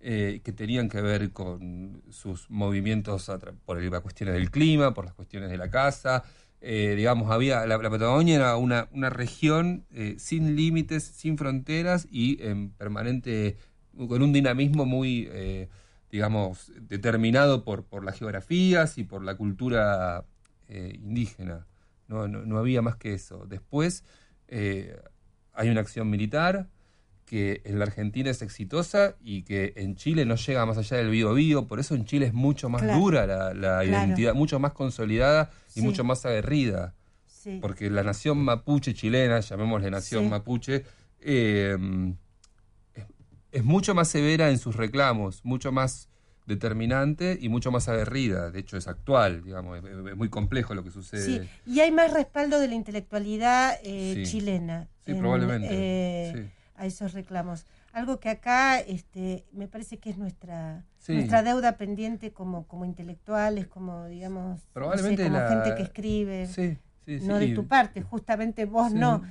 eh, 0.00 0.40
que 0.42 0.52
tenían 0.52 0.88
que 0.88 1.00
ver 1.00 1.30
con 1.30 2.02
sus 2.10 2.50
movimientos 2.50 3.30
por 3.64 3.80
las 3.80 4.00
cuestiones 4.00 4.34
del 4.34 4.50
clima, 4.50 4.94
por 4.94 5.04
las 5.04 5.14
cuestiones 5.14 5.48
de 5.50 5.58
la 5.58 5.70
casa. 5.70 6.24
Eh, 6.60 6.94
digamos, 6.96 7.30
había 7.30 7.66
la, 7.66 7.76
la 7.78 7.90
Patagonia 7.90 8.36
era 8.36 8.56
una, 8.56 8.88
una 8.92 9.10
región 9.10 9.84
eh, 9.92 10.14
sin 10.18 10.56
límites, 10.56 11.02
sin 11.04 11.36
fronteras 11.36 12.06
y 12.10 12.42
en 12.42 12.70
permanente, 12.70 13.56
con 13.96 14.22
un 14.22 14.32
dinamismo 14.32 14.84
muy, 14.86 15.28
eh, 15.32 15.68
digamos, 16.10 16.72
determinado 16.80 17.64
por, 17.64 17.84
por 17.84 18.04
las 18.04 18.18
geografías 18.18 18.98
y 18.98 19.04
por 19.04 19.22
la 19.24 19.36
cultura 19.36 20.24
eh, 20.68 20.98
indígena. 21.02 21.66
No, 22.08 22.28
no, 22.28 22.44
no 22.44 22.58
había 22.58 22.82
más 22.82 22.96
que 22.96 23.14
eso. 23.14 23.46
Después 23.46 24.04
eh, 24.48 24.96
hay 25.52 25.68
una 25.70 25.80
acción 25.80 26.10
militar 26.10 26.68
que 27.24 27.62
en 27.64 27.78
la 27.78 27.86
Argentina 27.86 28.28
es 28.30 28.42
exitosa 28.42 29.16
y 29.22 29.42
que 29.42 29.72
en 29.76 29.96
Chile 29.96 30.26
no 30.26 30.34
llega 30.36 30.66
más 30.66 30.76
allá 30.76 30.98
del 30.98 31.08
bio 31.08 31.32
bio, 31.32 31.66
por 31.66 31.80
eso 31.80 31.94
en 31.94 32.04
Chile 32.04 32.26
es 32.26 32.34
mucho 32.34 32.68
más 32.68 32.82
Claro. 32.82 32.98
dura 32.98 33.26
la, 33.26 33.54
la 33.54 33.82
Claro. 33.82 33.84
identidad, 33.84 34.34
mucho 34.34 34.58
más 34.58 34.72
consolidada 34.72 35.50
y 35.74 35.80
Sí. 35.80 35.82
mucho 35.82 36.04
más 36.04 36.26
aguerrida. 36.26 36.94
Sí. 37.24 37.58
Porque 37.62 37.88
la 37.88 38.02
nación 38.02 38.38
mapuche 38.38 38.92
chilena, 38.92 39.40
llamémosle 39.40 39.90
nación 39.90 40.24
Sí. 40.24 40.30
mapuche, 40.30 40.84
eh, 41.20 41.78
es, 43.52 43.64
mucho 43.64 43.94
más 43.94 44.08
severa 44.08 44.50
en 44.50 44.58
sus 44.58 44.76
reclamos, 44.76 45.44
mucho 45.44 45.70
más 45.72 46.08
determinante 46.46 47.38
y 47.40 47.48
mucho 47.48 47.70
más 47.70 47.88
aguerrida. 47.88 48.50
De 48.50 48.58
hecho, 48.60 48.76
es 48.76 48.88
actual, 48.88 49.44
digamos, 49.44 49.78
es, 49.78 49.84
es 49.84 50.16
muy 50.16 50.28
complejo 50.28 50.74
lo 50.74 50.82
que 50.82 50.90
sucede. 50.90 51.24
Sí, 51.44 51.48
y 51.66 51.80
hay 51.80 51.90
más 51.92 52.12
respaldo 52.12 52.58
de 52.58 52.68
la 52.68 52.74
intelectualidad 52.74 53.78
eh, 53.84 54.14
Sí. 54.16 54.22
chilena 54.24 54.88
Sí, 55.04 55.12
en, 55.12 55.18
probablemente, 55.18 55.68
eh, 55.70 56.32
sí. 56.34 56.50
a 56.76 56.86
esos 56.86 57.12
reclamos. 57.12 57.66
Algo 57.92 58.18
que 58.18 58.28
acá 58.30 58.80
este, 58.80 59.44
me 59.52 59.68
parece 59.68 59.98
que 59.98 60.10
es 60.10 60.18
nuestra 60.18 60.84
Sí. 60.98 61.12
nuestra 61.14 61.42
deuda 61.42 61.76
pendiente 61.76 62.32
como, 62.32 62.66
como 62.68 62.84
intelectuales, 62.84 63.66
como 63.66 64.06
digamos, 64.06 64.50
no 64.50 64.56
sé, 64.58 64.66
Probablemente 64.72 65.24
como 65.24 65.38
la- 65.38 65.48
gente 65.48 65.74
que 65.76 65.82
escribe, 65.82 66.46
Sí, 66.46 66.78
sí, 67.04 67.18
no 67.26 67.38
de 67.38 67.48
tu 67.54 67.66
parte, 67.66 68.02
justamente 68.02 68.64
vos 68.66 68.92
no. 68.92 69.22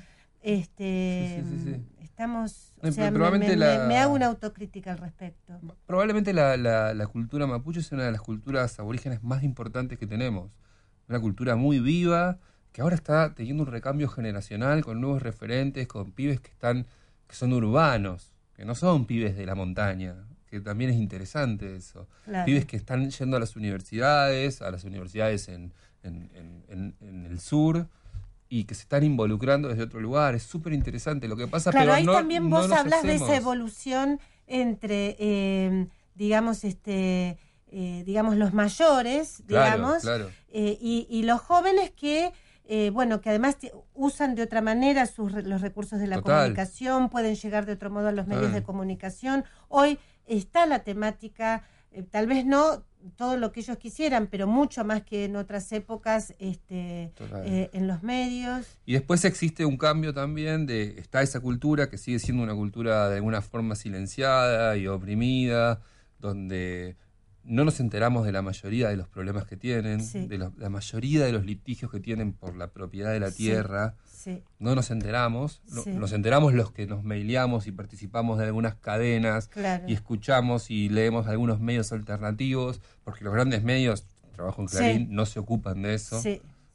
Este, 0.43 1.43
sí, 1.45 1.49
sí, 1.57 1.63
sí. 1.63 1.85
Estamos, 2.25 2.73
o 2.81 2.85
No, 2.87 2.91
sea, 2.91 3.05
me, 3.05 3.11
probablemente 3.17 3.57
me- 3.57 3.65
la- 3.65 3.85
me 3.87 3.97
hago 3.97 4.13
una 4.13 4.27
autocrítica 4.27 4.91
al 4.91 4.99
respecto. 4.99 5.59
Probablemente 5.87 6.33
la, 6.33 6.55
la- 6.55 6.93
la 6.93 7.07
cultura 7.07 7.47
mapuche 7.47 7.79
es 7.79 7.91
una 7.91 8.03
de 8.03 8.11
las 8.11 8.21
culturas 8.21 8.79
aborígenes 8.79 9.23
más 9.23 9.43
importantes 9.43 9.97
que 9.97 10.05
tenemos. 10.05 10.51
Una 11.09 11.19
cultura 11.19 11.55
muy 11.55 11.79
viva, 11.79 12.37
que 12.71 12.81
ahora 12.81 12.95
está 12.95 13.33
teniendo 13.33 13.63
un 13.63 13.71
recambio 13.71 14.07
generacional 14.07 14.83
con 14.85 15.01
nuevos 15.01 15.21
referentes, 15.23 15.87
con 15.87 16.11
pibes 16.11 16.39
que 16.39 16.51
están, 16.51 16.85
que 17.27 17.35
son 17.35 17.53
urbanos, 17.53 18.31
que 18.53 18.65
no 18.65 18.75
son 18.75 19.05
pibes 19.07 19.35
de 19.35 19.45
la 19.47 19.55
montaña, 19.55 20.15
que 20.45 20.59
también 20.61 20.91
es 20.91 20.97
interesante 20.97 21.75
eso. 21.75 22.07
Claro. 22.25 22.45
Pibes 22.45 22.65
que 22.65 22.77
están 22.77 23.09
yendo 23.09 23.37
a 23.37 23.39
las 23.39 23.55
universidades, 23.55 24.61
a 24.61 24.69
las 24.69 24.83
universidades 24.83 25.47
en, 25.49 25.73
en- 26.03 26.29
en- 26.35 26.63
en- 26.69 26.95
en 27.01 27.25
el 27.25 27.39
sur, 27.39 27.87
y 28.51 28.65
que 28.65 28.75
se 28.75 28.81
están 28.81 29.05
involucrando 29.05 29.69
desde 29.69 29.83
otro 29.83 30.01
lugar. 30.01 30.35
Es 30.35 30.43
súper 30.43 30.73
interesante 30.73 31.29
lo 31.29 31.37
que 31.37 31.47
pasa, 31.47 31.71
Claro, 31.71 31.85
pero 31.85 31.93
ahí 31.93 32.03
no- 32.03 32.11
también 32.11 32.43
no 32.49 32.57
vos 32.57 32.67
nos 32.67 32.77
hablas 32.77 33.01
de 33.01 33.15
esa 33.15 33.33
evolución 33.37 34.19
entre, 34.45 35.15
eh, 35.19 35.87
digamos, 36.15 36.65
este, 36.65 37.37
eh, 37.71 38.03
digamos, 38.05 38.35
los 38.35 38.53
mayores, 38.53 39.41
Claro, 39.47 39.77
digamos, 39.77 40.01
claro. 40.03 40.29
eh, 40.49 40.77
y, 40.81 41.07
y 41.09 41.23
los 41.23 41.39
jóvenes 41.39 41.91
que, 41.91 42.33
eh, 42.65 42.89
bueno, 42.89 43.21
que 43.21 43.29
además 43.29 43.55
usan 43.93 44.35
de 44.35 44.41
otra 44.43 44.61
manera 44.61 45.05
sus, 45.05 45.31
re- 45.31 45.43
los 45.43 45.61
recursos 45.61 45.99
de 45.99 46.07
la 46.07 46.17
Total. 46.17 46.39
comunicación, 46.41 47.07
pueden 47.07 47.35
llegar 47.35 47.65
de 47.65 47.71
otro 47.71 47.89
modo 47.89 48.09
a 48.09 48.11
los 48.11 48.27
medios 48.27 48.49
Ah. 48.51 48.55
de 48.55 48.63
comunicación. 48.63 49.45
Hoy 49.69 49.97
está 50.25 50.65
la 50.65 50.79
temática, 50.79 51.63
tal 52.11 52.27
vez 52.27 52.45
no 52.45 52.83
todo 53.15 53.37
lo 53.37 53.51
que 53.51 53.61
ellos 53.61 53.77
quisieran, 53.77 54.27
pero 54.27 54.47
mucho 54.47 54.83
más 54.83 55.03
que 55.03 55.25
en 55.25 55.35
otras 55.35 55.71
épocas 55.71 56.33
este, 56.39 57.11
eh, 57.45 57.69
en 57.73 57.87
los 57.87 58.03
medios. 58.03 58.65
Y 58.85 58.93
después 58.93 59.25
existe 59.25 59.65
un 59.65 59.77
cambio 59.77 60.13
también 60.13 60.65
de, 60.65 60.99
está 60.99 61.21
esa 61.21 61.39
cultura 61.39 61.89
que 61.89 61.97
sigue 61.97 62.19
siendo 62.19 62.43
una 62.43 62.55
cultura 62.55 63.09
de 63.09 63.17
alguna 63.17 63.41
forma 63.41 63.75
silenciada 63.75 64.77
y 64.77 64.87
oprimida, 64.87 65.81
donde 66.19 66.95
no 67.43 67.65
nos 67.65 67.79
enteramos 67.79 68.25
de 68.25 68.31
la 68.31 68.41
mayoría 68.41 68.89
de 68.89 68.97
los 68.97 69.07
problemas 69.07 69.45
que 69.45 69.57
tienen, 69.57 70.03
Sí. 70.03 70.27
de 70.27 70.37
la 70.37 70.69
mayoría 70.69 71.25
de 71.25 71.31
los 71.31 71.45
litigios 71.45 71.91
que 71.91 71.99
tienen 71.99 72.33
por 72.33 72.55
la 72.55 72.67
propiedad 72.71 73.11
de 73.11 73.19
la 73.19 73.31
tierra. 73.31 73.95
sí. 74.05 74.43
No 74.59 74.75
nos 74.75 74.91
enteramos, 74.91 75.63
nos 75.87 76.11
enteramos 76.11 76.53
los 76.53 76.71
que 76.71 76.85
nos 76.85 77.03
mailamos 77.03 77.65
y 77.65 77.71
participamos 77.71 78.37
de 78.37 78.45
algunas 78.45 78.75
cadenas 78.75 79.47
Claro. 79.47 79.85
y 79.87 79.93
escuchamos 79.93 80.69
y 80.69 80.89
leemos 80.89 81.25
algunos 81.27 81.59
medios 81.59 81.91
alternativos, 81.91 82.81
porque 83.03 83.23
los 83.23 83.33
grandes 83.33 83.63
medios, 83.63 84.05
trabajo 84.35 84.61
en. 84.61 84.67
Clarín, 84.67 85.07
no 85.15 85.25
se 85.25 85.39
ocupan 85.39 85.81
de 85.81 85.95
eso. 85.95 86.21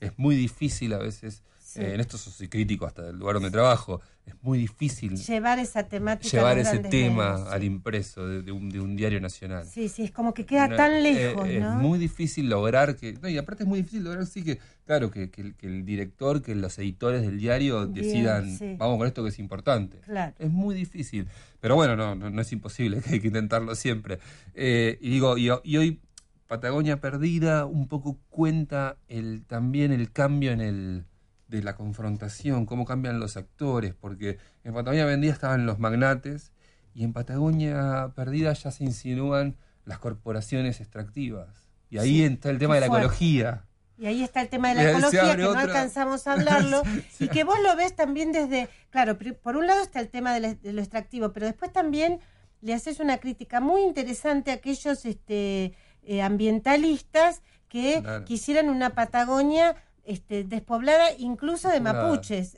Es 0.00 0.12
muy 0.18 0.34
difícil 0.34 0.92
a 0.92 0.98
veces, 0.98 1.44
Sí. 1.76 1.82
eh, 1.82 1.94
en 1.94 2.00
esto 2.00 2.18
soy 2.18 2.48
crítico 2.48 2.86
hasta 2.86 3.02
del 3.02 3.16
lugar 3.16 3.34
donde 3.34 3.50
trabajo, 3.50 4.00
es 4.24 4.34
muy 4.42 4.58
difícil 4.58 5.16
Llevar 5.16 5.58
esa 5.60 5.84
temática. 5.88 6.36
llevar 6.36 6.58
ese 6.58 6.78
tema 6.80 7.34
medios. 7.34 7.48
al 7.52 7.62
impreso 7.64 8.26
de, 8.26 8.42
de 8.42 8.50
un, 8.52 8.68
de 8.70 8.80
un 8.80 8.96
diario 8.96 9.20
nacional. 9.20 9.64
Sí, 9.66 9.88
sí, 9.88 10.02
es 10.04 10.10
como 10.10 10.34
que 10.34 10.44
queda 10.46 10.66
No, 10.68 10.76
tan 10.76 10.92
eh, 10.94 11.02
lejos, 11.02 11.48
Es 11.48 11.60
¿no? 11.60 11.74
muy 11.76 11.98
difícil 11.98 12.48
lograr 12.48 12.96
que. 12.96 13.12
No, 13.22 13.28
y 13.28 13.38
aparte 13.38 13.62
es 13.62 13.68
muy 13.68 13.78
difícil 13.80 14.02
lograr, 14.04 14.26
sí, 14.26 14.42
que, 14.42 14.58
claro, 14.84 15.10
que, 15.10 15.30
que 15.30 15.42
el- 15.42 15.54
que 15.54 15.66
el 15.68 15.84
director, 15.84 16.42
que 16.42 16.54
los 16.54 16.76
editores 16.78 17.22
del 17.22 17.38
diario 17.38 17.86
Bien, 17.86 17.94
decidan, 18.04 18.56
sí. 18.58 18.74
vamos 18.78 18.98
con 18.98 19.06
esto 19.06 19.22
que 19.22 19.28
es 19.28 19.38
importante. 19.38 19.98
Claro. 20.00 20.34
Es 20.38 20.50
muy 20.50 20.74
difícil. 20.74 21.28
Pero 21.60 21.76
bueno, 21.76 21.94
no, 21.96 22.14
no, 22.14 22.30
no 22.30 22.40
es 22.42 22.50
imposible, 22.52 23.00
hay 23.10 23.20
que 23.20 23.28
intentarlo 23.28 23.74
siempre. 23.74 24.18
Eh, 24.54 24.98
y 25.00 25.10
digo, 25.10 25.38
y, 25.38 25.50
y 25.62 25.76
hoy 25.76 26.00
Patagonia 26.48 27.00
Perdida 27.00 27.66
un 27.66 27.88
poco 27.88 28.18
cuenta 28.28 28.96
el, 29.08 29.44
también 29.46 29.90
el 29.92 30.12
cambio 30.12 30.52
en 30.52 30.60
el 30.60 31.04
de 31.48 31.62
la 31.62 31.76
confrontación, 31.76 32.66
cómo 32.66 32.84
cambian 32.84 33.20
los 33.20 33.36
actores, 33.36 33.94
porque 33.94 34.38
en 34.64 34.74
Patagonia 34.74 35.04
Vendida 35.06 35.32
estaban 35.32 35.64
los 35.66 35.78
magnates 35.78 36.52
y 36.94 37.04
en 37.04 37.12
Patagonia 37.12 38.12
Perdida 38.16 38.52
ya 38.52 38.70
se 38.70 38.84
insinúan 38.84 39.56
las 39.84 39.98
corporaciones 39.98 40.80
extractivas. 40.80 41.68
Y 41.90 41.98
ahí 41.98 42.08
Sí, 42.18 42.24
está 42.24 42.50
el 42.50 42.58
tema 42.58 42.74
de 42.74 42.80
la 42.80 42.86
fuerte. 42.88 43.04
ecología. 43.06 43.64
Y 43.98 44.06
ahí 44.06 44.22
está 44.22 44.42
el 44.42 44.48
tema 44.48 44.70
de 44.70 44.74
la 44.74 44.90
ecología, 44.90 45.36
que 45.36 45.42
no 45.42 45.48
otra- 45.50 45.60
alcanzamos 45.62 46.26
a 46.26 46.32
hablarlo, 46.32 46.82
y 47.20 47.28
que 47.28 47.44
vos 47.44 47.56
lo 47.62 47.76
ves 47.76 47.94
también 47.94 48.32
desde, 48.32 48.68
claro, 48.90 49.16
por 49.42 49.56
un 49.56 49.66
lado 49.68 49.82
está 49.82 50.00
el 50.00 50.08
tema 50.08 50.34
de, 50.38 50.58
lo 50.72 50.80
extractivo, 50.80 51.32
pero 51.32 51.46
después 51.46 51.72
también 51.72 52.18
le 52.60 52.74
haces 52.74 52.98
una 53.00 53.18
crítica 53.18 53.60
muy 53.60 53.82
interesante 53.82 54.50
a 54.50 54.54
aquellos 54.54 55.04
este, 55.06 55.74
eh, 56.02 56.22
ambientalistas 56.22 57.42
que 57.68 58.00
Claro. 58.02 58.24
quisieran 58.24 58.68
una 58.68 58.90
Patagonia 58.90 59.76
este, 60.06 60.44
despoblada 60.44 61.12
incluso 61.18 61.68
de 61.68 61.80
Claro. 61.80 62.08
mapuches. 62.08 62.56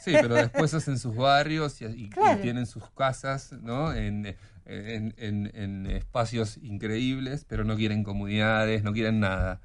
Sí, 0.00 0.12
pero 0.20 0.34
después 0.36 0.72
hacen 0.74 0.98
sus 0.98 1.14
barrios 1.16 1.80
y, 1.82 1.86
y- 1.86 2.04
y 2.04 2.10
Claro. 2.10 2.40
tienen 2.40 2.66
sus 2.66 2.88
casas, 2.92 3.52
¿no? 3.52 3.92
En, 3.92 4.26
en- 4.64 5.14
en- 5.18 5.50
en 5.54 5.86
espacios 5.86 6.56
increíbles, 6.58 7.44
pero 7.48 7.64
no 7.64 7.74
quieren 7.76 8.04
comunidades, 8.04 8.82
no 8.84 8.92
quieren 8.92 9.18
nada. 9.20 9.60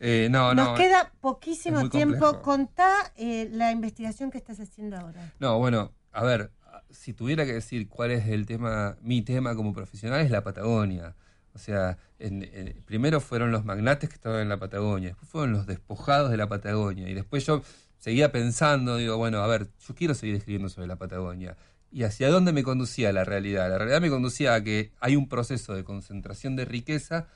Eh, 0.00 0.28
no, 0.30 0.54
Nos 0.54 0.68
no. 0.68 0.74
queda 0.74 1.12
poquísimo 1.20 1.88
tiempo. 1.88 2.18
complejo. 2.18 2.42
Contá 2.42 2.92
eh, 3.16 3.48
la 3.50 3.72
investigación 3.72 4.30
que 4.30 4.38
estás 4.38 4.60
haciendo 4.60 4.96
ahora. 4.96 5.32
No, 5.40 5.58
bueno, 5.58 5.92
a 6.12 6.22
ver, 6.22 6.52
si 6.90 7.12
tuviera 7.14 7.44
que 7.46 7.54
decir 7.54 7.88
cuál 7.88 8.10
es 8.12 8.28
el 8.28 8.46
tema, 8.46 8.96
mi 9.00 9.22
tema 9.22 9.56
como 9.56 9.72
profesional 9.72 10.20
es 10.20 10.30
la 10.30 10.42
Patagonia. 10.44 11.16
O 11.54 11.58
sea, 11.58 11.98
en- 12.18 12.82
primero 12.86 13.20
fueron 13.20 13.50
los 13.52 13.64
magnates 13.64 14.08
que 14.08 14.14
estaban 14.14 14.40
en 14.42 14.48
la 14.48 14.58
Patagonia, 14.58 15.08
después 15.10 15.28
fueron 15.30 15.52
los 15.52 15.66
despojados 15.66 16.30
de 16.30 16.36
la 16.36 16.48
Patagonia, 16.48 17.08
y 17.08 17.14
después 17.14 17.44
yo 17.46 17.62
seguía 17.98 18.30
pensando, 18.30 18.96
digo, 18.96 19.16
bueno, 19.16 19.38
a 19.38 19.46
ver, 19.46 19.68
yo 19.86 19.94
quiero 19.94 20.14
seguir 20.14 20.36
escribiendo 20.36 20.68
sobre 20.68 20.86
la 20.86 20.96
Patagonia. 20.96 21.56
¿Y 21.90 22.02
hacia 22.04 22.28
dónde 22.30 22.52
me 22.52 22.62
conducía 22.62 23.12
la 23.12 23.24
realidad? 23.24 23.68
La 23.70 23.78
realidad 23.78 24.00
me 24.00 24.10
conducía 24.10 24.54
a 24.54 24.62
que 24.62 24.92
hay 25.00 25.16
un 25.16 25.28
proceso 25.28 25.74
de 25.74 25.84
concentración 25.84 26.54
de 26.54 26.64
riqueza 26.66 27.26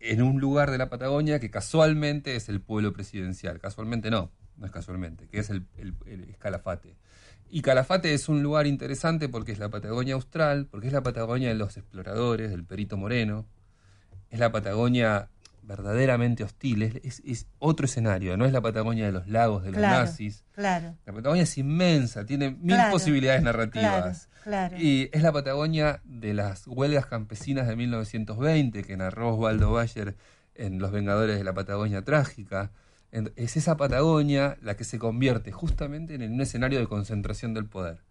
en 0.00 0.22
un 0.22 0.40
lugar 0.40 0.70
de 0.70 0.78
la 0.78 0.88
Patagonia 0.88 1.38
que 1.38 1.50
casualmente 1.50 2.34
es 2.36 2.48
el 2.48 2.60
pueblo 2.60 2.92
presidencial. 2.92 3.58
Casualmente 3.60 4.10
no, 4.10 4.30
no 4.56 4.66
es 4.66 4.72
casualmente, 4.72 5.28
que 5.28 5.38
es 5.38 5.50
el, 5.50 5.66
el- 5.76 5.94
el 6.06 6.36
Calafate. 6.38 6.96
Y 7.50 7.62
Calafate 7.62 8.14
es 8.14 8.28
un 8.28 8.42
lugar 8.42 8.66
interesante 8.66 9.28
porque 9.28 9.52
es 9.52 9.58
la 9.58 9.68
Patagonia 9.68 10.14
austral, 10.14 10.66
porque 10.70 10.88
es 10.88 10.92
la 10.92 11.02
Patagonia 11.02 11.48
de 11.48 11.54
los 11.54 11.76
exploradores, 11.76 12.50
del 12.50 12.64
Perito 12.64 12.96
Moreno, 12.96 13.46
es 14.30 14.40
la 14.40 14.50
Patagonia 14.50 15.28
verdaderamente 15.62 16.44
hostil, 16.44 16.82
es, 16.82 17.46
otro 17.58 17.86
escenario, 17.86 18.36
no 18.36 18.44
es 18.44 18.52
la 18.52 18.60
Patagonia 18.60 19.06
de 19.06 19.12
los 19.12 19.26
lagos 19.28 19.62
de 19.62 19.70
los 19.70 19.78
Claro, 19.78 20.04
nazis. 20.04 20.44
claro. 20.52 20.94
La 21.06 21.12
Patagonia 21.12 21.44
es 21.44 21.56
inmensa, 21.56 22.26
tiene 22.26 22.50
mil 22.50 22.74
Claro, 22.74 22.92
posibilidades 22.92 23.42
narrativas. 23.42 24.28
Claro. 24.42 24.76
Y 24.78 25.08
es 25.12 25.22
la 25.22 25.32
Patagonia 25.32 26.02
de 26.04 26.34
las 26.34 26.66
huelgas 26.66 27.06
campesinas 27.06 27.66
de 27.66 27.76
1920 27.76 28.84
que 28.84 28.96
narró 28.96 29.34
Osvaldo 29.34 29.72
Bayer 29.72 30.16
en 30.54 30.78
Los 30.80 30.92
Vengadores 30.92 31.38
de 31.38 31.44
la 31.44 31.54
Patagonia 31.54 32.02
Trágica. 32.02 32.70
En- 33.14 33.32
Es 33.36 33.56
esa 33.56 33.76
Patagonia 33.76 34.56
la 34.60 34.76
que 34.76 34.84
se 34.84 34.98
convierte 34.98 35.52
justamente 35.52 36.14
en 36.16 36.32
un 36.32 36.40
escenario 36.40 36.80
de 36.80 36.86
concentración 36.86 37.54
del 37.54 37.66
poder. 37.66 38.02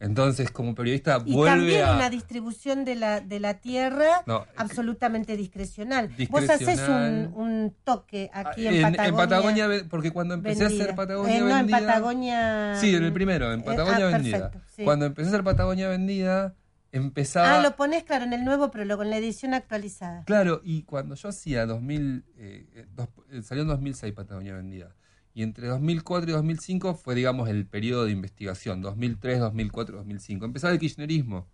Entonces, 0.00 0.50
como 0.50 0.74
periodista, 0.74 1.22
Y 1.24 1.32
vuelve 1.34 1.56
también 1.56 1.84
a. 1.84 1.94
una 1.94 2.10
distribución 2.10 2.84
de 2.84 2.94
la, 2.96 3.20
de 3.20 3.38
la 3.40 3.54
tierra 3.60 4.22
No, 4.26 4.44
absolutamente 4.56 5.36
discrecional. 5.36 6.10
Vos 6.30 6.42
haces 6.42 6.58
Discrecional. 6.58 7.30
un, 7.34 7.46
un 7.64 7.74
toque 7.84 8.28
aquí 8.34 8.66
en, 8.66 8.74
en, 8.74 8.82
Patagonia. 8.82 9.06
en 9.08 9.16
Patagonia, 9.16 9.68
porque 9.88 10.10
cuando 10.10 10.34
empecé 10.34 10.64
a 10.64 10.68
Vendida. 10.68 10.84
hacer 10.84 10.96
Patagonia 10.96 11.36
Eh, 11.36 11.40
no, 11.40 11.48
en 11.50 11.56
Vendida. 11.66 11.78
Patagonia. 11.80 12.76
Sí, 12.80 12.94
en 12.94 13.04
el 13.04 13.12
primero, 13.12 13.52
en 13.52 13.60
Eh, 13.60 13.64
Patagonia 13.64 14.06
ah, 14.08 14.10
Vendida. 14.12 14.38
perfecto, 14.50 14.68
sí. 14.76 14.84
Cuando 14.84 15.06
empecé 15.06 15.28
a 15.28 15.32
hacer 15.32 15.44
Patagonia 15.44 15.88
Vendida, 15.88 16.54
empezaba. 16.96 17.58
Ah, 17.58 17.62
lo 17.62 17.76
pones, 17.76 18.04
claro, 18.04 18.24
en 18.24 18.32
el 18.32 18.44
nuevo 18.44 18.70
prólogo, 18.70 19.02
en 19.02 19.10
la 19.10 19.16
edición 19.18 19.52
actualizada. 19.54 20.24
Claro, 20.24 20.60
y 20.64 20.82
cuando 20.84 21.14
yo 21.14 21.28
hacía 21.28 21.66
2000, 21.66 22.24
eh, 22.36 22.66
eh, 22.74 22.86
dos- 22.94 23.08
eh, 23.30 23.42
salió 23.42 23.62
en 23.62 23.68
2006 23.68 24.12
Patagonia 24.12 24.54
Vendida. 24.54 24.94
Y 25.34 25.42
entre 25.42 25.66
2004 25.66 26.30
y 26.30 26.32
2005 26.34 26.94
fue, 26.94 27.14
digamos, 27.16 27.48
el 27.48 27.66
periodo 27.66 28.04
de 28.04 28.12
investigación, 28.12 28.80
2003, 28.80 29.40
2004, 29.40 29.96
2005. 29.98 30.44
Empezaba 30.44 30.72
el 30.72 30.78
kirchnerismo. 30.78 31.48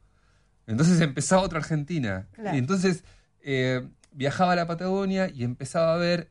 Entonces 0.66 1.00
empezaba 1.00 1.42
otra 1.42 1.58
Argentina. 1.58 2.28
Claro. 2.32 2.54
Y 2.54 2.58
entonces 2.58 3.04
eh, 3.40 3.88
viajaba 4.12 4.52
a 4.52 4.56
la 4.56 4.66
Patagonia 4.66 5.30
y 5.34 5.44
empezaba 5.44 5.94
a 5.94 5.96
ver, 5.96 6.30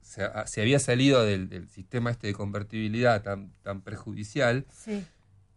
se, 0.00 0.22
a- 0.22 0.46
se 0.46 0.60
había 0.60 0.78
salido 0.78 1.24
del, 1.24 1.48
del 1.48 1.68
sistema 1.68 2.12
este 2.12 2.28
de 2.28 2.34
convertibilidad 2.34 3.20
tan, 3.22 3.52
tan 3.62 3.80
perjudicial, 3.82 4.64
Sí. 4.70 5.04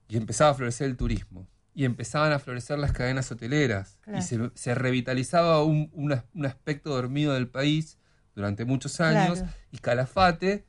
y 0.08 0.18
empezaba 0.18 0.50
a 0.50 0.54
florecer 0.56 0.88
el 0.90 0.98
turismo. 0.98 1.48
Y 1.74 1.86
empezaban 1.86 2.32
a 2.32 2.40
florecer 2.40 2.78
las 2.80 2.92
cadenas 2.92 3.32
hoteleras. 3.32 3.98
Claro. 4.02 4.20
Y 4.20 4.22
se, 4.22 4.52
se 4.56 4.76
revitalizaba 4.76 5.64
un, 5.64 5.90
un 5.94 6.12
as- 6.14 6.26
un 6.34 6.46
aspecto 6.46 6.90
dormido 6.90 7.34
del 7.34 7.48
país 7.48 7.98
durante 8.36 8.66
muchos 8.66 9.00
años. 9.00 9.40
Claro. 9.40 9.54
Y 9.72 9.78
Calafate 9.78 10.66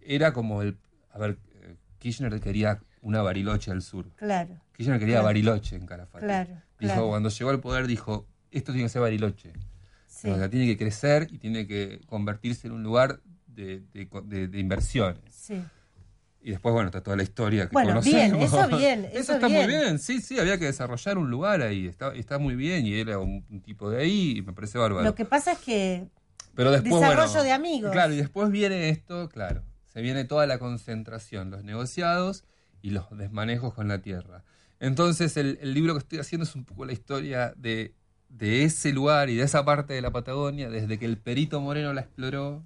era 0.00 0.32
como 0.32 0.62
el... 0.62 0.78
A 1.12 1.18
ver, 1.18 1.38
eh, 1.54 1.76
Kirchner 1.98 2.38
quería 2.40 2.80
una 3.02 3.22
Bariloche 3.22 3.70
al 3.70 3.82
sur. 3.82 4.10
Claro. 4.16 4.60
Kirchner 4.72 4.98
quería 4.98 5.14
Claro. 5.16 5.26
Bariloche 5.26 5.76
en 5.76 5.86
Calafate. 5.86 6.24
Claro, 6.26 6.62
Dijo, 6.78 7.08
cuando 7.08 7.28
llegó 7.28 7.50
al 7.50 7.60
poder, 7.60 7.86
dijo, 7.86 8.26
esto 8.50 8.72
tiene 8.72 8.86
que 8.86 8.90
ser 8.90 9.02
Bariloche. 9.02 9.52
Sí. 10.06 10.28
O 10.30 10.36
sea, 10.36 10.48
tiene 10.50 10.66
que 10.66 10.76
crecer 10.76 11.28
y 11.30 11.38
tiene 11.38 11.66
que 11.66 12.00
convertirse 12.06 12.66
en 12.66 12.74
un 12.74 12.82
lugar 12.82 13.20
de, 13.46 13.80
de 13.92 14.08
co- 14.08 14.22
de- 14.22 14.48
de 14.48 14.58
inversiones. 14.58 15.22
Sí. 15.32 15.62
Y 16.42 16.50
después, 16.52 16.72
bueno, 16.72 16.86
está 16.88 17.02
toda 17.02 17.16
la 17.16 17.22
historia 17.22 17.66
que 17.68 17.72
Bueno, 17.74 17.90
conocemos. 17.90 18.16
bien, 18.30 18.34
eso 18.42 18.76
bien, 18.76 19.04
eso 19.12 19.32
está 19.34 19.46
bien. 19.46 19.66
muy 19.66 19.74
bien, 19.74 19.98
sí, 19.98 20.20
sí, 20.22 20.38
había 20.38 20.58
que 20.58 20.64
desarrollar 20.64 21.18
un 21.18 21.30
lugar 21.30 21.60
ahí, 21.60 21.86
está, 21.86 22.14
está 22.14 22.38
muy 22.38 22.54
bien, 22.56 22.86
y 22.86 22.94
era 22.94 23.18
un, 23.18 23.44
un 23.50 23.60
tipo 23.60 23.90
de 23.90 24.02
ahí, 24.02 24.38
y 24.38 24.42
me 24.42 24.52
parece 24.54 24.78
bárbaro. 24.78 25.04
Lo 25.04 25.14
que 25.14 25.26
pasa 25.26 25.52
es 25.52 25.58
que 25.58 26.06
Pero 26.54 26.70
después, 26.70 26.94
desarrollo 27.02 27.26
bueno, 27.28 27.42
de 27.44 27.52
amigos. 27.52 27.92
Claro, 27.92 28.14
y 28.14 28.16
después 28.16 28.50
viene 28.50 28.88
esto, 28.88 29.28
claro, 29.28 29.62
se 29.84 30.00
viene 30.00 30.24
toda 30.24 30.46
la 30.46 30.58
concentración, 30.58 31.50
los 31.50 31.62
negociados 31.62 32.44
y 32.80 32.90
los 32.90 33.04
desmanejos 33.16 33.74
con 33.74 33.88
la 33.88 34.00
tierra. 34.00 34.42
Entonces, 34.78 35.36
el, 35.36 35.58
el 35.60 35.74
libro 35.74 35.92
que 35.92 35.98
estoy 35.98 36.20
haciendo 36.20 36.44
es 36.46 36.54
un 36.54 36.64
poco 36.64 36.86
la 36.86 36.92
historia 36.94 37.52
de, 37.58 37.92
de 38.30 38.64
ese 38.64 38.92
lugar 38.94 39.28
y 39.28 39.34
de 39.36 39.42
esa 39.44 39.62
parte 39.66 39.92
de 39.92 40.00
la 40.00 40.10
Patagonia, 40.10 40.70
desde 40.70 40.98
que 40.98 41.04
el 41.04 41.18
Perito 41.18 41.60
Moreno 41.60 41.92
la 41.92 42.00
exploró 42.00 42.64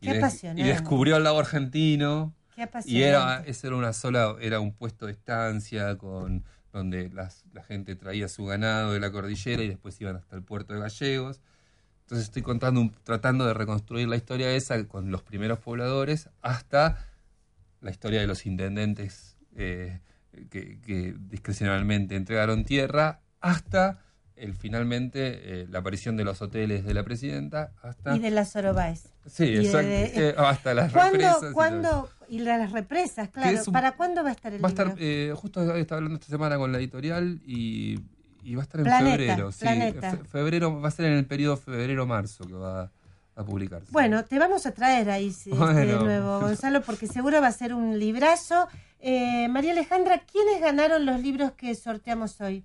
y, 0.00 0.06
Qué 0.06 0.10
des- 0.12 0.18
y 0.18 0.20
apasionante. 0.22 0.62
descubrió 0.62 1.16
el 1.16 1.24
lago 1.24 1.40
argentino. 1.40 2.32
Qué 2.68 2.80
Y 2.90 3.02
era, 3.02 3.42
ese 3.46 3.66
era 3.68 3.76
una 3.76 3.92
sola, 3.92 4.36
era 4.40 4.60
un 4.60 4.72
puesto 4.72 5.06
de 5.06 5.12
estancia 5.12 5.96
con 5.96 6.44
donde 6.72 7.08
las- 7.10 7.44
la 7.52 7.62
gente 7.64 7.96
traía 7.96 8.28
su 8.28 8.44
ganado 8.46 8.92
de 8.92 9.00
la 9.00 9.10
cordillera 9.10 9.62
y 9.62 9.68
después 9.68 10.00
iban 10.00 10.16
hasta 10.16 10.36
el 10.36 10.42
puerto 10.42 10.72
de 10.74 10.80
Gallegos. 10.80 11.40
Entonces 12.02 12.26
estoy 12.28 12.42
contando, 12.42 12.90
tratando 13.04 13.44
de 13.46 13.54
reconstruir 13.54 14.08
la 14.08 14.16
historia 14.16 14.50
esa 14.52 14.86
con 14.86 15.10
los 15.10 15.22
primeros 15.22 15.58
pobladores 15.58 16.28
hasta 16.42 17.06
la 17.80 17.90
historia 17.90 18.20
de 18.20 18.26
los 18.26 18.46
intendentes 18.46 19.36
eh, 19.56 20.00
que, 20.50 20.80
que 20.80 21.16
discrecionalmente 21.18 22.14
entregaron 22.16 22.64
tierra, 22.64 23.20
hasta 23.40 24.00
el 24.40 24.54
finalmente 24.54 25.62
eh, 25.62 25.66
la 25.70 25.80
aparición 25.80 26.16
de 26.16 26.24
los 26.24 26.40
hoteles 26.42 26.84
de 26.84 26.94
la 26.94 27.02
presidenta, 27.04 27.72
hasta 27.82 28.16
Y 28.16 28.18
de 28.18 28.30
las 28.30 28.54
Orobaes. 28.56 29.04
sí, 29.26 29.44
exacto, 29.44 29.88
de- 29.88 30.28
eh, 30.30 30.34
hasta 30.38 30.74
las 30.74 30.92
¿Cuándo, 30.92 31.12
represas 31.18 31.50
y 31.50 31.52
cuándo, 31.54 32.08
y 32.28 32.38
las 32.40 32.72
represas, 32.72 33.28
claro. 33.28 33.60
un- 33.66 33.72
¿Para 33.72 33.92
cuándo 33.92 34.22
va 34.22 34.30
a 34.30 34.32
estar 34.32 34.52
el 34.52 34.62
Va 34.64 34.68
a 34.68 34.70
estar, 34.70 34.86
libro? 34.88 35.02
eh, 35.02 35.32
justo 35.36 35.74
estaba 35.76 35.98
hablando 35.98 36.18
esta 36.18 36.28
semana 36.30 36.56
con 36.56 36.72
la 36.72 36.78
editorial 36.78 37.40
y, 37.46 37.98
y 38.42 38.54
va 38.54 38.62
a 38.62 38.64
estar 38.64 38.80
en 38.80 38.86
Planeta, 38.86 39.10
febrero. 39.10 39.52
Sí, 39.52 39.60
Planeta. 39.60 40.10
fe- 40.16 40.24
febrero 40.24 40.80
va 40.80 40.88
a 40.88 40.90
ser 40.90 41.06
en 41.06 41.12
el 41.14 41.26
periodo 41.26 41.56
febrero-marzo 41.56 42.44
que 42.46 42.54
va 42.54 42.90
a 43.36 43.44
publicarse. 43.44 43.86
Bueno, 43.90 44.24
te 44.24 44.38
vamos 44.38 44.66
a 44.66 44.72
traer 44.72 45.10
ahí 45.10 45.32
de 45.44 45.96
nuevo, 45.98 46.40
Gonzalo, 46.40 46.82
porque 46.82 47.06
seguro 47.06 47.40
va 47.40 47.46
a 47.48 47.52
ser 47.52 47.72
un 47.74 47.98
librazo. 47.98 48.68
Eh, 49.02 49.48
María 49.48 49.72
Alejandra, 49.72 50.18
¿quiénes 50.30 50.60
ganaron 50.60 51.06
los 51.06 51.20
libros 51.20 51.52
que 51.52 51.74
sorteamos 51.74 52.38
hoy? 52.42 52.64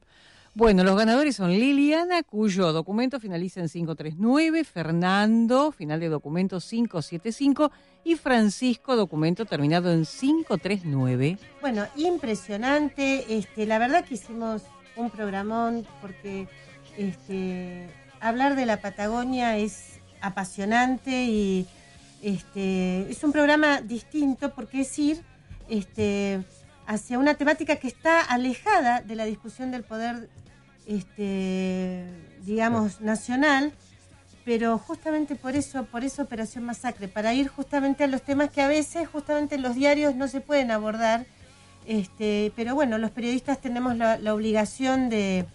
Bueno, 0.58 0.86
los 0.86 0.96
ganadores 0.96 1.36
son 1.36 1.52
Liliana, 1.52 2.24
cuyo 2.24 2.72
documento 2.72 3.20
finaliza 3.20 3.60
en 3.60 3.68
539, 3.68 4.64
Fernando, 4.64 5.74
final 5.74 6.00
de 6.00 6.08
documento 6.08 6.62
575, 6.62 7.74
y 8.06 8.16
Francisco, 8.16 8.96
documento 8.96 9.44
terminado 9.44 9.92
en 9.92 10.06
539. 10.06 11.38
Bueno, 11.60 11.86
impresionante. 11.98 13.38
Este, 13.38 13.66
la 13.66 13.80
verdad 13.80 14.06
que 14.06 14.14
hicimos 14.14 14.62
un 14.96 15.10
programón 15.10 15.86
porque 16.00 16.48
este, 16.98 17.90
hablar 18.22 18.56
de 18.56 18.66
la 18.66 18.80
Patagonia 18.80 19.58
es 19.58 20.00
apasionante 20.22 21.26
y 21.26 21.68
este, 22.22 23.12
es 23.12 23.22
un 23.26 23.34
programa 23.34 23.82
distinto 23.82 24.56
porque 24.56 24.82
es 24.82 25.00
ir 25.00 25.22
este, 25.68 26.46
hacia 26.88 27.20
una 27.20 27.34
temática 27.34 27.76
que 27.78 27.88
está 27.88 28.22
alejada 28.22 29.02
de 29.02 29.16
la 29.16 29.26
discusión 29.26 29.72
del 29.72 29.84
poder, 29.84 30.30
este, 30.88 32.06
digamos, 32.46 33.02
nacional, 33.02 33.74
pero 34.44 34.78
justamente 34.78 35.36
por 35.36 35.56
eso, 35.56 35.86
por 35.86 36.04
eso 36.04 36.22
Operación 36.22 36.66
Masacre, 36.66 37.08
para 37.08 37.34
ir 37.34 37.48
justamente 37.48 38.04
a 38.04 38.08
los 38.08 38.22
temas 38.22 38.52
que 38.52 38.62
a 38.62 38.68
veces 38.68 39.08
justamente 39.08 39.56
en 39.56 39.64
los 39.64 39.76
diarios 39.76 40.16
no 40.16 40.28
se 40.28 40.42
pueden 40.42 40.72
abordar, 40.72 41.26
este, 41.88 42.52
pero 42.56 42.76
bueno, 42.76 42.98
los 42.98 43.12
periodistas 43.12 43.60
tenemos 43.60 43.96
la, 43.98 44.18
la 44.18 44.34
obligación 44.34 45.10
de, 45.10 45.46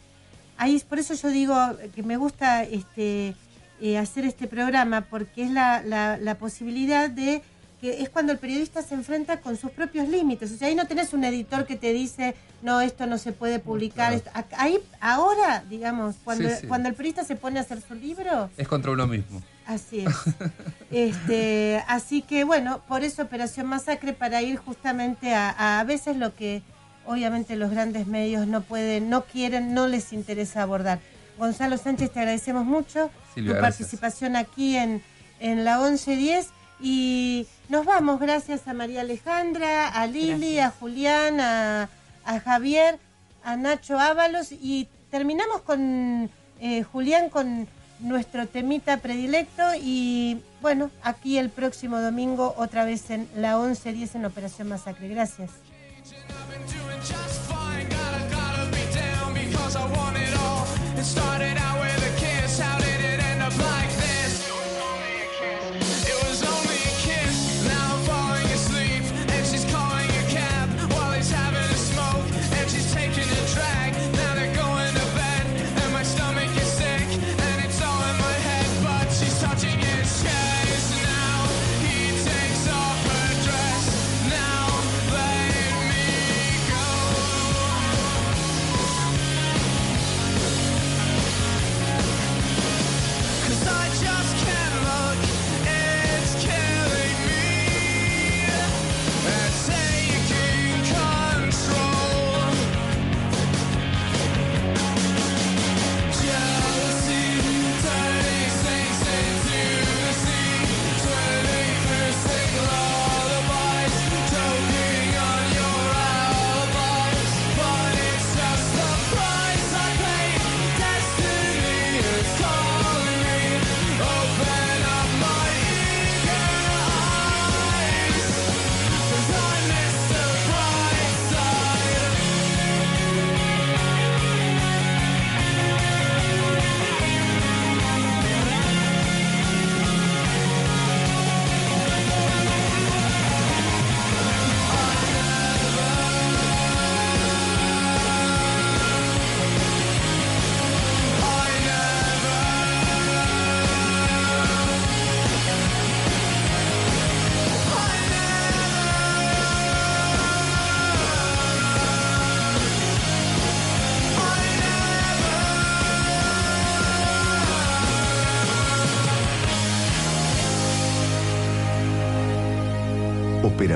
ahí 0.57 0.81
por 0.89 0.99
eso 0.99 1.15
yo 1.15 1.29
digo 1.29 1.57
que 1.95 2.03
me 2.03 2.17
gusta 2.17 2.63
este 2.63 3.35
eh, 3.81 3.97
hacer 3.97 4.27
este 4.27 4.47
programa, 4.47 5.01
porque 5.03 5.45
es 5.45 5.51
la, 5.51 5.83
la, 5.83 6.19
la 6.19 6.35
posibilidad 6.35 7.09
de 7.09 7.43
que 7.81 8.03
es 8.03 8.11
cuando 8.11 8.33
el 8.33 8.39
periodista 8.39 8.83
se 8.83 8.95
enfrenta 8.95 9.41
con 9.41 9.57
sus 9.57 9.71
propios 9.71 10.07
límites. 10.09 10.53
O 10.53 10.57
sea, 10.57 10.69
ahí 10.69 10.75
no 10.75 10.87
tenés 10.87 11.13
un 11.15 11.25
editor 11.25 11.67
que 11.67 11.77
te 11.77 11.93
dice, 11.95 12.35
no, 12.63 12.81
esto 12.83 13.07
no 13.07 13.17
se 13.17 13.33
puede 13.33 13.59
publicar. 13.59 14.13
esto- 14.13 14.31
Ahí, 14.59 14.79
ahora, 15.01 15.65
digamos, 15.69 16.17
cuando, 16.23 16.49
Sí, 16.49 16.55
sí. 16.61 16.67
cuando 16.67 16.89
el 16.91 16.95
periodista 16.95 17.25
se 17.25 17.37
pone 17.37 17.59
a 17.59 17.63
hacer 17.63 17.81
su 17.81 17.95
libro, 17.95 18.51
Es 18.59 18.69
contra 18.69 18.91
uno 18.91 19.07
mismo. 19.07 19.41
Así 19.67 20.01
es. 20.01 20.15
este, 20.91 21.83
así 21.89 22.23
que 22.23 22.45
bueno, 22.45 22.83
por 22.89 23.03
eso 23.05 23.23
Operación 23.23 23.67
Masacre 23.67 24.13
para 24.13 24.43
ir 24.43 24.57
justamente 24.59 25.35
a, 25.35 25.51
a, 25.51 25.81
a 25.81 25.85
veces 25.85 26.17
lo 26.17 26.35
que 26.35 26.63
obviamente 27.07 27.57
los 27.57 27.71
grandes 27.71 28.07
medios 28.07 28.47
no 28.47 28.63
pueden, 28.63 29.09
no 29.11 29.25
quieren, 29.25 29.73
no 29.75 29.87
les 29.87 30.13
interesa 30.13 30.63
abordar. 30.63 30.99
Gonzalo 31.39 31.79
Sánchez, 31.79 32.11
te 32.13 32.19
agradecemos 32.21 32.65
mucho 32.67 33.11
Silvia, 33.35 33.53
tu 33.53 33.59
gracias. 33.59 33.79
participación 33.89 34.37
aquí 34.37 34.77
en, 34.77 35.03
en 35.39 35.65
la 35.65 35.79
1110 35.79 36.49
y 36.81 37.47
nos 37.71 37.87
vamos 37.87 38.19
gracias 38.19 38.67
a 38.67 38.75
María 38.75 39.03
Alejandra, 39.03 39.89
a 39.89 40.07
Lili, 40.07 40.59
a 40.59 40.71
Julián, 40.71 41.41
a, 41.41 41.89
a 42.25 42.41
Javier, 42.41 42.99
a 43.45 43.57
Nacho 43.57 43.99
Ábalos 43.99 44.51
y 44.51 44.89
terminamos 45.11 45.63
con 45.63 46.29
eh, 46.61 46.83
Julián 46.83 47.31
con 47.31 47.69
nuestro 48.01 48.49
temita 48.49 48.97
predilecto 48.97 49.63
y 49.81 50.43
bueno, 50.61 50.91
aquí 51.03 51.39
el 51.39 51.49
próximo 51.49 52.01
domingo 52.01 52.55
otra 52.59 52.85
vez 52.85 53.09
en 53.11 53.29
la 53.37 53.57
1110 53.57 54.17
en 54.17 54.25
Operación 54.25 54.69
Masacre. 54.69 55.09
Gracias. 55.09 55.51
It 61.01 61.05
started 61.05 61.60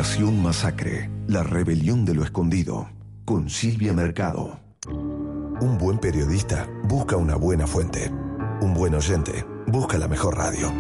Operación 0.04 0.42
Masacre, 0.42 1.10
la 1.28 1.42
rebelión 1.42 2.04
de 2.04 2.12
lo 2.12 2.24
escondido, 2.24 2.90
con 3.24 3.48
Silvia 3.48 3.94
Mercado. 3.94 4.60
Un 4.86 5.78
buen 5.78 5.96
periodista 5.96 6.68
busca 6.82 7.16
una 7.16 7.36
buena 7.36 7.66
fuente. 7.66 8.12
Un 8.60 8.74
buen 8.74 8.94
oyente 8.94 9.46
busca 9.66 9.96
la 9.96 10.06
mejor 10.06 10.36
radio. 10.36 10.70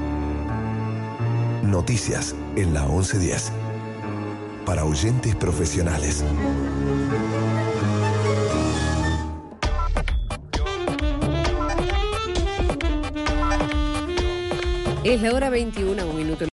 Noticias 1.62 2.34
en 2.54 2.74
la 2.74 2.84
1110. 2.84 3.50
Para 4.66 4.84
oyentes 4.84 5.34
profesionales. 5.36 6.22
Es 15.02 15.22
la 15.22 15.32
hora 15.32 15.48
21, 15.48 16.06
un 16.06 16.16
minuto. 16.16 16.42